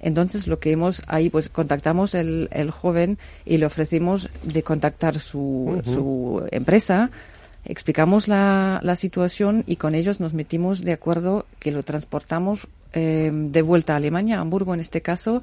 Entonces, 0.00 0.48
lo 0.48 0.58
que 0.58 0.72
hemos 0.72 1.02
ahí, 1.06 1.30
pues 1.30 1.48
contactamos 1.48 2.14
el, 2.14 2.48
el 2.50 2.72
joven 2.72 3.18
y 3.44 3.58
le 3.58 3.66
ofrecimos 3.66 4.28
de 4.42 4.62
contactar 4.64 5.20
su, 5.20 5.80
su 5.84 6.44
empresa, 6.50 7.12
explicamos 7.64 8.26
la, 8.26 8.80
la 8.82 8.96
situación 8.96 9.62
y 9.68 9.76
con 9.76 9.94
ellos 9.94 10.18
nos 10.18 10.34
metimos 10.34 10.82
de 10.82 10.92
acuerdo 10.92 11.46
que 11.60 11.70
lo 11.70 11.84
transportamos 11.84 12.66
eh, 12.94 13.30
de 13.32 13.62
vuelta 13.62 13.92
a 13.92 13.96
Alemania, 13.96 14.38
a 14.38 14.40
Hamburgo 14.40 14.74
en 14.74 14.80
este 14.80 15.02
caso, 15.02 15.42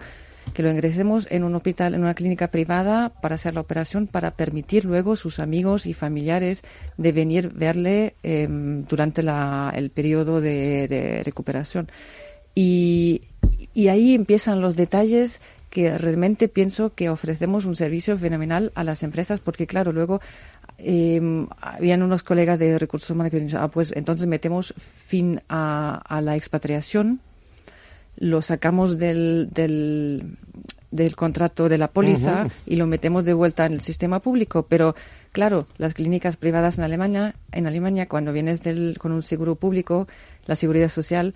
que 0.54 0.64
lo 0.64 0.72
ingresemos 0.72 1.28
en 1.30 1.44
un 1.44 1.56
hospital, 1.56 1.94
en 1.94 2.02
una 2.02 2.14
clínica 2.14 2.50
privada 2.50 3.10
para 3.10 3.36
hacer 3.36 3.54
la 3.54 3.62
operación, 3.62 4.08
para 4.08 4.32
permitir 4.32 4.86
luego 4.86 5.16
sus 5.16 5.40
amigos 5.40 5.86
y 5.86 5.94
familiares 5.94 6.64
de 6.98 7.12
venir 7.12 7.50
verle 7.50 8.16
eh, 8.24 8.48
durante 8.50 9.24
la, 9.24 9.72
el 9.76 9.90
periodo 9.90 10.42
de, 10.42 10.88
de 10.88 11.24
recuperación. 11.24 11.88
Y, 12.60 13.22
ahí 13.88 14.16
empiezan 14.16 14.62
los 14.62 14.76
detalles 14.76 15.42
que 15.70 15.96
realmente 15.96 16.48
pienso 16.48 16.96
que 16.96 17.10
ofrecemos 17.10 17.66
un 17.66 17.76
servicio 17.76 18.18
fenomenal 18.18 18.72
a 18.74 18.84
las 18.84 19.04
empresas, 19.04 19.40
porque 19.40 19.68
claro, 19.68 19.92
luego 19.92 20.22
eh, 20.80 21.22
habían 21.62 22.02
unos 22.02 22.24
colegas 22.24 22.58
de 22.58 22.80
recursos 22.80 23.12
humanos 23.12 23.30
que 23.30 23.40
dijeron, 23.40 23.64
ah, 23.64 23.68
pues 23.68 23.94
entonces 23.96 24.26
metemos 24.26 24.74
fin 24.78 25.42
a 25.50 26.20
la 26.24 26.36
expatriación, 26.36 27.22
lo 28.18 28.42
sacamos 28.42 28.98
del, 28.98 29.50
del, 29.52 30.38
del 30.92 31.16
contrato 31.16 31.70
de 31.70 31.78
la 31.78 31.90
póliza 31.90 32.48
y 32.66 32.76
lo 32.76 32.88
metemos 32.88 33.26
de 33.26 33.34
vuelta 33.34 33.66
en 33.66 33.74
el 33.74 33.82
sistema 33.82 34.20
público. 34.20 34.64
Pero 34.68 34.96
claro, 35.32 35.68
las 35.78 35.94
clínicas 35.94 36.38
privadas 36.38 36.78
en 36.78 36.84
Alemania, 36.84 37.36
en 37.52 37.68
Alemania 37.68 38.08
cuando 38.08 38.34
vienes 38.34 38.62
del, 38.62 38.98
con 38.98 39.12
un 39.12 39.24
seguro 39.24 39.56
público, 39.56 40.08
la 40.46 40.56
seguridad 40.56 40.90
social 40.90 41.34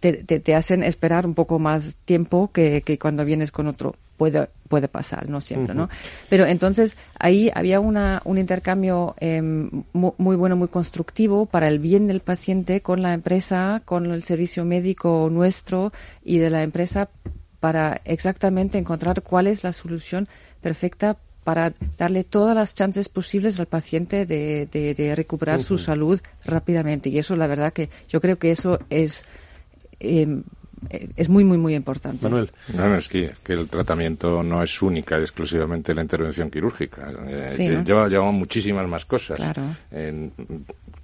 te, 0.00 0.12
te, 0.24 0.40
te 0.40 0.54
hacen 0.54 0.82
esperar 0.82 1.26
un 1.26 1.34
poco 1.34 1.58
más 1.58 1.96
tiempo 2.04 2.50
que, 2.52 2.82
que 2.82 2.98
cuando 2.98 3.24
vienes 3.24 3.50
con 3.52 3.66
otro. 3.66 3.94
Puede, 4.16 4.50
puede 4.68 4.86
pasar, 4.86 5.30
no 5.30 5.40
siempre, 5.40 5.74
¿no? 5.74 5.88
Pero 6.28 6.44
entonces 6.44 6.94
ahí 7.18 7.50
había 7.54 7.80
una, 7.80 8.20
un 8.26 8.36
intercambio 8.36 9.14
eh, 9.18 9.40
mu- 9.40 10.12
muy 10.18 10.36
bueno, 10.36 10.56
muy 10.56 10.68
constructivo 10.68 11.46
para 11.46 11.68
el 11.68 11.78
bien 11.78 12.06
del 12.06 12.20
paciente 12.20 12.82
con 12.82 13.00
la 13.00 13.14
empresa, 13.14 13.80
con 13.86 14.04
el 14.10 14.22
servicio 14.22 14.66
médico 14.66 15.28
nuestro 15.32 15.90
y 16.22 16.36
de 16.36 16.50
la 16.50 16.62
empresa 16.62 17.08
para 17.60 18.02
exactamente 18.04 18.76
encontrar 18.76 19.22
cuál 19.22 19.46
es 19.46 19.64
la 19.64 19.72
solución 19.72 20.28
perfecta 20.60 21.16
para 21.44 21.72
darle 21.98 22.24
todas 22.24 22.54
las 22.54 22.74
chances 22.74 23.08
posibles 23.08 23.58
al 23.58 23.66
paciente 23.66 24.26
de, 24.26 24.66
de- 24.70 24.94
de 24.94 25.16
recuperar 25.16 25.60
su 25.60 25.78
salud 25.78 26.20
rápidamente. 26.44 27.08
Y 27.08 27.18
eso, 27.18 27.34
la 27.36 27.46
verdad, 27.46 27.72
que 27.72 27.88
yo 28.08 28.20
creo 28.20 28.38
que 28.38 28.50
eso 28.50 28.78
es, 28.90 29.24
eh, 30.00 30.42
es 31.16 31.28
muy, 31.28 31.44
muy, 31.44 31.58
muy 31.58 31.74
importante. 31.74 32.24
Manuel. 32.28 32.50
No, 32.74 32.88
no, 32.88 32.96
es 32.96 33.08
que, 33.08 33.32
que 33.42 33.52
el 33.54 33.68
tratamiento 33.68 34.42
no 34.42 34.62
es 34.62 34.80
única 34.82 35.18
y 35.18 35.22
exclusivamente 35.22 35.94
la 35.94 36.02
intervención 36.02 36.50
quirúrgica. 36.50 37.10
Eh, 37.26 37.52
Sí, 37.56 37.68
¿no? 37.68 37.84
lleva, 37.84 38.08
lleva 38.08 38.30
muchísimas 38.32 38.86
más 38.88 39.04
cosas. 39.04 39.36
Claro. 39.36 39.62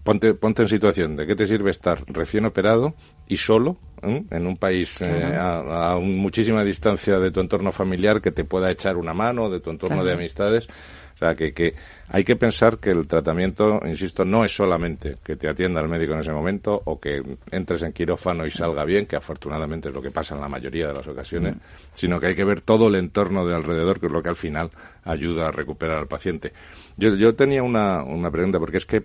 Ponte, 0.03 0.35
ponte 0.35 0.63
en 0.63 0.69
situación 0.69 1.17
de 1.17 1.27
qué 1.27 1.35
te 1.35 1.47
sirve 1.47 1.71
estar 1.73 2.05
recién 2.07 2.45
operado 2.45 2.95
y 3.27 3.39
solo 3.39 3.77
¿eh? 4.09 4.25
en 4.31 4.47
un 4.47 4.57
país 4.57 5.01
eh, 5.03 5.35
a, 5.37 5.91
a 5.93 5.97
un- 5.97 6.17
muchísima 6.19 6.63
distancia 6.65 7.19
de 7.19 7.31
tu 7.31 7.41
entorno 7.41 7.73
familiar 7.73 8.21
que 8.21 8.31
te 8.33 8.45
pueda 8.45 8.71
echar 8.71 8.97
una 8.97 9.13
mano, 9.15 9.51
de 9.51 9.61
tu 9.61 9.71
entorno 9.71 9.97
Claro. 9.97 10.07
de 10.09 10.15
amistades. 10.15 10.69
O 11.15 11.19
sea, 11.19 11.35
que, 11.35 11.55
que 11.55 11.75
hay 12.09 12.25
que 12.25 12.37
pensar 12.37 12.77
que 12.77 12.91
el 12.91 13.07
tratamiento, 13.07 13.81
insisto, 13.87 14.27
no 14.27 14.45
es 14.45 14.55
solamente 14.55 15.17
que 15.25 15.35
te 15.37 15.49
atienda 15.49 15.81
el 15.81 15.89
médico 15.89 16.13
en 16.13 16.21
ese 16.21 16.31
momento 16.31 16.83
o 16.85 17.01
que 17.01 17.23
entres 17.51 17.81
en 17.81 17.93
quirófano 17.95 18.45
y 18.45 18.51
salga 18.51 18.85
bien, 18.85 19.07
que 19.07 19.17
afortunadamente 19.17 19.89
es 19.89 19.95
lo 19.95 20.03
que 20.03 20.11
pasa 20.11 20.35
en 20.35 20.43
la 20.43 20.49
mayoría 20.51 20.89
de 20.89 20.93
las 20.93 21.07
ocasiones, 21.07 21.55
sino 21.95 22.21
que 22.21 22.27
hay 22.27 22.35
que 22.35 22.45
ver 22.45 22.61
todo 22.61 22.89
el 22.89 22.97
entorno 22.97 23.47
de 23.47 23.55
alrededor, 23.55 23.99
que 23.99 24.07
es 24.09 24.13
lo 24.13 24.23
que 24.23 24.29
al 24.29 24.37
final 24.37 24.71
ayuda 25.05 25.49
a 25.49 25.53
recuperar 25.53 25.97
al 25.97 26.07
paciente. 26.07 26.53
Yo, 26.99 27.15
yo 27.15 27.35
tenía 27.35 27.63
una, 27.63 28.03
una 28.05 28.31
pregunta, 28.31 28.59
porque 28.59 28.77
es 28.77 28.85
que 28.85 29.03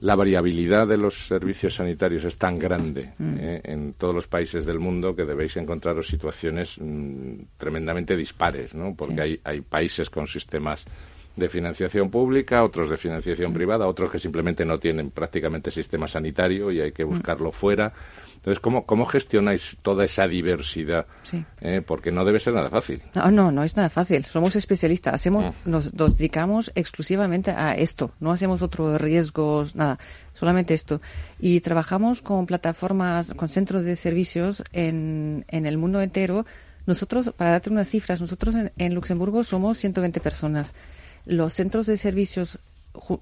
la 0.00 0.16
variabilidad 0.16 0.88
de 0.88 0.96
los 0.96 1.26
servicios 1.26 1.74
sanitarios 1.74 2.24
es 2.24 2.36
tan 2.36 2.58
grande 2.58 3.12
Mm. 3.18 3.36
eh, 3.38 3.60
en 3.64 3.92
todos 3.94 4.14
los 4.14 4.26
países 4.26 4.66
del 4.66 4.78
mundo 4.78 5.14
que 5.14 5.24
debéis 5.24 5.56
encontraros 5.56 6.08
situaciones 6.08 6.76
mm, 6.80 7.34
tremendamente 7.56 8.16
dispares, 8.16 8.74
¿no? 8.74 8.94
Porque 8.96 9.20
hay, 9.20 9.40
hay 9.44 9.60
países 9.60 10.10
con 10.10 10.26
sistemas 10.26 10.84
de 11.36 11.48
financiación 11.48 12.10
pública, 12.10 12.62
otros 12.62 12.90
de 12.90 12.96
financiación 12.96 13.52
privada, 13.52 13.86
otros 13.86 14.10
que 14.10 14.18
simplemente 14.18 14.64
no 14.64 14.78
tienen 14.78 15.10
prácticamente 15.10 15.70
sistema 15.70 16.06
sanitario 16.06 16.70
y 16.70 16.80
hay 16.80 16.92
que 16.92 17.04
buscarlo 17.04 17.50
fuera. 17.50 17.92
Entonces, 18.36 18.60
¿cómo, 18.60 18.84
cómo 18.84 19.06
gestionáis 19.06 19.76
toda 19.80 20.04
esa 20.04 20.28
diversidad? 20.28 21.06
Sí. 21.22 21.42
Eh, 21.62 21.80
porque 21.84 22.12
no 22.12 22.26
debe 22.26 22.38
ser 22.38 22.52
nada 22.52 22.68
fácil. 22.68 23.00
No, 23.14 23.30
no, 23.30 23.50
no 23.50 23.64
es 23.64 23.74
nada 23.74 23.88
fácil. 23.88 24.26
Somos 24.26 24.54
especialistas. 24.54 25.14
Hacemos, 25.14 25.54
Mm. 25.64 25.70
nos, 25.70 25.94
nos 25.94 26.18
dedicamos 26.18 26.70
exclusivamente 26.74 27.50
a 27.52 27.74
esto. 27.74 28.12
No 28.20 28.32
hacemos 28.32 28.60
otros 28.60 29.00
riesgos, 29.00 29.74
nada. 29.74 29.98
Solamente 30.34 30.74
esto. 30.74 31.00
Y 31.40 31.60
trabajamos 31.60 32.20
con 32.20 32.44
plataformas, 32.46 33.32
con 33.34 33.48
centros 33.48 33.82
de 33.84 33.96
servicios 33.96 34.62
en, 34.72 35.46
en 35.48 35.64
el 35.64 35.78
mundo 35.78 36.02
entero. 36.02 36.44
Nosotros, 36.86 37.32
para 37.34 37.52
darte 37.52 37.70
unas 37.70 37.88
cifras, 37.88 38.20
nosotros 38.20 38.54
en, 38.56 38.70
en 38.76 38.94
Luxemburgo 38.94 39.42
somos 39.42 39.78
120 39.78 40.20
personas. 40.20 40.74
Los 41.26 41.52
centros 41.54 41.86
de 41.86 41.96
servicios 41.96 42.58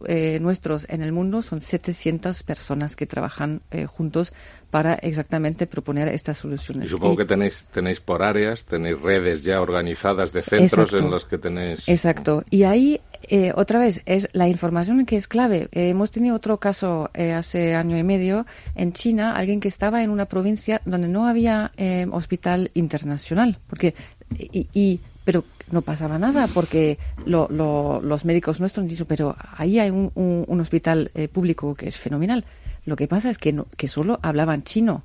eh, 0.07 0.39
nuestros 0.41 0.87
en 0.91 1.01
el 1.03 1.13
mundo 1.13 1.41
son 1.41 1.63
700 1.63 2.43
personas 2.43 2.95
que 2.95 3.07
trabajan 3.07 3.63
eh, 3.71 3.87
juntos 3.87 4.35
para 4.71 4.95
exactamente 4.95 5.67
proponer 5.67 6.09
estas 6.09 6.37
soluciones. 6.39 6.87
Y 6.87 6.89
supongo 6.91 7.15
Y- 7.15 7.17
que 7.19 7.25
tenéis, 7.25 7.65
tenéis 7.73 7.99
por 8.01 8.23
áreas, 8.23 8.65
tenéis 8.65 9.01
redes 9.01 9.43
ya 9.43 9.63
organizadas 9.63 10.33
de 10.35 10.43
centros 10.43 10.73
Exacto. 10.89 10.99
en 10.99 11.11
los 11.11 11.25
que 11.25 11.39
tenéis... 11.39 11.89
Exacto. 11.89 12.45
Y 12.51 12.65
ahí, 12.65 13.01
eh, 13.29 13.53
otra 13.55 13.79
vez, 13.79 14.03
es 14.05 14.29
la 14.35 14.47
información 14.47 15.07
que 15.07 15.17
es 15.17 15.27
clave. 15.27 15.69
Eh, 15.73 15.89
hemos 15.89 16.11
tenido 16.11 16.37
otro 16.37 16.59
caso 16.59 17.09
eh, 17.15 17.33
hace 17.33 17.75
año 17.75 17.97
y 17.97 18.03
medio 18.03 18.45
en 18.75 18.93
China, 18.93 19.37
alguien 19.37 19.61
que 19.61 19.69
estaba 19.69 20.03
en 20.03 20.11
una 20.11 20.27
provincia 20.27 20.83
donde 20.85 21.09
no 21.09 21.27
había 21.27 21.73
eh, 21.79 22.07
hospital 22.13 22.71
internacional. 22.75 23.59
Porque, 23.69 23.95
y, 24.39 24.67
y- 24.75 25.01
pero 25.25 25.45
no 25.71 25.83
pasaba 25.83 26.19
nada 26.19 26.47
porque 26.49 26.99
lo- 27.27 27.49
lo- 27.51 28.01
los 28.03 28.25
médicos 28.25 28.61
nuestros 28.61 28.83
han 28.85 28.89
dicho, 28.89 29.07
pero 29.07 29.37
ahí 29.57 29.79
hay 29.79 29.91
un, 29.91 30.11
un- 30.15 30.45
un 30.47 30.61
hospital 30.61 31.11
eh, 31.15 31.29
público 31.29 31.75
que 31.75 31.87
es 31.89 31.97
fenomenal. 31.97 32.45
Lo 32.85 32.97
que 32.97 33.07
pasa 33.09 33.31
es 33.31 33.39
que, 33.39 33.53
no- 33.53 33.67
que 33.77 33.89
solo 33.89 34.19
hablaban 34.23 34.63
chino. 34.63 35.05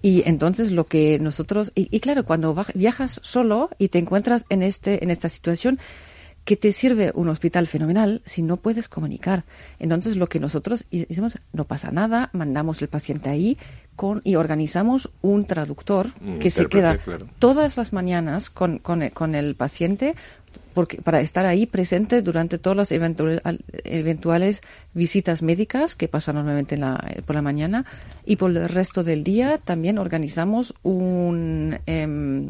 Y 0.00 0.22
entonces 0.26 0.70
lo 0.70 0.86
que 0.86 1.18
nosotros 1.18 1.72
y, 1.74 1.88
y 1.94 1.98
claro, 2.00 2.24
cuando 2.24 2.56
viajas 2.74 3.20
solo 3.24 3.68
y 3.78 3.88
te 3.88 3.98
encuentras 3.98 4.46
en 4.48 4.62
este 4.62 5.02
en 5.02 5.10
esta 5.10 5.28
situación 5.28 5.80
¿qué 6.50 6.56
te 6.56 6.72
sirve 6.72 7.12
un 7.14 7.28
hospital 7.28 7.68
fenomenal 7.68 8.22
si 8.26 8.42
no 8.42 8.56
puedes 8.56 8.88
comunicar? 8.88 9.44
Entonces 9.78 10.16
lo 10.16 10.28
que 10.28 10.40
nosotros 10.40 10.84
hi- 10.90 11.06
hicimos 11.08 11.38
no 11.52 11.64
pasa 11.64 11.92
nada, 11.92 12.28
mandamos 12.32 12.82
el 12.82 12.88
paciente 12.88 13.30
ahí 13.30 13.56
con 13.94 14.20
y 14.24 14.34
organizamos 14.34 15.10
un 15.22 15.44
traductor 15.44 16.08
que 16.40 16.50
se 16.50 16.66
queda 16.66 16.96
claro. 16.96 17.28
todas 17.38 17.76
las 17.76 17.92
mañanas 17.92 18.50
con, 18.50 18.78
con, 18.80 19.02
el- 19.02 19.12
con 19.12 19.36
el 19.36 19.54
paciente 19.54 20.16
porque, 20.74 21.00
para 21.02 21.20
estar 21.20 21.46
ahí 21.46 21.66
presente 21.66 22.22
durante 22.22 22.58
todas 22.58 22.76
las 22.76 22.90
eventuales 23.84 24.60
visitas 24.94 25.42
médicas 25.42 25.94
que 25.94 26.08
pasan 26.08 26.36
normalmente 26.36 26.76
por 27.26 27.34
la 27.36 27.42
mañana 27.42 27.84
y 28.24 28.36
por 28.36 28.50
el 28.50 28.68
resto 28.68 29.02
del 29.04 29.22
día 29.24 29.58
también 29.58 29.98
organizamos 29.98 30.74
un, 30.82 31.78
em, 31.86 31.99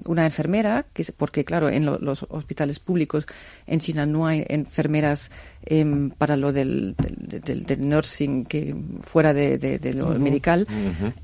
una 0.04 0.24
enfermera, 0.24 0.86
que, 0.92 1.04
porque 1.16 1.44
claro, 1.44 1.68
en 1.68 1.86
los 1.86 2.26
hospitales 2.28 2.78
públicos 2.78 3.26
en 3.66 3.80
China 3.80 4.06
no 4.06 4.26
hay 4.26 4.44
enfermeras 4.48 5.30
em, 5.64 6.10
para 6.10 6.36
lo 6.36 6.52
del, 6.52 6.94
del, 6.96 7.88
nursing 7.88 8.44
que 8.44 8.74
fuera 9.02 9.34
de, 9.34 9.80
lo 9.94 10.10
medical, 10.18 10.66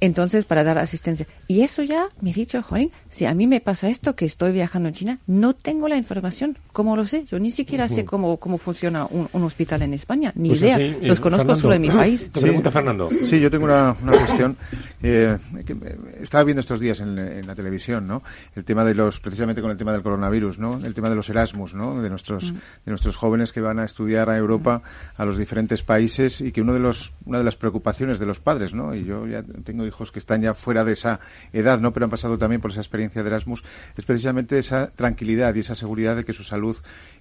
entonces 0.01 0.45
para 0.45 0.65
dar 0.65 0.79
asistencia. 0.79 1.27
Y 1.49 1.63
eso 1.63 1.83
ya 1.83 2.09
me 2.21 2.31
he 2.31 2.35
dicho, 2.35 2.63
joder, 2.63 2.91
si 3.09 3.27
a 3.27 3.35
mí 3.35 3.47
me 3.47 3.61
pasa 3.61 3.89
esto, 3.89 4.15
que 4.15 4.25
estoy 4.25 4.53
viajando 4.53 4.89
en 4.89 4.95
China, 4.95 5.19
no 5.27 5.55
tengo 5.55 5.89
la 5.89 5.97
información. 5.97 6.59
¿Cómo 6.73 6.97
lo 6.97 7.07
sé? 7.07 7.25
Yo 7.25 7.39
ni 7.39 7.51
siquiera 7.51 7.89
sé 7.89 8.05
cómo, 8.05 8.37
cómo 8.39 8.59
funciona 8.59 9.07
un, 9.07 9.43
hospital 9.47 9.83
en 9.83 9.95
España, 9.95 10.33
ni 10.35 10.51
pues 10.51 10.63
idea. 10.63 10.79
Los 11.01 11.21
conozco 11.21 11.55
solo 11.55 11.75
en 11.75 11.83
mi 11.83 11.91
país. 11.91 12.31
Te 12.33 12.41
pregunta 12.41 12.71
Fernando. 12.71 13.09
Sí, 13.23 13.41
yo 13.41 13.51
tengo 13.51 13.65
una, 13.65 13.97
una 14.03 14.13
cuestión. 14.13 14.57
Eh, 15.03 15.39
que 15.65 15.77
estaba 16.21 16.45
viendo 16.45 16.61
estos 16.61 16.81
días 16.81 17.01
en, 17.01 17.47
la 17.47 17.55
televisión, 17.55 18.07
¿no? 18.07 18.23
El 18.55 18.65
tema 18.67 18.85
de 18.85 18.95
los, 18.95 19.21
precisamente 19.21 19.63
con 19.63 19.71
el 19.71 19.79
tema 19.79 19.93
del 19.93 20.03
coronavirus, 20.03 20.59
¿no? 20.59 20.79
El 20.85 20.93
tema 20.93 21.09
de 21.09 21.17
los 21.17 21.31
Erasmus, 21.31 21.75
¿no? 21.75 22.03
De 22.03 22.11
nuestros, 22.11 22.53
mm. 22.53 22.57
de 22.57 22.91
nuestros 22.91 23.17
jóvenes 23.17 23.55
que 23.55 23.63
van 23.63 23.79
a 23.79 23.85
estudiar 23.85 24.29
a 24.29 24.37
Europa, 24.37 24.83
a 25.17 25.25
los 25.25 25.39
diferentes 25.39 25.83
países 25.83 26.43
y 26.43 26.53
que 26.53 26.61
uno 26.61 26.75
de 26.75 26.81
los, 26.81 27.15
una 27.25 27.39
de 27.39 27.45
las 27.45 27.57
preocupaciones 27.57 28.19
de 28.19 28.27
los 28.27 28.41
padres, 28.41 28.75
¿no? 28.75 28.95
Y 28.95 29.05
yo 29.05 29.27
ya 29.27 29.43
tengo 29.43 29.87
hijos 29.87 30.13
que 30.13 30.19
están 30.19 30.43
ya 30.43 30.53
fuera 30.53 30.85
de 30.85 30.93
esa 30.93 31.21
edad, 31.53 31.81
¿no? 31.81 31.95
Pero 31.95 32.05
han 32.05 32.11
pasado 32.11 32.37
también 32.37 32.61
por 32.61 32.73
esa 32.73 32.81
experiencia 32.81 33.23
de 33.23 33.29
Erasmus, 33.29 33.65
es 33.97 34.05
precisamente 34.05 34.59
esa 34.59 34.89
tranquilidad 34.89 35.55
y 35.55 35.61
esa 35.61 35.75
seguridad 35.75 36.17
de 36.17 36.25
que 36.25 36.35
su 36.35 36.45
salud 36.45 36.77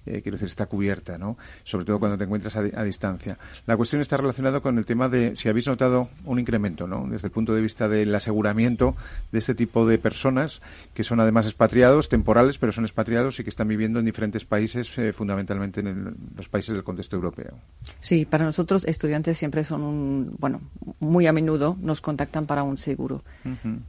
eh, 0.06 0.22
quiero 0.22 0.36
decir, 0.36 0.48
está 0.48 0.66
cubierta, 0.66 1.18
¿no? 1.18 1.36
Sobre 1.64 1.84
todo 1.84 1.98
cuando 1.98 2.16
te 2.16 2.24
encuentras 2.24 2.56
a, 2.56 2.84
distancia. 2.84 3.38
La 3.66 3.76
cuestión 3.76 4.00
está 4.00 4.16
relacionada 4.16 4.60
con 4.60 4.78
el 4.78 4.84
tema 4.84 5.08
de 5.08 5.36
si 5.36 5.48
habéis 5.48 5.66
notado 5.66 6.08
un 6.24 6.38
incremento, 6.38 6.86
¿no? 6.86 7.06
Desde 7.08 7.28
el 7.28 7.32
punto 7.32 7.54
de 7.54 7.60
vista 7.60 7.88
del 7.88 8.14
aseguramiento 8.14 8.96
de 9.32 9.38
este 9.38 9.54
tipo 9.54 9.86
de 9.86 9.98
personas 9.98 10.62
que 10.94 11.04
son 11.04 11.20
además 11.20 11.46
expatriados, 11.46 12.08
temporales, 12.08 12.58
pero 12.58 12.72
son 12.72 12.84
expatriados 12.84 13.40
y 13.40 13.44
que 13.44 13.50
están 13.50 13.68
viviendo 13.68 13.98
en 13.98 14.04
diferentes 14.04 14.44
países, 14.44 14.96
eh, 14.98 15.12
fundamentalmente 15.12 15.80
en 15.80 16.16
los 16.36 16.48
países 16.48 16.74
del 16.74 16.84
contexto 16.84 17.16
europeo. 17.16 17.58
Sí, 18.00 18.24
para 18.24 18.44
nosotros 18.44 18.84
estudiantes 18.84 19.36
siempre 19.36 19.64
son 19.64 19.82
un, 19.82 20.36
bueno, 20.38 20.60
muy 21.00 21.26
a 21.26 21.32
menudo 21.32 21.76
nos 21.80 22.00
contactan 22.00 22.46
para 22.46 22.62
un 22.62 22.78
seguro. 22.78 23.22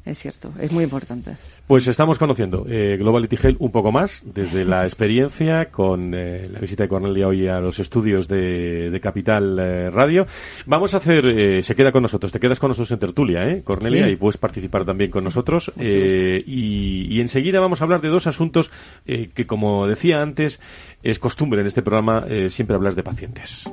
Es 0.05 0.20
cierto, 0.20 0.51
es 0.59 0.72
muy 0.72 0.84
importante. 0.84 1.38
Pues 1.68 1.88
estamos 1.88 2.18
conociendo 2.18 2.65
eh, 2.68 2.97
Globality 2.97 3.38
Health 3.41 3.57
un 3.59 3.72
poco 3.72 3.91
más 3.91 4.22
desde 4.24 4.65
la 4.65 4.84
experiencia 4.84 5.70
con 5.70 6.07
eh, 6.14 6.49
la 6.51 6.60
visita 6.60 6.84
de 6.84 6.89
Cornelia 6.89 7.28
hoy 7.28 7.47
a 7.47 7.60
los 7.60 7.80
estudios 7.80 8.28
de, 8.28 8.99
Capital 9.01 9.58
eh, 9.60 9.89
Radio. 9.91 10.28
Vamos 10.66 10.93
a 10.93 10.97
hacer, 10.97 11.64
se 11.64 11.76
queda 11.76 11.91
con 11.91 12.01
nosotros, 12.01 12.32
te 12.32 12.39
quedas 12.39 12.60
con 12.60 12.70
nosotros 12.70 12.91
en 12.91 12.99
tertulia, 12.99 13.47
¿eh, 13.47 13.62
Cornelia? 13.64 14.10
Y 14.10 14.16
puedes 14.16 14.38
participar 14.38 14.86
también 14.86 15.12
con 15.12 15.24
nosotros. 15.24 15.72
Y, 15.78 17.16
y, 17.16 17.22
enseguida 17.22 17.60
vamos 17.60 17.82
a 17.82 17.84
hablar 17.84 18.01
de 18.01 18.10
dos 18.10 18.28
asuntos 18.28 18.72
que, 19.05 19.47
como 19.47 19.88
decía 19.88 20.22
antes, 20.22 20.60
es 21.03 21.20
costumbre 21.20 21.62
en 21.62 21.68
este 21.68 21.82
programa 21.82 22.26
siempre 22.49 22.76
hablar 22.76 22.95
de 22.95 23.03
pacientes. 23.03 23.68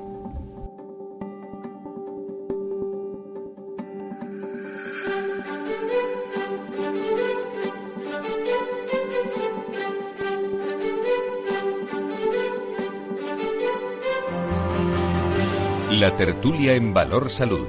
La 15.94 16.16
tertulia 16.16 16.74
en 16.74 16.92
Valor 16.92 17.30
Salud. 17.30 17.68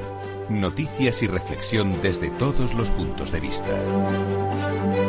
Noticias 0.49 1.21
y 1.21 1.28
reflexión 1.28 2.01
desde 2.01 2.32
todos 2.32 2.73
los 2.73 2.89
puntos 2.89 3.32
de 3.32 3.39
vista. 3.39 3.69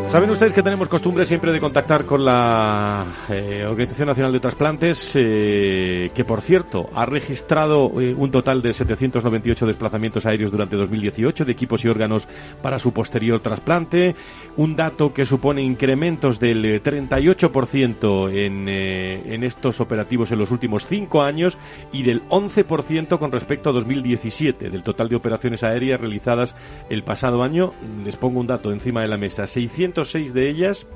Saben 0.09 0.31
ustedes 0.31 0.53
que 0.53 0.63
tenemos 0.63 0.89
costumbre 0.89 1.27
siempre 1.27 1.53
de 1.53 1.59
contactar 1.59 2.05
con 2.05 2.25
la 2.25 3.05
eh, 3.29 3.67
Organización 3.69 4.07
Nacional 4.07 4.33
de 4.33 4.39
Trasplantes, 4.39 5.13
eh, 5.15 6.11
que 6.15 6.25
por 6.25 6.41
cierto 6.41 6.89
ha 6.95 7.05
registrado 7.05 8.01
eh, 8.01 8.15
un 8.17 8.31
total 8.31 8.63
de 8.63 8.73
798 8.73 9.67
desplazamientos 9.67 10.25
aéreos 10.25 10.53
durante 10.53 10.77
2018 10.77 11.45
de 11.45 11.53
equipos 11.53 11.85
y 11.85 11.89
órganos 11.89 12.29
para 12.63 12.79
su 12.79 12.93
posterior 12.93 13.41
trasplante, 13.41 14.15
un 14.57 14.77
dato 14.77 15.13
que 15.13 15.25
supone 15.25 15.63
incrementos 15.63 16.39
del 16.39 16.81
38% 16.83 18.31
en, 18.33 18.69
en 18.69 19.45
estos 19.45 19.81
operativos 19.81 20.31
en 20.31 20.39
los 20.39 20.53
últimos 20.53 20.87
cinco 20.87 21.23
años 21.23 21.59
y 21.93 22.05
del 22.05 22.27
11% 22.29 23.19
con 23.19 23.33
respecto 23.33 23.71
a 23.71 23.73
2017 23.73 24.71
del 24.71 24.85
total 24.85 25.09
de 25.09 25.17
operaciones 25.17 25.65
aéreas 25.65 26.01
realizadas 26.01 26.55
el 26.89 27.03
pasado 27.03 27.43
año. 27.43 27.73
Les 28.05 28.17
pongo 28.17 28.39
un 28.39 28.47
dato 28.47 28.71
encima 28.71 29.03
de 29.03 29.09
la 29.09 29.19
mesa: 29.19 29.49
600 29.49 30.06
106 30.07 30.35
de 30.35 30.49
ellas 30.49 30.87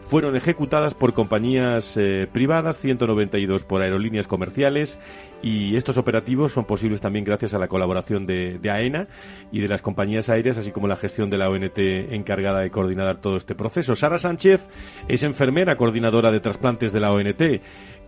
fueron 0.00 0.36
ejecutadas 0.36 0.94
por 0.94 1.14
compañías 1.14 1.96
eh, 1.96 2.28
privadas, 2.32 2.78
192 2.78 3.64
por 3.64 3.82
aerolíneas 3.82 4.28
comerciales 4.28 5.00
y 5.42 5.74
estos 5.74 5.98
operativos 5.98 6.52
son 6.52 6.64
posibles 6.64 7.00
también 7.00 7.24
gracias 7.24 7.54
a 7.54 7.58
la 7.58 7.66
colaboración 7.66 8.24
de, 8.24 8.60
AENA 8.70 9.08
y 9.50 9.60
de 9.60 9.68
las 9.68 9.82
compañías 9.82 10.28
aéreas, 10.28 10.58
así 10.58 10.70
como 10.70 10.86
la 10.86 10.94
gestión 10.94 11.28
de 11.28 11.38
la 11.38 11.50
ONT 11.50 11.78
encargada 11.78 12.60
de 12.60 12.70
coordinar 12.70 13.16
todo 13.16 13.36
este 13.36 13.56
proceso. 13.56 13.96
Sara 13.96 14.18
Sánchez 14.18 14.68
es 15.08 15.24
enfermera 15.24 15.76
coordinadora 15.76 16.30
de 16.30 16.40
trasplantes 16.40 16.92
de 16.92 17.00
la 17.00 17.12
ONT. 17.12 17.42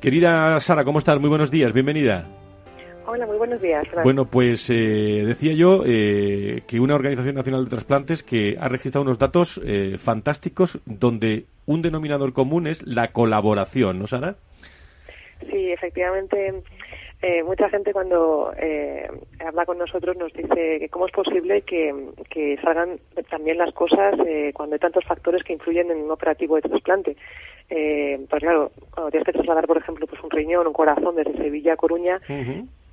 Querida 0.01 0.61
Sara, 0.61 0.85
¿cómo 0.85 1.01
estás? 1.01 1.19
Muy 1.19 1.29
buenos 1.29 1.51
días, 1.51 1.73
bienvenida. 1.73 2.47
Hola, 3.11 3.25
muy 3.25 3.39
buenos 3.39 3.63
días. 3.63 3.87
Bueno, 4.03 4.27
pues 4.27 4.69
eh, 4.69 5.25
decía 5.25 5.55
yo 5.55 5.83
eh, 5.87 6.61
que 6.67 6.79
una 6.79 6.95
Organización 6.95 7.37
Nacional 7.37 7.65
de 7.65 7.71
Trasplantes 7.71 8.23
que 8.23 8.59
ha 8.61 8.69
registrado 8.69 9.03
unos 9.03 9.19
datos 9.19 9.59
eh, 9.65 9.97
fantásticos 9.97 10.79
donde 10.85 11.47
un 11.65 11.81
denominador 11.81 12.35
común 12.35 12.67
es 12.67 12.87
la 12.87 13.09
colaboración, 13.09 13.99
¿no, 13.99 14.07
Sara? 14.07 14.37
Sí, 15.41 15.73
efectivamente. 15.73 16.63
mucha 17.47 17.71
gente 17.71 17.95
cuando 17.95 18.53
habla 19.43 19.65
con 19.65 19.79
nosotros 19.79 20.15
nos 20.19 20.31
dice 20.35 20.79
que 20.79 20.89
cómo 20.91 21.07
es 21.07 21.13
posible 21.13 21.63
que, 21.63 21.95
que 22.29 22.59
salgan 22.61 23.01
también 23.31 23.57
las 23.57 23.73
cosas 23.73 24.17
cuando 24.53 24.75
hay 24.75 24.81
tantos 24.81 25.05
factores 25.07 25.43
que 25.45 25.55
influyen 25.55 25.91
en 25.91 26.03
un 26.03 26.11
operativo 26.11 26.57
de 26.57 26.63
trasplante. 26.63 27.17
pues 27.69 28.43
claro, 28.43 28.71
cuando 28.91 29.11
tienes 29.11 29.25
que 29.25 29.33
trasladar, 29.33 29.67
por 29.67 29.79
ejemplo, 29.79 30.07
pues 30.07 30.23
un 30.23 30.31
riñón, 30.31 30.67
un 30.67 30.75
corazón 30.75 31.17
desde 31.17 31.39
Sevilla 31.39 31.73
a 31.73 31.77
Coruña, 31.77 32.21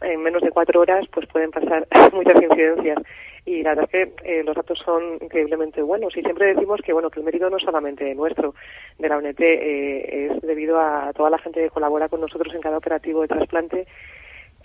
en 0.05 0.21
menos 0.21 0.41
de 0.41 0.51
cuatro 0.51 0.81
horas 0.81 1.05
pues 1.11 1.27
pueden 1.27 1.51
pasar 1.51 1.87
muchas 2.13 2.41
incidencias. 2.41 2.99
Y 3.45 3.61
la 3.61 3.75
verdad 3.75 3.89
es 3.91 4.13
que 4.23 4.39
eh, 4.39 4.43
los 4.43 4.55
datos 4.55 4.79
son 4.79 5.19
increíblemente 5.21 5.81
buenos. 5.81 6.15
Y 6.17 6.21
siempre 6.21 6.53
decimos 6.53 6.81
que 6.83 6.93
bueno 6.93 7.09
que 7.09 7.19
el 7.19 7.25
mérito 7.25 7.49
no 7.49 7.57
es 7.57 7.63
solamente 7.63 8.15
nuestro. 8.15 8.55
De 8.97 9.09
la 9.09 9.17
UNET 9.17 9.39
eh, 9.39 10.31
es 10.31 10.41
debido 10.41 10.79
a 10.79 11.11
toda 11.13 11.29
la 11.29 11.37
gente 11.37 11.61
que 11.61 11.69
colabora 11.69 12.09
con 12.09 12.21
nosotros 12.21 12.53
en 12.55 12.61
cada 12.61 12.77
operativo 12.77 13.21
de 13.21 13.27
trasplante 13.27 13.85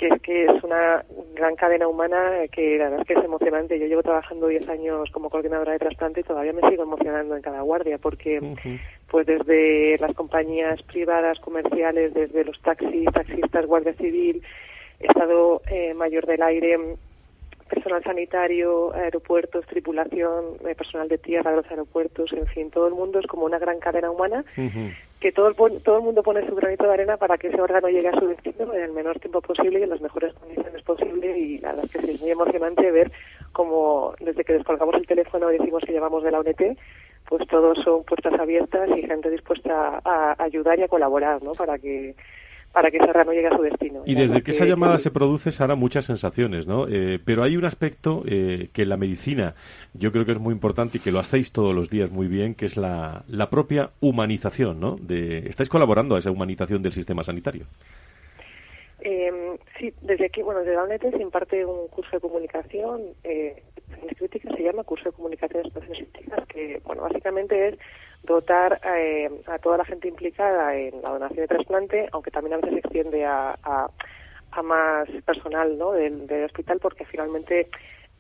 que 0.01 0.09
es 0.09 0.23
que 0.23 0.45
es 0.47 0.65
una 0.65 1.05
gran 1.35 1.57
cadena 1.57 1.87
humana 1.87 2.49
que 2.51 2.79
la 2.79 2.85
verdad 2.85 3.01
es 3.03 3.07
que 3.07 3.13
es 3.13 3.25
emocionante. 3.25 3.79
Yo 3.79 3.85
llevo 3.85 4.03
trabajando 4.03 4.47
10 4.47 4.67
años 4.71 5.11
como 5.11 5.29
coordinadora 5.29 5.73
de 5.73 5.79
trasplante 5.79 6.21
y 6.21 6.25
todavía 6.25 6.55
me 6.55 6.67
sigo 6.71 6.85
emocionando 6.85 7.37
en 7.37 7.43
cada 7.43 7.61
guardia 7.61 7.99
porque 7.99 8.41
pues 9.11 9.27
desde 9.27 9.99
las 9.99 10.15
compañías 10.15 10.83
privadas, 10.85 11.39
comerciales, 11.41 12.15
desde 12.15 12.47
los 12.47 12.59
taxis, 12.63 13.13
taxistas, 13.13 13.67
guardia 13.67 13.93
civil, 13.93 14.43
Estado 15.01 15.63
eh, 15.67 15.95
Mayor 15.95 16.27
del 16.27 16.43
Aire, 16.43 16.79
personal 17.69 18.03
sanitario, 18.03 18.93
aeropuertos, 18.95 19.67
tripulación, 19.67 20.57
eh, 20.67 20.75
personal 20.75 21.09
de 21.09 21.19
tierra 21.19 21.51
de 21.51 21.59
los 21.59 21.71
aeropuertos, 21.71 22.33
en 22.33 22.47
fin, 22.47 22.71
todo 22.71 22.89
el 22.89 22.95
mundo 22.95 23.19
es 23.19 23.27
como 23.27 23.45
una 23.45 23.59
gran 23.59 23.79
cadena 23.79 24.11
humana 24.11 24.45
que 25.21 25.33
todo 25.33 25.49
el, 25.49 25.83
todo 25.83 25.99
el 25.99 26.03
mundo 26.03 26.23
pone 26.23 26.47
su 26.49 26.55
granito 26.55 26.85
de 26.85 26.95
arena 26.95 27.19
para 27.19 27.37
que 27.37 27.49
ese 27.49 27.61
órgano 27.61 27.89
llegue 27.89 28.09
a 28.09 28.19
su 28.19 28.27
destino 28.27 28.73
en 28.73 28.83
el 28.83 28.93
menor 28.93 29.21
tiempo 29.21 29.43
posible 29.43 29.79
y 29.79 29.83
en 29.83 29.91
las 29.91 30.01
mejores 30.01 30.33
condiciones 30.33 30.83
posibles 30.83 31.37
y 31.37 31.59
la 31.59 31.69
verdad 31.69 31.85
es 31.85 31.91
que 31.93 32.07
sí, 32.07 32.11
es 32.13 32.21
muy 32.23 32.31
emocionante 32.31 32.91
ver 32.91 33.13
cómo 33.53 34.15
desde 34.19 34.45
que 34.45 34.55
descolgamos 34.55 34.95
el 34.95 35.07
teléfono 35.07 35.53
y 35.53 35.59
decimos 35.59 35.83
que 35.85 35.93
llevamos 35.93 36.25
de 36.25 36.31
la 36.31 36.41
UNT, 36.41 36.63
pues 37.29 37.47
todos 37.49 37.79
son 37.81 38.03
puertas 38.05 38.33
abiertas 38.41 38.89
y 38.97 39.03
gente 39.03 39.29
dispuesta 39.29 40.01
a, 40.03 40.35
a 40.39 40.43
ayudar 40.43 40.79
y 40.79 40.85
a 40.85 40.89
colaborar, 40.89 41.43
¿no? 41.43 41.53
Para 41.53 41.79
que 41.79 42.15
para 42.73 42.91
que 42.91 42.99
ese 42.99 43.13
rano 43.13 43.33
llegue 43.33 43.49
a 43.49 43.57
su 43.57 43.63
destino. 43.63 44.03
Y 44.07 44.15
desde 44.15 44.43
que, 44.43 44.53
esa 44.53 44.65
llamada 44.65 44.99
se 44.99 45.11
produce, 45.11 45.51
Sara, 45.51 45.75
muchas 45.75 46.05
sensaciones, 46.05 46.67
¿no? 46.67 46.87
Eh, 46.89 47.19
pero 47.25 47.43
hay 47.43 47.57
un 47.57 47.65
aspecto 47.65 48.23
eh, 48.27 48.69
que 48.73 48.83
en 48.83 48.89
la 48.89 48.97
medicina 48.97 49.55
yo 49.95 50.13
creo 50.13 50.25
que 50.25 50.33
es 50.33 50.39
muy 50.39 50.53
importante 50.53 50.99
y 50.99 51.01
que 51.01 51.11
lo 51.11 51.19
hacéis 51.19 51.53
todos 51.53 51.75
los 51.75 51.91
días 51.91 52.11
muy 52.11 52.29
bien, 52.29 52.55
que 52.55 52.67
es 52.67 52.77
la, 52.77 53.25
la 53.29 53.51
propia 53.51 53.91
humanización, 54.01 54.79
¿no? 54.79 54.97
De, 54.97 55.39
¿Estáis 55.49 55.69
colaborando 55.69 56.15
a 56.15 56.21
esa 56.21 56.31
humanización 56.31 56.83
del 56.83 56.93
sistema 56.93 57.25
sanitario? 57.25 57.67
Eh, 59.03 59.57
sí, 59.79 59.95
desde 60.03 60.27
aquí, 60.27 60.43
bueno, 60.43 60.61
desde 60.61 60.75
la 60.75 60.85
UNED 60.85 61.01
se 61.01 61.23
imparte 61.23 61.65
un 61.65 61.89
curso 61.89 62.11
de 62.13 62.21
comunicación, 62.21 63.01
eh, 63.25 63.63
en 64.03 64.09
crítica 64.15 64.55
se 64.55 64.63
llama 64.63 64.85
curso 64.85 65.07
de 65.07 65.17
comunicación 65.17 65.63
de 65.63 65.69
situaciones 65.71 66.09
críticas, 66.13 66.47
que, 66.47 66.81
bueno, 66.85 67.03
básicamente 67.03 67.69
es 67.69 67.79
dotar 68.23 68.81
eh, 68.85 69.31
a 69.47 69.59
toda 69.59 69.79
la 69.79 69.85
gente 69.85 70.09
implicada 70.09 70.77
en 70.77 71.01
la 71.03 71.11
donación 71.11 71.41
de 71.41 71.49
trasplante, 71.49 72.09
aunque 72.13 72.31
también 72.31 72.55
a 72.55 72.57
veces 72.57 72.73
se 72.73 72.79
extiende 72.81 73.25
a, 73.25 73.57
a, 73.63 74.63
más 74.63 75.09
personal 75.25 75.79
¿no? 75.79 75.93
del, 75.93 76.29
hospital, 76.45 76.79
porque 76.81 77.05
finalmente 77.07 77.69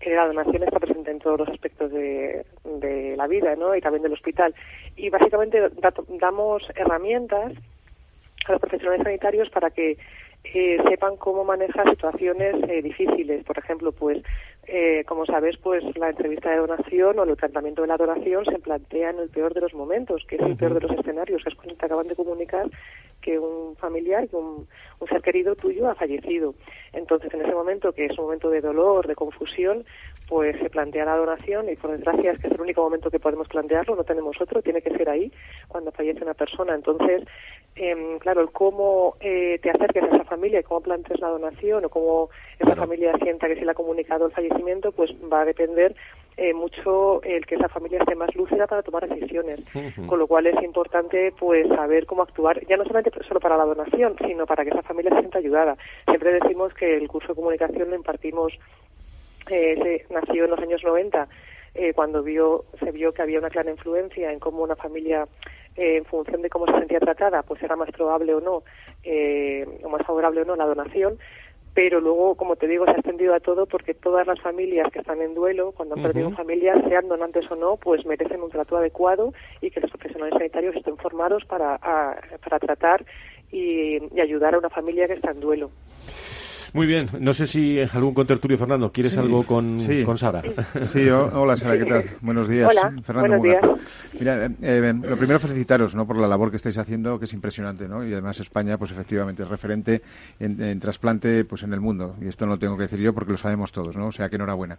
eh, 0.00 0.14
la 0.14 0.26
donación 0.26 0.62
está 0.62 0.78
presente 0.78 1.10
en 1.10 1.18
todos 1.18 1.40
los 1.40 1.48
aspectos 1.48 1.92
de, 1.92 2.46
de 2.64 3.14
la 3.16 3.26
vida 3.26 3.54
¿no? 3.56 3.74
y 3.74 3.80
también 3.80 4.02
del 4.02 4.14
hospital. 4.14 4.54
Y 4.96 5.10
básicamente 5.10 5.60
damos 6.18 6.62
herramientas 6.74 7.52
a 8.46 8.52
los 8.52 8.60
profesionales 8.60 9.04
sanitarios 9.04 9.50
para 9.50 9.70
que 9.70 9.98
eh, 10.44 10.78
sepan 10.88 11.16
cómo 11.16 11.44
manejar 11.44 11.88
situaciones 11.90 12.56
eh, 12.68 12.82
difíciles. 12.82 13.44
Por 13.44 13.58
ejemplo, 13.58 13.92
pues, 13.92 14.22
eh, 14.66 15.04
como 15.06 15.26
sabes, 15.26 15.56
pues 15.56 15.82
la 15.96 16.10
entrevista 16.10 16.50
de 16.50 16.58
donación 16.58 17.18
o 17.18 17.24
el 17.24 17.36
tratamiento 17.36 17.82
de 17.82 17.88
la 17.88 17.96
donación 17.96 18.44
se 18.44 18.58
plantea 18.58 19.10
en 19.10 19.18
el 19.18 19.28
peor 19.28 19.54
de 19.54 19.62
los 19.62 19.74
momentos, 19.74 20.24
que 20.28 20.36
es 20.36 20.42
el 20.42 20.56
peor 20.56 20.74
de 20.74 20.80
los 20.80 20.98
escenarios, 20.98 21.42
es 21.46 21.54
cuando 21.54 21.74
te 21.74 21.86
acaban 21.86 22.08
de 22.08 22.16
comunicar 22.16 22.70
que 23.20 23.38
un 23.38 23.76
familiar, 23.76 24.28
que 24.28 24.36
un, 24.36 24.66
un, 24.98 25.08
ser 25.08 25.22
querido 25.22 25.54
tuyo 25.54 25.88
ha 25.88 25.94
fallecido. 25.94 26.54
Entonces, 26.92 27.32
en 27.34 27.42
ese 27.42 27.54
momento, 27.54 27.92
que 27.92 28.06
es 28.06 28.18
un 28.18 28.24
momento 28.24 28.50
de 28.50 28.60
dolor, 28.60 29.06
de 29.06 29.14
confusión, 29.14 29.84
pues 30.28 30.56
se 30.60 30.70
plantea 30.70 31.04
la 31.04 31.16
donación 31.16 31.68
y 31.68 31.76
por 31.76 31.90
desgracia 31.90 32.32
es 32.32 32.38
que 32.38 32.46
es 32.46 32.54
el 32.54 32.60
único 32.60 32.82
momento 32.82 33.10
que 33.10 33.18
podemos 33.18 33.48
plantearlo, 33.48 33.96
no 33.96 34.04
tenemos 34.04 34.40
otro, 34.40 34.62
tiene 34.62 34.80
que 34.80 34.96
ser 34.96 35.08
ahí 35.10 35.32
cuando 35.68 35.90
fallece 35.90 36.22
una 36.22 36.34
persona. 36.34 36.74
Entonces, 36.74 37.24
eh, 37.76 38.16
claro, 38.20 38.40
el 38.40 38.50
cómo 38.50 39.16
eh, 39.20 39.58
te 39.60 39.70
acerques 39.70 40.04
a 40.04 40.14
esa 40.14 40.24
familia 40.24 40.60
y 40.60 40.62
cómo 40.62 40.80
plantees 40.80 41.20
la 41.20 41.28
donación 41.28 41.84
o 41.84 41.88
cómo 41.88 42.30
esa 42.58 42.76
familia 42.76 43.12
sienta 43.22 43.48
que 43.48 43.56
se 43.56 43.64
le 43.64 43.72
ha 43.72 43.74
comunicado 43.74 44.26
el 44.26 44.32
fallecimiento, 44.32 44.92
pues 44.92 45.10
va 45.32 45.42
a 45.42 45.44
depender 45.44 45.94
eh, 46.42 46.54
mucho 46.54 47.22
el 47.22 47.44
que 47.44 47.56
esa 47.56 47.68
familia 47.68 47.98
esté 47.98 48.14
más 48.14 48.34
lúcida 48.34 48.66
para 48.66 48.82
tomar 48.82 49.06
decisiones. 49.06 49.60
Con 50.06 50.18
lo 50.18 50.26
cual 50.26 50.46
es 50.46 50.62
importante 50.62 51.34
pues 51.38 51.68
saber 51.68 52.06
cómo 52.06 52.22
actuar, 52.22 52.64
ya 52.66 52.78
no 52.78 52.84
solamente 52.84 53.10
solo 53.28 53.40
para 53.40 53.58
la 53.58 53.66
donación, 53.66 54.16
sino 54.26 54.46
para 54.46 54.64
que 54.64 54.70
esa 54.70 54.82
familia 54.82 55.10
se 55.10 55.18
sienta 55.18 55.38
ayudada. 55.38 55.76
Siempre 56.06 56.32
decimos 56.32 56.72
que 56.72 56.96
el 56.96 57.08
curso 57.08 57.28
de 57.28 57.34
comunicación 57.34 57.90
lo 57.90 57.96
impartimos 57.96 58.54
eh, 59.50 60.06
se 60.08 60.14
nació 60.14 60.44
en 60.44 60.50
los 60.50 60.60
años 60.60 60.82
90 60.82 61.28
eh, 61.74 61.92
cuando 61.94 62.22
vio, 62.22 62.64
se 62.78 62.90
vio 62.90 63.12
que 63.12 63.22
había 63.22 63.38
una 63.38 63.50
clara 63.50 63.70
influencia 63.70 64.32
en 64.32 64.40
cómo 64.40 64.62
una 64.62 64.76
familia, 64.76 65.28
eh, 65.76 65.96
en 65.98 66.04
función 66.04 66.42
de 66.42 66.50
cómo 66.50 66.66
se 66.66 66.72
sentía 66.72 67.00
tratada, 67.00 67.42
pues 67.42 67.62
era 67.62 67.76
más 67.76 67.90
probable 67.90 68.34
o 68.34 68.40
no, 68.40 68.62
eh, 69.04 69.66
o 69.84 69.88
más 69.88 70.04
favorable 70.06 70.42
o 70.42 70.44
no 70.44 70.56
la 70.56 70.66
donación. 70.66 71.18
Pero 71.74 72.00
luego, 72.00 72.34
como 72.34 72.56
te 72.56 72.66
digo, 72.66 72.84
se 72.84 72.90
ha 72.90 72.94
extendido 72.94 73.34
a 73.34 73.40
todo 73.40 73.66
porque 73.66 73.94
todas 73.94 74.26
las 74.26 74.40
familias 74.40 74.90
que 74.92 74.98
están 74.98 75.22
en 75.22 75.34
duelo, 75.34 75.72
cuando 75.72 75.94
han 75.94 76.02
perdido 76.02 76.30
familias, 76.32 76.78
sean 76.88 77.08
donantes 77.08 77.48
o 77.50 77.56
no, 77.56 77.76
pues 77.76 78.04
merecen 78.04 78.42
un 78.42 78.50
trato 78.50 78.76
adecuado 78.76 79.32
y 79.60 79.70
que 79.70 79.80
los 79.80 79.90
profesionales 79.90 80.34
sanitarios 80.36 80.74
estén 80.74 80.96
formados 80.96 81.44
para, 81.44 81.78
para 81.78 82.58
tratar 82.58 83.04
y 83.52 83.98
ayudar 84.20 84.54
a 84.54 84.58
una 84.58 84.70
familia 84.70 85.06
que 85.06 85.14
está 85.14 85.30
en 85.30 85.40
duelo. 85.40 85.70
Muy 86.72 86.86
bien, 86.86 87.08
no 87.18 87.34
sé 87.34 87.46
si 87.46 87.80
algún 87.80 88.14
contertulio, 88.14 88.56
Fernando, 88.56 88.92
¿quieres 88.92 89.16
algo 89.16 89.42
con, 89.44 89.76
con, 90.04 90.18
Sara? 90.18 90.42
Sí, 90.82 91.08
hola 91.08 91.56
Sara, 91.56 91.76
¿qué 91.76 91.84
tal? 91.84 92.04
Buenos 92.20 92.48
días. 92.48 92.70
Hola, 92.70 92.94
Fernando 93.02 93.38
buenos 93.38 93.42
días. 93.42 93.80
Mira, 94.18 94.46
eh, 94.46 94.50
eh, 94.62 94.94
lo 95.08 95.16
primero 95.16 95.40
felicitaros 95.40 95.94
¿no? 95.94 96.06
por 96.06 96.16
la 96.16 96.28
labor 96.28 96.50
que 96.50 96.56
estáis 96.56 96.78
haciendo, 96.78 97.18
que 97.18 97.24
es 97.24 97.32
impresionante, 97.32 97.88
¿no? 97.88 98.06
Y 98.06 98.12
además 98.12 98.38
España, 98.38 98.78
pues 98.78 98.92
efectivamente, 98.92 99.42
es 99.42 99.48
referente 99.48 100.02
en, 100.38 100.78
trasplante 100.78 101.44
pues 101.44 101.62
en 101.64 101.72
el 101.72 101.80
mundo. 101.80 102.16
Y 102.20 102.28
esto 102.28 102.46
no 102.46 102.52
lo 102.52 102.58
tengo 102.58 102.76
que 102.76 102.84
decir 102.84 103.00
yo 103.00 103.12
porque 103.12 103.32
lo 103.32 103.38
sabemos 103.38 103.72
todos, 103.72 103.96
¿no? 103.96 104.08
O 104.08 104.12
sea 104.12 104.28
que 104.28 104.36
enhorabuena. 104.36 104.78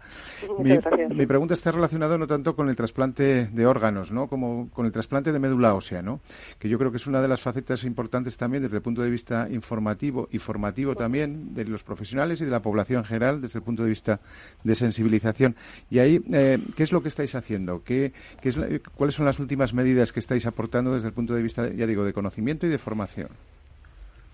Mi, 0.59 0.77
mi, 1.13 1.25
pregunta 1.25 1.53
está 1.53 1.71
relacionada 1.71 2.17
no 2.17 2.27
tanto 2.27 2.55
con 2.55 2.69
el 2.69 2.75
trasplante 2.75 3.47
de 3.47 3.65
órganos, 3.65 4.11
¿no? 4.11 4.27
Como 4.27 4.69
con 4.69 4.85
el 4.85 4.91
trasplante 4.91 5.31
de 5.31 5.39
médula 5.39 5.73
ósea, 5.73 6.01
¿no? 6.01 6.21
Que 6.57 6.69
yo 6.69 6.77
creo 6.77 6.91
que 6.91 6.97
es 6.97 7.07
una 7.07 7.21
de 7.21 7.27
las 7.27 7.41
facetas 7.41 7.83
importantes 7.83 8.37
también 8.37 8.63
desde 8.63 8.77
el 8.77 8.81
punto 8.81 9.01
de 9.01 9.09
vista 9.09 9.47
informativo 9.49 10.29
y 10.31 10.39
formativo 10.39 10.95
también 10.95 11.53
de 11.53 11.65
los 11.65 11.80
profesionales 11.83 12.41
y 12.41 12.45
de 12.45 12.51
la 12.51 12.61
población 12.61 12.99
en 12.99 13.05
general 13.05 13.41
desde 13.41 13.59
el 13.59 13.63
punto 13.63 13.83
de 13.83 13.89
vista 13.89 14.19
de 14.63 14.75
sensibilización. 14.75 15.55
Y 15.89 15.99
ahí, 15.99 16.21
eh, 16.33 16.57
¿qué 16.75 16.83
es 16.83 16.91
lo 16.91 17.01
que 17.01 17.07
estáis 17.07 17.35
haciendo? 17.35 17.83
¿Qué, 17.83 18.13
es 18.43 18.59
¿Cuáles 18.95 19.15
son 19.15 19.25
las 19.25 19.39
últimas 19.39 19.73
medidas 19.73 20.11
que 20.13 20.19
estáis 20.19 20.45
aportando 20.45 20.93
desde 20.93 21.07
el 21.07 21.13
punto 21.13 21.33
de 21.33 21.41
vista, 21.41 21.69
ya 21.69 21.85
digo, 21.85 22.03
de 22.03 22.13
conocimiento 22.13 22.65
y 22.65 22.69
de 22.69 22.77
formación? 22.77 23.29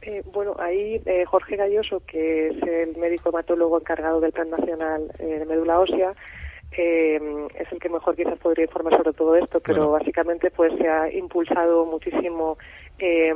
Eh, 0.01 0.23
bueno, 0.31 0.55
ahí 0.59 1.01
eh, 1.05 1.25
Jorge 1.25 1.55
Galloso, 1.55 2.01
que 2.05 2.49
es 2.49 2.63
el 2.63 2.97
médico 2.97 3.29
hematólogo 3.29 3.79
encargado 3.79 4.21
del 4.21 4.31
Plan 4.31 4.49
Nacional 4.49 5.11
de 5.19 5.45
Médula 5.45 5.79
Ósea, 5.79 6.13
es 6.71 7.71
el 7.71 7.79
que 7.79 7.89
mejor 7.89 8.15
quizás 8.15 8.37
podría 8.39 8.65
informar 8.65 8.95
sobre 8.97 9.13
todo 9.13 9.35
esto, 9.35 9.59
pero 9.61 9.89
básicamente 9.91 10.51
pues 10.51 10.73
se 10.77 10.87
ha 10.87 11.11
impulsado 11.11 11.85
muchísimo 11.85 12.57
eh, 12.99 13.33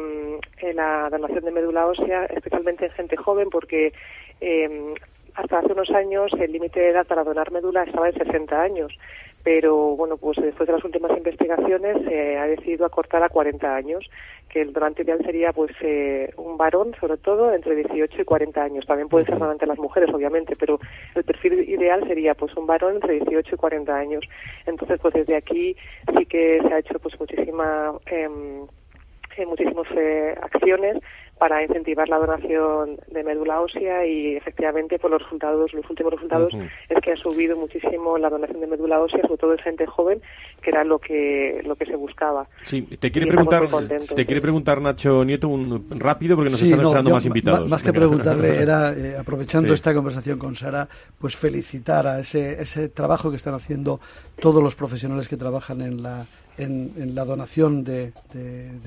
en 0.57 0.75
la 0.75 1.09
donación 1.09 1.43
de 1.45 1.51
médula 1.51 1.87
ósea, 1.87 2.25
especialmente 2.25 2.85
en 2.85 2.91
gente 2.91 3.17
joven, 3.17 3.49
porque 3.49 3.93
eh, 4.39 4.93
hasta 5.35 5.59
hace 5.59 5.73
unos 5.73 5.89
años 5.91 6.31
el 6.39 6.51
límite 6.51 6.79
de 6.79 6.89
edad 6.89 7.07
para 7.07 7.23
donar 7.23 7.51
médula 7.51 7.83
estaba 7.83 8.09
en 8.09 8.15
60 8.15 8.61
años, 8.61 8.91
pero 9.43 9.95
bueno, 9.95 10.17
pues 10.17 10.37
después 10.37 10.67
de 10.67 10.73
las 10.73 10.83
últimas 10.83 11.15
investigaciones 11.17 11.97
se 12.05 12.37
ha 12.37 12.45
decidido 12.45 12.85
acortar 12.85 13.23
a 13.23 13.29
40 13.29 13.75
años, 13.75 14.07
que 14.49 14.61
el 14.61 14.73
donante 14.73 15.03
ideal 15.03 15.23
sería 15.23 15.53
pues 15.53 15.71
eh, 15.81 16.31
un 16.37 16.57
varón, 16.57 16.93
sobre 16.99 17.17
todo, 17.17 17.53
entre 17.53 17.75
18 17.75 18.21
y 18.21 18.25
40 18.25 18.61
años. 18.61 18.85
También 18.85 19.07
puede 19.07 19.25
ser 19.25 19.39
donante 19.39 19.65
las 19.65 19.79
mujeres, 19.79 20.13
obviamente, 20.13 20.55
pero 20.55 20.79
el 21.15 21.23
perfil 21.23 21.67
ideal 21.69 22.05
sería 22.07 22.35
pues 22.35 22.55
un 22.55 22.67
varón 22.67 22.95
entre 22.95 23.13
18 23.15 23.55
y 23.55 23.57
40 23.57 23.95
años. 23.95 24.23
Entonces, 24.65 24.99
pues 25.01 25.13
desde 25.13 25.35
aquí 25.35 25.75
sí 26.17 26.25
que 26.25 26.61
se 26.67 26.73
ha 26.73 26.79
hecho 26.79 26.99
pues 26.99 27.19
muchísima 27.19 27.93
eh, 28.07 28.29
muchísimas 29.45 29.87
eh, 29.95 30.35
acciones 30.41 30.97
para 31.41 31.63
incentivar 31.63 32.07
la 32.07 32.19
donación 32.19 32.99
de 33.07 33.23
médula 33.23 33.61
ósea 33.61 34.05
y 34.05 34.35
efectivamente 34.35 34.99
por 34.99 35.09
los 35.09 35.23
resultados, 35.23 35.73
los 35.73 35.89
últimos 35.89 36.13
resultados 36.13 36.53
es 36.87 36.99
que 37.01 37.13
ha 37.13 37.15
subido 37.15 37.57
muchísimo 37.57 38.19
la 38.19 38.29
donación 38.29 38.59
de 38.61 38.67
médula 38.67 39.01
ósea, 39.01 39.23
sobre 39.23 39.37
todo 39.37 39.53
en 39.53 39.57
gente 39.57 39.87
joven, 39.87 40.21
que 40.61 40.69
era 40.69 40.83
lo 40.83 40.99
que 40.99 41.63
lo 41.65 41.75
que 41.75 41.87
se 41.87 41.95
buscaba. 41.95 42.47
Sí, 42.61 42.83
te 42.83 43.11
quiere 43.11 43.25
preguntar, 43.25 43.63
te 44.15 44.25
quiere 44.27 44.39
preguntar 44.39 44.81
Nacho 44.81 45.25
Nieto 45.25 45.47
un 45.47 45.89
rápido 45.89 46.35
porque 46.35 46.51
nos 46.51 46.61
están 46.61 46.79
esperando 46.79 47.09
más 47.09 47.25
invitados. 47.25 47.71
Más 47.71 47.81
que 47.81 47.91
preguntarle 47.91 48.57
era 48.61 48.93
eh, 48.93 49.17
aprovechando 49.17 49.73
esta 49.73 49.95
conversación 49.95 50.37
con 50.37 50.53
Sara, 50.53 50.87
pues 51.17 51.35
felicitar 51.35 52.05
a 52.05 52.19
ese 52.19 52.61
ese 52.61 52.89
trabajo 52.89 53.31
que 53.31 53.37
están 53.37 53.55
haciendo 53.55 53.99
todos 54.39 54.61
los 54.61 54.75
profesionales 54.75 55.27
que 55.27 55.37
trabajan 55.37 55.81
en 55.81 56.03
la 56.03 56.27
en, 56.61 57.15
la 57.15 57.25
donación 57.25 57.83
de, 57.83 58.13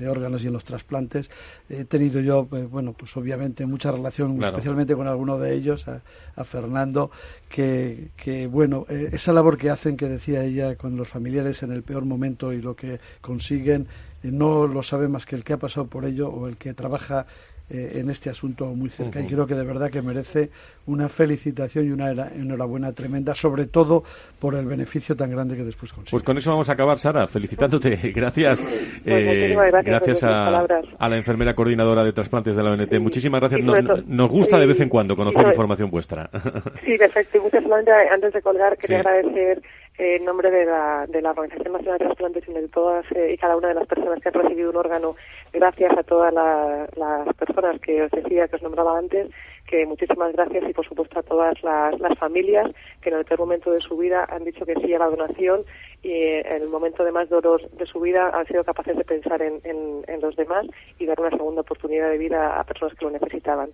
órganos 0.07 0.43
y 0.43 0.47
en 0.47 0.53
los 0.53 0.63
trasplantes. 0.63 1.29
He 1.69 1.85
tenido 1.85 2.19
yo, 2.21 2.47
eh, 2.53 2.67
bueno, 2.69 2.93
pues 2.93 3.15
obviamente 3.17 3.65
mucha 3.65 3.91
relación, 3.91 4.41
especialmente 4.43 4.95
con 4.95 5.07
alguno 5.07 5.37
de 5.37 5.53
ellos, 5.53 5.85
a, 5.87 6.43
Fernando, 6.43 7.11
que, 7.49 8.09
que 8.15 8.47
bueno, 8.47 8.85
eh, 8.89 9.09
esa 9.11 9.33
labor 9.33 9.57
que 9.57 9.69
hacen, 9.69 9.97
que 9.97 10.07
decía 10.07 10.43
ella, 10.43 10.75
con 10.75 10.95
los 10.95 11.07
familiares 11.07 11.63
en 11.63 11.71
el 11.71 11.83
peor 11.83 12.05
momento 12.05 12.53
y 12.53 12.61
lo 12.61 12.75
que 12.75 12.99
consiguen, 13.21 13.87
eh, 14.23 14.31
no 14.31 14.67
lo 14.67 14.83
sabe 14.83 15.07
más 15.07 15.25
que 15.25 15.35
el 15.35 15.43
que 15.43 15.53
ha 15.53 15.57
pasado 15.57 15.87
por 15.87 16.05
ello 16.05 16.29
o 16.29 16.47
el 16.47 16.57
que 16.57 16.73
trabaja 16.73 17.25
eh, 17.67 17.93
en 17.95 18.11
este 18.11 18.29
asunto 18.29 18.67
muy 18.67 18.89
cerca 18.89 19.19
y 19.19 19.25
creo 19.25 19.47
que 19.47 19.55
de 19.55 19.63
verdad 19.63 19.89
que 19.89 20.01
merece 20.03 20.51
una 20.85 21.09
felicitación 21.09 21.87
y 21.87 21.91
una 21.91 22.11
enhorabuena 22.11 22.93
tremenda, 22.93 23.33
sobre 23.33 23.65
todo 23.65 24.03
por 24.37 24.53
el 24.53 24.67
beneficio 24.67 25.15
tan 25.15 25.31
grande 25.31 25.55
que 25.55 25.63
después 25.63 25.91
consigue. 25.91 26.11
Pues 26.11 26.23
con 26.23 26.37
eso 26.37 26.51
vamos 26.51 26.69
a 26.69 26.73
acabar, 26.73 26.99
Sara, 26.99 27.25
felicitándote. 27.25 27.95
Gracias. 28.15 28.63
Eh, 29.03 29.55
gracias, 29.83 30.23
a, 30.23 30.65
la 30.99 31.17
enfermera 31.17 31.55
coordinadora 31.55 32.03
de 32.03 32.13
trasplantes 32.13 32.55
de 32.55 32.63
la 32.63 32.71
ONT. 32.71 32.99
Muchísimas 32.99 33.41
gracias. 33.41 33.61
nos 34.05 34.29
gusta 34.29 34.59
de 34.59 34.65
vez 34.65 34.79
en 34.81 34.89
cuando 34.89 35.15
conocer 35.15 35.47
información 35.47 35.89
vuestra. 35.89 36.29
Sí, 36.85 36.97
perfecto. 36.97 37.41
muchas 37.41 37.63
gracias. 37.63 38.11
Antes 38.11 38.33
de 38.33 38.41
colgar, 38.41 38.77
quería 38.77 38.99
agradecer 38.99 39.61
en 39.97 40.25
nombre 40.25 40.51
de 40.51 40.65
la, 40.65 41.05
de 41.07 41.21
la 41.21 41.31
Organización 41.31 41.73
Nacional 41.73 41.99
de 41.99 42.05
Trasplantes 42.05 42.43
y 42.47 42.53
de 42.53 42.67
todas 42.67 43.05
eh, 43.13 43.31
y 43.33 43.37
cada 43.37 43.55
una 43.55 43.69
de 43.69 43.75
las 43.75 43.87
personas 43.87 44.21
que 44.21 44.29
han 44.29 44.33
recibido 44.33 44.69
un 44.69 44.75
órgano, 44.75 45.15
gracias 45.53 45.97
a 45.97 46.03
todas 46.03 46.33
las 46.33 47.33
personas 47.35 47.79
que 47.79 48.03
os 48.03 48.11
decía, 48.11 48.47
que 48.47 48.57
os 48.57 48.61
nombraba 48.61 48.97
antes, 48.97 49.29
que 49.67 49.85
muchísimas 49.85 50.33
gracias 50.33 50.69
y 50.69 50.73
por 50.73 50.85
supuesto 50.85 51.19
a 51.19 51.23
todas 51.23 51.63
las, 51.63 51.99
las 51.99 52.17
familias 52.19 52.71
que 53.01 53.09
en 53.09 53.15
el 53.15 53.37
momento 53.37 53.71
de 53.71 53.79
su 53.79 53.97
vida 53.97 54.25
han 54.29 54.43
dicho 54.43 54.65
que 54.65 54.75
sí 54.75 54.93
a 54.93 54.99
la 54.99 55.07
donación 55.07 55.63
y 56.03 56.11
eh, 56.11 56.55
en 56.55 56.61
el 56.61 56.69
momento 56.69 57.03
de 57.03 57.11
más 57.11 57.29
dolor 57.29 57.67
de 57.71 57.85
su 57.85 57.99
vida 57.99 58.29
han 58.33 58.45
sido 58.47 58.63
capaces 58.63 58.97
de 58.97 59.03
pensar 59.05 59.41
en, 59.41 59.61
en, 59.63 60.03
en 60.07 60.21
los 60.21 60.35
demás 60.35 60.67
y 60.99 61.05
dar 61.05 61.19
una 61.19 61.31
segunda 61.31 61.61
oportunidad 61.61 62.09
de 62.09 62.17
vida 62.17 62.59
a 62.59 62.63
personas 62.63 62.95
que 62.95 63.05
lo 63.05 63.11
necesitaban. 63.11 63.69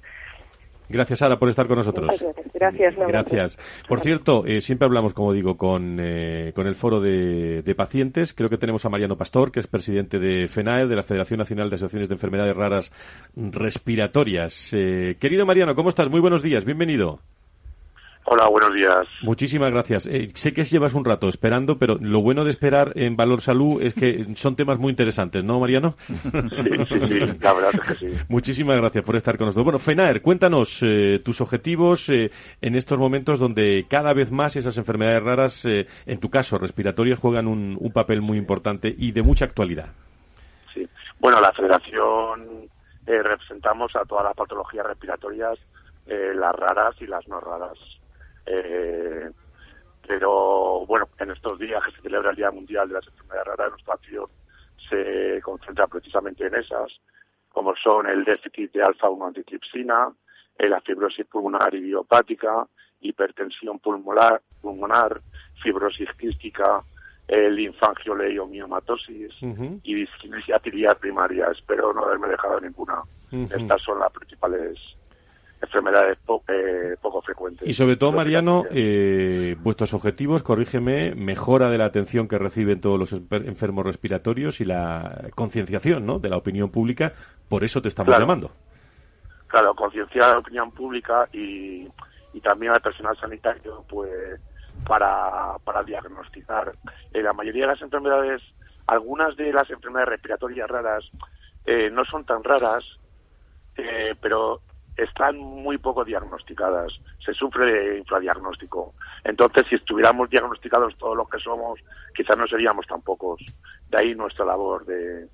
Gracias, 0.91 1.19
Sara, 1.19 1.39
por 1.39 1.49
estar 1.49 1.67
con 1.67 1.77
nosotros. 1.77 2.23
Gracias. 2.53 2.95
Gracias. 2.95 3.59
Por 3.87 4.01
cierto, 4.01 4.45
eh, 4.45 4.61
siempre 4.61 4.85
hablamos, 4.85 5.13
como 5.13 5.31
digo, 5.33 5.57
con, 5.57 5.97
eh, 5.99 6.51
con 6.53 6.67
el 6.67 6.75
foro 6.75 6.99
de, 6.99 7.73
pacientes. 7.75 8.33
Creo 8.33 8.49
que 8.49 8.57
tenemos 8.57 8.85
a 8.85 8.89
Mariano 8.89 9.17
Pastor, 9.17 9.51
que 9.51 9.61
es 9.61 9.67
presidente 9.67 10.19
de 10.19 10.47
FENAE, 10.49 10.87
de 10.87 10.95
la 10.95 11.03
Federación 11.03 11.39
Nacional 11.39 11.69
de 11.69 11.75
Asociaciones 11.75 12.09
de 12.09 12.15
Enfermedades 12.15 12.55
Raras 12.55 12.91
Respiratorias. 13.35 14.73
Eh, 14.73 15.15
querido 15.19 15.45
Mariano, 15.45 15.73
¿cómo 15.73 15.89
estás? 15.89 16.09
Muy 16.09 16.19
buenos 16.19 16.43
días, 16.43 16.65
bienvenido. 16.65 17.19
Hola, 18.23 18.47
buenos 18.47 18.73
días. 18.75 19.07
Muchísimas 19.23 19.71
gracias. 19.71 20.05
Eh, 20.05 20.29
sé 20.35 20.53
que 20.53 20.63
llevas 20.63 20.93
un 20.93 21.03
rato 21.03 21.27
esperando, 21.27 21.79
pero 21.79 21.97
lo 21.99 22.21
bueno 22.21 22.43
de 22.43 22.51
esperar 22.51 22.91
en 22.95 23.17
Valor 23.17 23.41
Salud 23.41 23.81
es 23.81 23.95
que 23.95 24.35
son 24.35 24.55
temas 24.55 24.77
muy 24.77 24.91
interesantes, 24.91 25.43
¿no, 25.43 25.59
Mariano? 25.59 25.95
Sí, 26.51 26.69
sí, 26.87 26.99
sí, 27.07 27.19
la 27.39 27.53
verdad 27.53 27.71
es 27.73 27.79
que 27.81 27.95
sí. 27.95 28.17
Muchísimas 28.29 28.77
gracias 28.77 29.03
por 29.03 29.15
estar 29.15 29.37
con 29.37 29.47
nosotros. 29.47 29.63
Bueno, 29.63 29.79
Fenaer, 29.79 30.21
cuéntanos 30.21 30.79
eh, 30.83 31.19
tus 31.23 31.41
objetivos 31.41 32.09
eh, 32.09 32.31
en 32.61 32.75
estos 32.75 32.99
momentos 32.99 33.39
donde 33.39 33.85
cada 33.89 34.13
vez 34.13 34.31
más 34.31 34.55
esas 34.55 34.77
enfermedades 34.77 35.23
raras, 35.23 35.65
en 35.65 36.19
tu 36.19 36.29
caso, 36.29 36.57
respiratorias, 36.57 37.19
juegan 37.19 37.47
un, 37.47 37.77
un, 37.79 37.91
papel 37.91 38.21
muy 38.21 38.37
importante 38.37 38.93
y 38.95 39.11
de 39.11 39.23
mucha 39.23 39.45
actualidad. 39.45 39.89
Sí. 40.73 40.87
Bueno, 41.19 41.41
la 41.41 41.51
Federación 41.53 42.69
representamos 43.05 43.95
a 43.95 44.05
todas 44.05 44.25
las 44.25 44.35
patologías 44.35 44.85
respiratorias, 44.85 45.57
las 46.07 46.55
raras 46.55 46.95
y 47.01 47.07
las 47.07 47.27
no 47.27 47.39
raras 47.39 47.77
eh, 48.45 49.29
pero 50.07 50.85
bueno, 50.85 51.07
en 51.19 51.31
estos 51.31 51.59
días 51.59 51.83
que 51.85 51.91
se 51.91 52.01
celebra 52.01 52.31
el 52.31 52.35
Día 52.35 52.51
Mundial 52.51 52.87
de 52.87 52.95
las 52.95 53.07
Enfermedades 53.07 53.47
Raras, 53.47 53.71
nuestra 53.71 53.93
acción 53.93 54.25
se 54.89 55.41
concentra 55.41 55.87
precisamente 55.87 56.45
en 56.45 56.55
esas, 56.55 56.99
como 57.49 57.75
son 57.75 58.07
el 58.07 58.23
déficit 58.23 58.71
de 58.73 58.83
alfa-1 58.83 59.27
antitripsina, 59.27 60.11
la 60.59 60.81
fibrosis 60.81 61.25
pulmonar 61.25 61.73
idiopática, 61.73 62.67
hipertensión 63.01 63.79
pulmonar, 63.79 64.41
pulmonar 64.61 65.21
fibrosis 65.61 66.09
quística, 66.17 66.83
el 67.27 67.55
linfangioleiomyomatosis 67.55 69.33
y 69.83 69.93
disquinesia 69.93 70.59
tiliar 70.59 70.97
primaria. 70.97 71.47
Espero 71.47 71.93
no 71.93 72.03
haberme 72.03 72.27
dejado 72.27 72.59
ninguna. 72.59 73.01
Estas 73.31 73.81
son 73.81 73.99
las 73.99 74.11
principales 74.11 74.77
enfermedades 75.61 76.17
eh, 76.47 76.95
poco 77.01 77.21
frecuentes. 77.21 77.67
Y 77.67 77.73
sobre 77.73 77.95
todo, 77.95 78.11
Mariano, 78.11 78.65
eh, 78.71 79.55
vuestros 79.59 79.93
objetivos, 79.93 80.43
corrígeme, 80.43 81.13
mejora 81.15 81.69
de 81.69 81.77
la 81.77 81.85
atención 81.85 82.27
que 82.27 82.37
reciben 82.37 82.81
todos 82.81 82.99
los 82.99 83.13
enfermos 83.13 83.85
respiratorios 83.85 84.61
y 84.61 84.65
la 84.65 85.29
concienciación 85.35 86.05
¿no? 86.05 86.19
de 86.19 86.29
la 86.29 86.37
opinión 86.37 86.69
pública, 86.71 87.13
por 87.47 87.63
eso 87.63 87.81
te 87.81 87.87
estamos 87.87 88.17
llamando. 88.17 88.51
Claro, 89.47 89.75
concienciar 89.75 90.29
a 90.29 90.33
la 90.33 90.39
opinión 90.39 90.71
pública 90.71 91.27
y, 91.33 91.87
y 92.33 92.41
también 92.41 92.71
al 92.71 92.81
personal 92.81 93.17
sanitario, 93.17 93.83
pues 93.87 94.39
para, 94.87 95.57
para 95.63 95.83
diagnosticar. 95.83 96.73
Eh, 97.13 97.21
la 97.21 97.33
mayoría 97.33 97.63
de 97.63 97.73
las 97.73 97.81
enfermedades, 97.81 98.41
algunas 98.87 99.35
de 99.35 99.53
las 99.53 99.69
enfermedades 99.69 100.09
respiratorias 100.09 100.69
raras 100.69 101.03
eh, 101.65 101.89
no 101.91 102.03
son 102.05 102.25
tan 102.25 102.43
raras, 102.43 102.83
eh, 103.77 104.15
pero 104.21 104.61
están 104.97 105.37
muy 105.37 105.77
poco 105.77 106.03
diagnosticadas. 106.03 106.99
Se 107.23 107.33
sufre 107.33 107.65
de 107.65 107.97
infradiagnóstico. 107.99 108.93
Entonces, 109.23 109.65
si 109.67 109.75
estuviéramos 109.75 110.29
diagnosticados 110.29 110.97
todos 110.97 111.17
los 111.17 111.29
que 111.29 111.39
somos, 111.39 111.79
quizás 112.15 112.37
no 112.37 112.47
seríamos 112.47 112.85
tan 112.87 113.01
pocos. 113.01 113.41
De 113.89 113.97
ahí 113.97 114.15
nuestra 114.15 114.45
labor 114.45 114.85
de, 114.85 115.27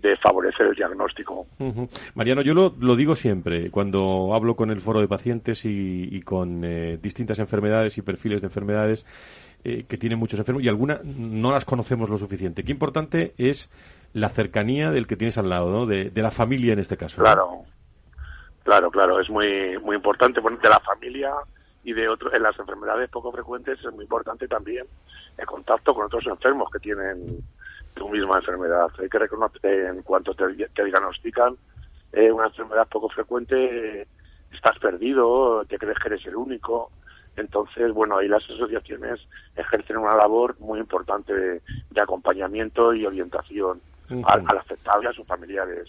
de 0.00 0.16
favorecer 0.16 0.66
el 0.66 0.74
diagnóstico. 0.74 1.46
Mariano, 2.14 2.42
yo 2.42 2.54
lo, 2.54 2.96
digo 2.96 3.14
siempre 3.14 3.70
cuando 3.70 4.34
hablo 4.34 4.54
con 4.56 4.70
el 4.70 4.80
foro 4.80 5.00
de 5.00 5.08
pacientes 5.08 5.64
y, 5.64 6.20
con 6.22 6.64
eh, 6.64 6.98
distintas 7.00 7.38
enfermedades 7.38 7.96
y 7.98 8.02
perfiles 8.02 8.40
de 8.42 8.46
enfermedades 8.46 9.06
eh, 9.64 9.84
que 9.88 9.96
tienen 9.96 10.18
muchos 10.18 10.38
enfermos 10.38 10.62
y 10.62 10.68
algunas 10.68 11.04
no 11.04 11.50
las 11.50 11.64
conocemos 11.64 12.10
lo 12.10 12.18
suficiente. 12.18 12.62
Qué 12.62 12.72
importante 12.72 13.34
es 13.38 13.70
la 14.12 14.28
cercanía 14.28 14.90
del 14.90 15.06
que 15.06 15.16
tienes 15.16 15.38
al 15.38 15.48
lado, 15.48 15.70
¿no? 15.70 15.86
de, 15.86 16.10
la 16.14 16.30
familia 16.30 16.72
en 16.72 16.78
este 16.78 16.96
caso. 16.96 17.20
Claro, 17.20 17.64
Claro, 18.66 18.90
claro, 18.90 19.20
es 19.20 19.30
muy 19.30 19.78
muy 19.78 19.94
importante. 19.94 20.40
De 20.40 20.68
la 20.68 20.80
familia 20.80 21.32
y 21.84 21.92
de 21.92 22.08
otros, 22.08 22.34
en 22.34 22.42
las 22.42 22.58
enfermedades 22.58 23.08
poco 23.08 23.30
frecuentes 23.30 23.78
es 23.78 23.92
muy 23.92 24.02
importante 24.02 24.48
también 24.48 24.84
el 25.38 25.46
contacto 25.46 25.94
con 25.94 26.06
otros 26.06 26.26
enfermos 26.26 26.68
que 26.72 26.80
tienen 26.80 27.44
tu 27.94 28.08
misma 28.08 28.38
enfermedad. 28.38 28.88
Hay 28.98 29.08
que 29.08 29.20
reconocer 29.20 29.86
en 29.86 30.02
cuanto 30.02 30.34
te, 30.34 30.48
diagnostican 30.82 31.56
eh, 32.12 32.32
una 32.32 32.46
enfermedad 32.46 32.88
poco 32.88 33.08
frecuente, 33.08 34.08
estás 34.52 34.76
perdido, 34.80 35.64
te 35.66 35.78
crees 35.78 35.98
que 36.00 36.08
eres 36.08 36.26
el 36.26 36.34
único. 36.34 36.90
Entonces, 37.36 37.92
bueno, 37.92 38.18
ahí 38.18 38.26
las 38.26 38.42
asociaciones 38.50 39.20
ejercen 39.54 39.98
una 39.98 40.16
labor 40.16 40.56
muy 40.58 40.80
importante 40.80 41.32
de, 41.32 42.00
acompañamiento 42.00 42.92
y 42.94 43.06
orientación 43.06 43.80
al, 44.24 44.58
afectado 44.58 45.02
y 45.02 45.06
a 45.06 45.12
sus 45.12 45.26
familiares. 45.26 45.88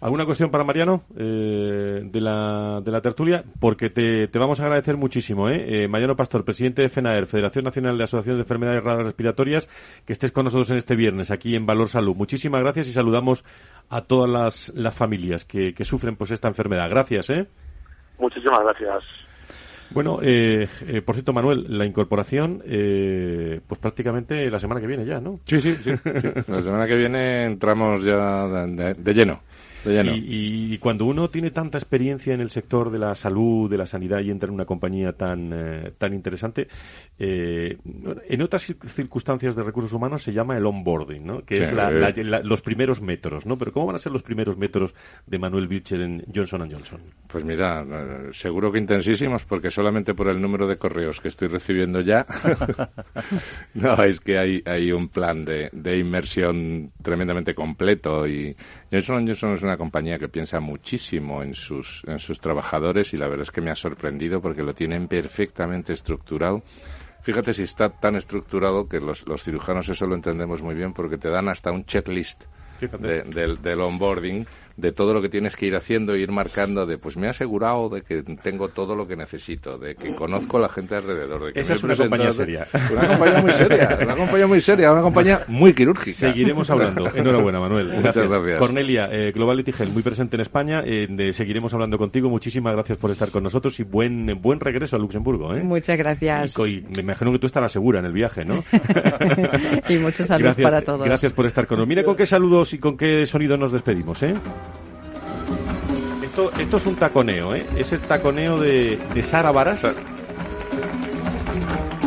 ¿Alguna 0.00 0.24
cuestión 0.24 0.50
para 0.50 0.64
Mariano 0.64 1.02
eh, 1.16 2.02
de, 2.04 2.20
la, 2.20 2.80
de 2.82 2.90
la 2.90 3.00
tertulia? 3.00 3.44
Porque 3.60 3.90
te, 3.90 4.28
te 4.28 4.38
vamos 4.38 4.60
a 4.60 4.64
agradecer 4.64 4.96
muchísimo, 4.96 5.48
¿eh? 5.48 5.84
¿eh? 5.84 5.88
Mariano 5.88 6.16
Pastor, 6.16 6.44
presidente 6.44 6.82
de 6.82 6.88
FENAER, 6.88 7.26
Federación 7.26 7.64
Nacional 7.64 7.98
de 7.98 8.04
Asociaciones 8.04 8.38
de 8.38 8.42
Enfermedades 8.42 8.84
Raras 8.84 9.04
Respiratorias, 9.04 9.68
que 10.06 10.12
estés 10.12 10.32
con 10.32 10.44
nosotros 10.44 10.70
en 10.70 10.78
este 10.78 10.96
viernes 10.96 11.30
aquí 11.30 11.54
en 11.54 11.66
Valor 11.66 11.88
Salud. 11.88 12.14
Muchísimas 12.14 12.60
gracias 12.62 12.88
y 12.88 12.92
saludamos 12.92 13.44
a 13.88 14.02
todas 14.02 14.30
las, 14.30 14.68
las 14.74 14.94
familias 14.94 15.44
que, 15.44 15.74
que 15.74 15.84
sufren 15.84 16.16
pues 16.16 16.30
esta 16.30 16.48
enfermedad. 16.48 16.88
Gracias, 16.88 17.30
¿eh? 17.30 17.46
Muchísimas 18.18 18.62
gracias. 18.62 19.29
Bueno, 19.92 20.20
eh, 20.22 20.68
eh, 20.86 21.02
por 21.02 21.14
cierto, 21.14 21.32
Manuel, 21.32 21.66
la 21.68 21.84
incorporación, 21.84 22.62
eh, 22.64 23.60
pues 23.66 23.80
prácticamente 23.80 24.50
la 24.50 24.60
semana 24.60 24.80
que 24.80 24.86
viene 24.86 25.04
ya, 25.04 25.20
¿no? 25.20 25.40
Sí, 25.44 25.60
sí, 25.60 25.74
sí. 25.74 25.90
La 26.48 26.62
semana 26.62 26.86
que 26.86 26.96
viene 26.96 27.44
entramos 27.44 28.02
ya 28.02 28.46
de 28.46 29.14
lleno. 29.14 29.40
Y, 29.84 30.78
cuando 30.78 31.04
uno 31.04 31.28
tiene 31.30 31.50
tanta 31.50 31.78
experiencia 31.78 32.34
en 32.34 32.40
el 32.40 32.50
sector 32.50 32.90
de 32.90 32.98
la 32.98 33.14
salud, 33.14 33.70
de 33.70 33.78
la 33.78 33.86
sanidad 33.86 34.20
y 34.20 34.30
entra 34.30 34.48
en 34.48 34.54
una 34.54 34.64
compañía 34.64 35.12
tan, 35.12 35.50
eh, 35.52 35.92
tan 35.96 36.14
interesante, 36.14 36.68
eh, 37.18 37.78
en 38.28 38.42
otras 38.42 38.74
circunstancias 38.86 39.56
de 39.56 39.62
recursos 39.62 39.92
humanos 39.92 40.22
se 40.22 40.32
llama 40.32 40.56
el 40.56 40.66
onboarding, 40.66 41.24
¿no? 41.24 41.44
que 41.44 41.62
es 41.62 41.72
los 42.44 42.60
primeros 42.60 43.00
metros. 43.00 43.46
¿no? 43.46 43.56
Pero 43.58 43.72
¿cómo 43.72 43.86
van 43.86 43.96
a 43.96 43.98
ser 43.98 44.12
los 44.12 44.22
primeros 44.22 44.56
metros 44.56 44.94
de 45.26 45.38
Manuel 45.38 45.68
Bircher 45.68 46.02
en 46.02 46.24
Johnson 46.34 46.68
Johnson? 46.70 47.00
Pues 47.26 47.44
mira, 47.44 47.82
eh, 47.82 48.28
seguro 48.32 48.70
que 48.72 48.78
intensísimos, 48.78 49.44
porque 49.44 49.70
solamente 49.70 50.14
por 50.14 50.28
el 50.28 50.40
número 50.40 50.66
de 50.66 50.76
correos 50.76 51.20
que 51.20 51.28
estoy 51.28 51.48
recibiendo 51.48 52.00
ya, 52.00 52.26
no, 53.74 54.02
es 54.02 54.20
que 54.20 54.38
hay, 54.38 54.62
hay 54.66 54.92
un 54.92 55.08
plan 55.08 55.44
de, 55.44 55.70
de 55.72 55.98
inmersión 55.98 56.92
tremendamente 57.02 57.54
completo 57.54 58.26
y 58.26 58.54
Johnson 58.90 59.26
Johnson 59.26 59.54
es 59.54 59.62
una 59.62 59.69
compañía 59.76 60.18
que 60.18 60.28
piensa 60.28 60.60
muchísimo 60.60 61.42
en 61.42 61.54
sus, 61.54 62.02
en 62.06 62.18
sus 62.18 62.40
trabajadores 62.40 63.12
y 63.14 63.16
la 63.16 63.28
verdad 63.28 63.44
es 63.44 63.50
que 63.50 63.60
me 63.60 63.70
ha 63.70 63.76
sorprendido 63.76 64.40
porque 64.40 64.62
lo 64.62 64.74
tienen 64.74 65.08
perfectamente 65.08 65.92
estructurado. 65.92 66.62
Fíjate 67.22 67.52
si 67.52 67.62
está 67.62 67.90
tan 67.90 68.16
estructurado 68.16 68.88
que 68.88 69.00
los, 69.00 69.26
los 69.26 69.42
cirujanos 69.42 69.88
eso 69.88 70.06
lo 70.06 70.14
entendemos 70.14 70.62
muy 70.62 70.74
bien 70.74 70.92
porque 70.92 71.18
te 71.18 71.28
dan 71.28 71.48
hasta 71.48 71.70
un 71.70 71.84
checklist 71.84 72.44
del, 72.98 73.60
del 73.60 73.80
onboarding 73.80 74.46
de 74.80 74.92
todo 74.92 75.14
lo 75.14 75.22
que 75.22 75.28
tienes 75.28 75.56
que 75.56 75.66
ir 75.66 75.76
haciendo 75.76 76.14
e 76.14 76.20
ir 76.20 76.32
marcando 76.32 76.86
de 76.86 76.98
pues 76.98 77.16
me 77.16 77.26
he 77.26 77.30
asegurado 77.30 77.88
de 77.88 78.02
que 78.02 78.22
tengo 78.42 78.68
todo 78.68 78.96
lo 78.96 79.06
que 79.06 79.16
necesito, 79.16 79.78
de 79.78 79.94
que 79.94 80.14
conozco 80.14 80.56
a 80.56 80.60
la 80.60 80.68
gente 80.68 80.96
alrededor. 80.96 81.46
De 81.46 81.52
que 81.52 81.60
Esa 81.60 81.74
es 81.74 81.82
una 81.82 81.96
compañía 81.96 82.32
seria. 82.32 82.66
Una 82.92 83.08
compañía 83.08 83.40
muy 83.40 83.52
seria, 83.52 83.98
una 84.02 84.16
compañía 84.16 84.46
muy 84.46 84.60
seria, 84.60 84.92
una 84.92 85.02
compañía 85.02 85.40
muy 85.48 85.74
quirúrgica. 85.74 86.16
Seguiremos 86.16 86.68
hablando. 86.70 87.06
Enhorabuena, 87.14 87.60
Manuel. 87.60 87.88
Muchas 87.88 88.28
gracias. 88.28 88.58
Cornelia, 88.58 89.08
eh, 89.10 89.32
Globality 89.34 89.72
Health, 89.78 89.92
muy 89.92 90.02
presente 90.02 90.36
en 90.36 90.40
España. 90.40 90.82
Eh, 90.84 91.32
seguiremos 91.32 91.72
hablando 91.74 91.98
contigo. 91.98 92.28
Muchísimas 92.28 92.74
gracias 92.74 92.98
por 92.98 93.10
estar 93.10 93.30
con 93.30 93.42
nosotros 93.42 93.78
y 93.80 93.82
buen 93.84 94.40
buen 94.40 94.60
regreso 94.60 94.96
a 94.96 94.98
Luxemburgo. 94.98 95.54
¿eh? 95.54 95.62
Muchas 95.62 95.98
gracias. 95.98 96.56
Y, 96.58 96.84
me 96.94 97.02
imagino 97.02 97.32
que 97.32 97.38
tú 97.38 97.46
estarás 97.46 97.72
segura 97.72 98.00
en 98.00 98.06
el 98.06 98.12
viaje, 98.12 98.44
¿no? 98.44 98.64
y 99.88 99.96
muchos 99.98 100.26
saludos 100.26 100.56
para 100.56 100.82
todos. 100.82 101.04
Gracias 101.04 101.32
por 101.32 101.46
estar 101.46 101.66
con 101.66 101.76
nosotros. 101.76 101.88
Mira 101.88 102.04
con 102.04 102.16
qué 102.16 102.26
saludos 102.26 102.72
y 102.74 102.78
con 102.78 102.96
qué 102.96 103.26
sonido 103.26 103.56
nos 103.56 103.72
despedimos, 103.72 104.22
¿eh? 104.22 104.34
Esto, 106.30 106.76
es 106.76 106.86
un 106.86 106.94
taconeo, 106.94 107.54
¿eh? 107.54 107.66
Es 107.76 107.92
el 107.92 108.00
taconeo 108.00 108.60
de, 108.60 108.98
de 109.14 109.22
Sara 109.22 109.50
Varas. 109.50 109.84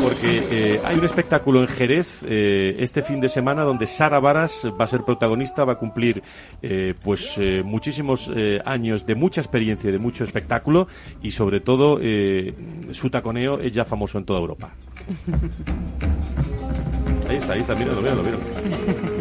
Porque 0.01 0.43
eh, 0.51 0.81
hay 0.83 0.97
un 0.97 1.05
espectáculo 1.05 1.61
en 1.61 1.67
Jerez 1.67 2.19
eh, 2.25 2.75
este 2.79 3.01
fin 3.03 3.21
de 3.21 3.29
semana 3.29 3.63
donde 3.63 3.87
Sara 3.87 4.19
Varas 4.19 4.67
va 4.79 4.83
a 4.83 4.87
ser 4.87 5.03
protagonista, 5.03 5.63
va 5.63 5.73
a 5.73 5.77
cumplir 5.77 6.21
eh, 6.61 6.93
pues 7.01 7.37
muchísimos 7.63 8.29
años 8.65 9.05
de 9.05 9.15
mucha 9.15 9.39
experiencia 9.39 9.89
y 9.89 9.93
de 9.93 9.99
mucho 9.99 10.25
espectáculo 10.25 10.87
y 11.21 11.31
sobre 11.31 11.61
todo 11.61 11.99
su 12.91 13.09
taconeo 13.09 13.59
es 13.59 13.73
ya 13.73 13.85
famoso 13.85 14.17
en 14.17 14.25
toda 14.25 14.39
Europa. 14.39 14.71
Ahí 17.29 17.37
está, 17.37 17.53
ahí 17.53 17.61
está, 17.61 17.73
míralo, 17.73 18.01
míralo, 18.01 18.21
míralo. 18.21 19.12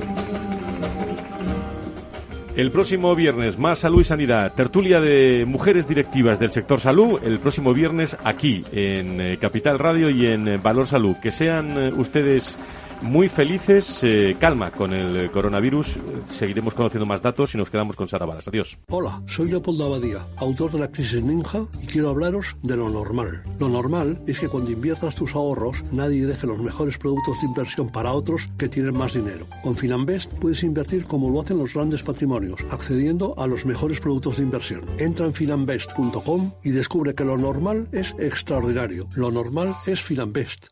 El 2.54 2.70
próximo 2.70 3.14
viernes, 3.16 3.58
más 3.58 3.78
salud 3.78 4.02
y 4.02 4.04
sanidad. 4.04 4.52
Tertulia 4.52 5.00
de 5.00 5.44
mujeres 5.46 5.88
directivas 5.88 6.38
del 6.38 6.52
sector 6.52 6.80
salud. 6.80 7.18
El 7.24 7.38
próximo 7.38 7.72
viernes 7.72 8.14
aquí, 8.24 8.62
en 8.72 9.20
eh, 9.22 9.38
Capital 9.38 9.78
Radio 9.78 10.10
y 10.10 10.26
en 10.26 10.46
eh, 10.46 10.58
Valor 10.58 10.86
Salud. 10.86 11.16
Que 11.22 11.32
sean 11.32 11.78
eh, 11.78 11.90
ustedes 11.96 12.58
muy 13.02 13.28
felices. 13.28 14.00
Eh, 14.02 14.36
calma 14.38 14.70
con 14.70 14.92
el 14.92 15.30
coronavirus. 15.30 15.96
Seguiremos 16.26 16.74
conociendo 16.74 17.06
más 17.06 17.22
datos 17.22 17.54
y 17.54 17.58
nos 17.58 17.70
quedamos 17.70 17.96
con 17.96 18.08
Sara 18.08 18.26
Balas. 18.26 18.48
Adiós. 18.48 18.78
Hola, 18.88 19.22
soy 19.26 19.50
Leopoldo 19.50 19.86
Abadía, 19.86 20.18
autor 20.36 20.72
de 20.72 20.78
La 20.78 20.88
Crisis 20.88 21.22
Ninja 21.22 21.60
y 21.82 21.86
quiero 21.86 22.10
hablaros 22.10 22.56
de 22.62 22.76
lo 22.76 22.88
normal. 22.88 23.44
Lo 23.58 23.68
normal 23.68 24.22
es 24.26 24.40
que 24.40 24.48
cuando 24.48 24.70
inviertas 24.70 25.14
tus 25.14 25.34
ahorros 25.34 25.84
nadie 25.90 26.26
deje 26.26 26.46
los 26.46 26.58
mejores 26.58 26.98
productos 26.98 27.40
de 27.40 27.48
inversión 27.48 27.90
para 27.90 28.12
otros 28.12 28.48
que 28.58 28.68
tienen 28.68 28.96
más 28.96 29.14
dinero. 29.14 29.46
Con 29.62 29.74
Finanbest 29.74 30.32
puedes 30.34 30.62
invertir 30.62 31.04
como 31.06 31.30
lo 31.30 31.40
hacen 31.40 31.58
los 31.58 31.74
grandes 31.74 32.02
patrimonios, 32.02 32.64
accediendo 32.70 33.34
a 33.38 33.46
los 33.46 33.66
mejores 33.66 34.00
productos 34.00 34.36
de 34.36 34.44
inversión. 34.44 34.88
Entra 34.98 35.26
en 35.26 35.34
finanbest.com 35.34 36.52
y 36.62 36.70
descubre 36.70 37.14
que 37.14 37.24
lo 37.24 37.36
normal 37.36 37.88
es 37.92 38.14
extraordinario. 38.18 39.08
Lo 39.14 39.30
normal 39.30 39.74
es 39.86 40.00
Finanbest. 40.02 40.71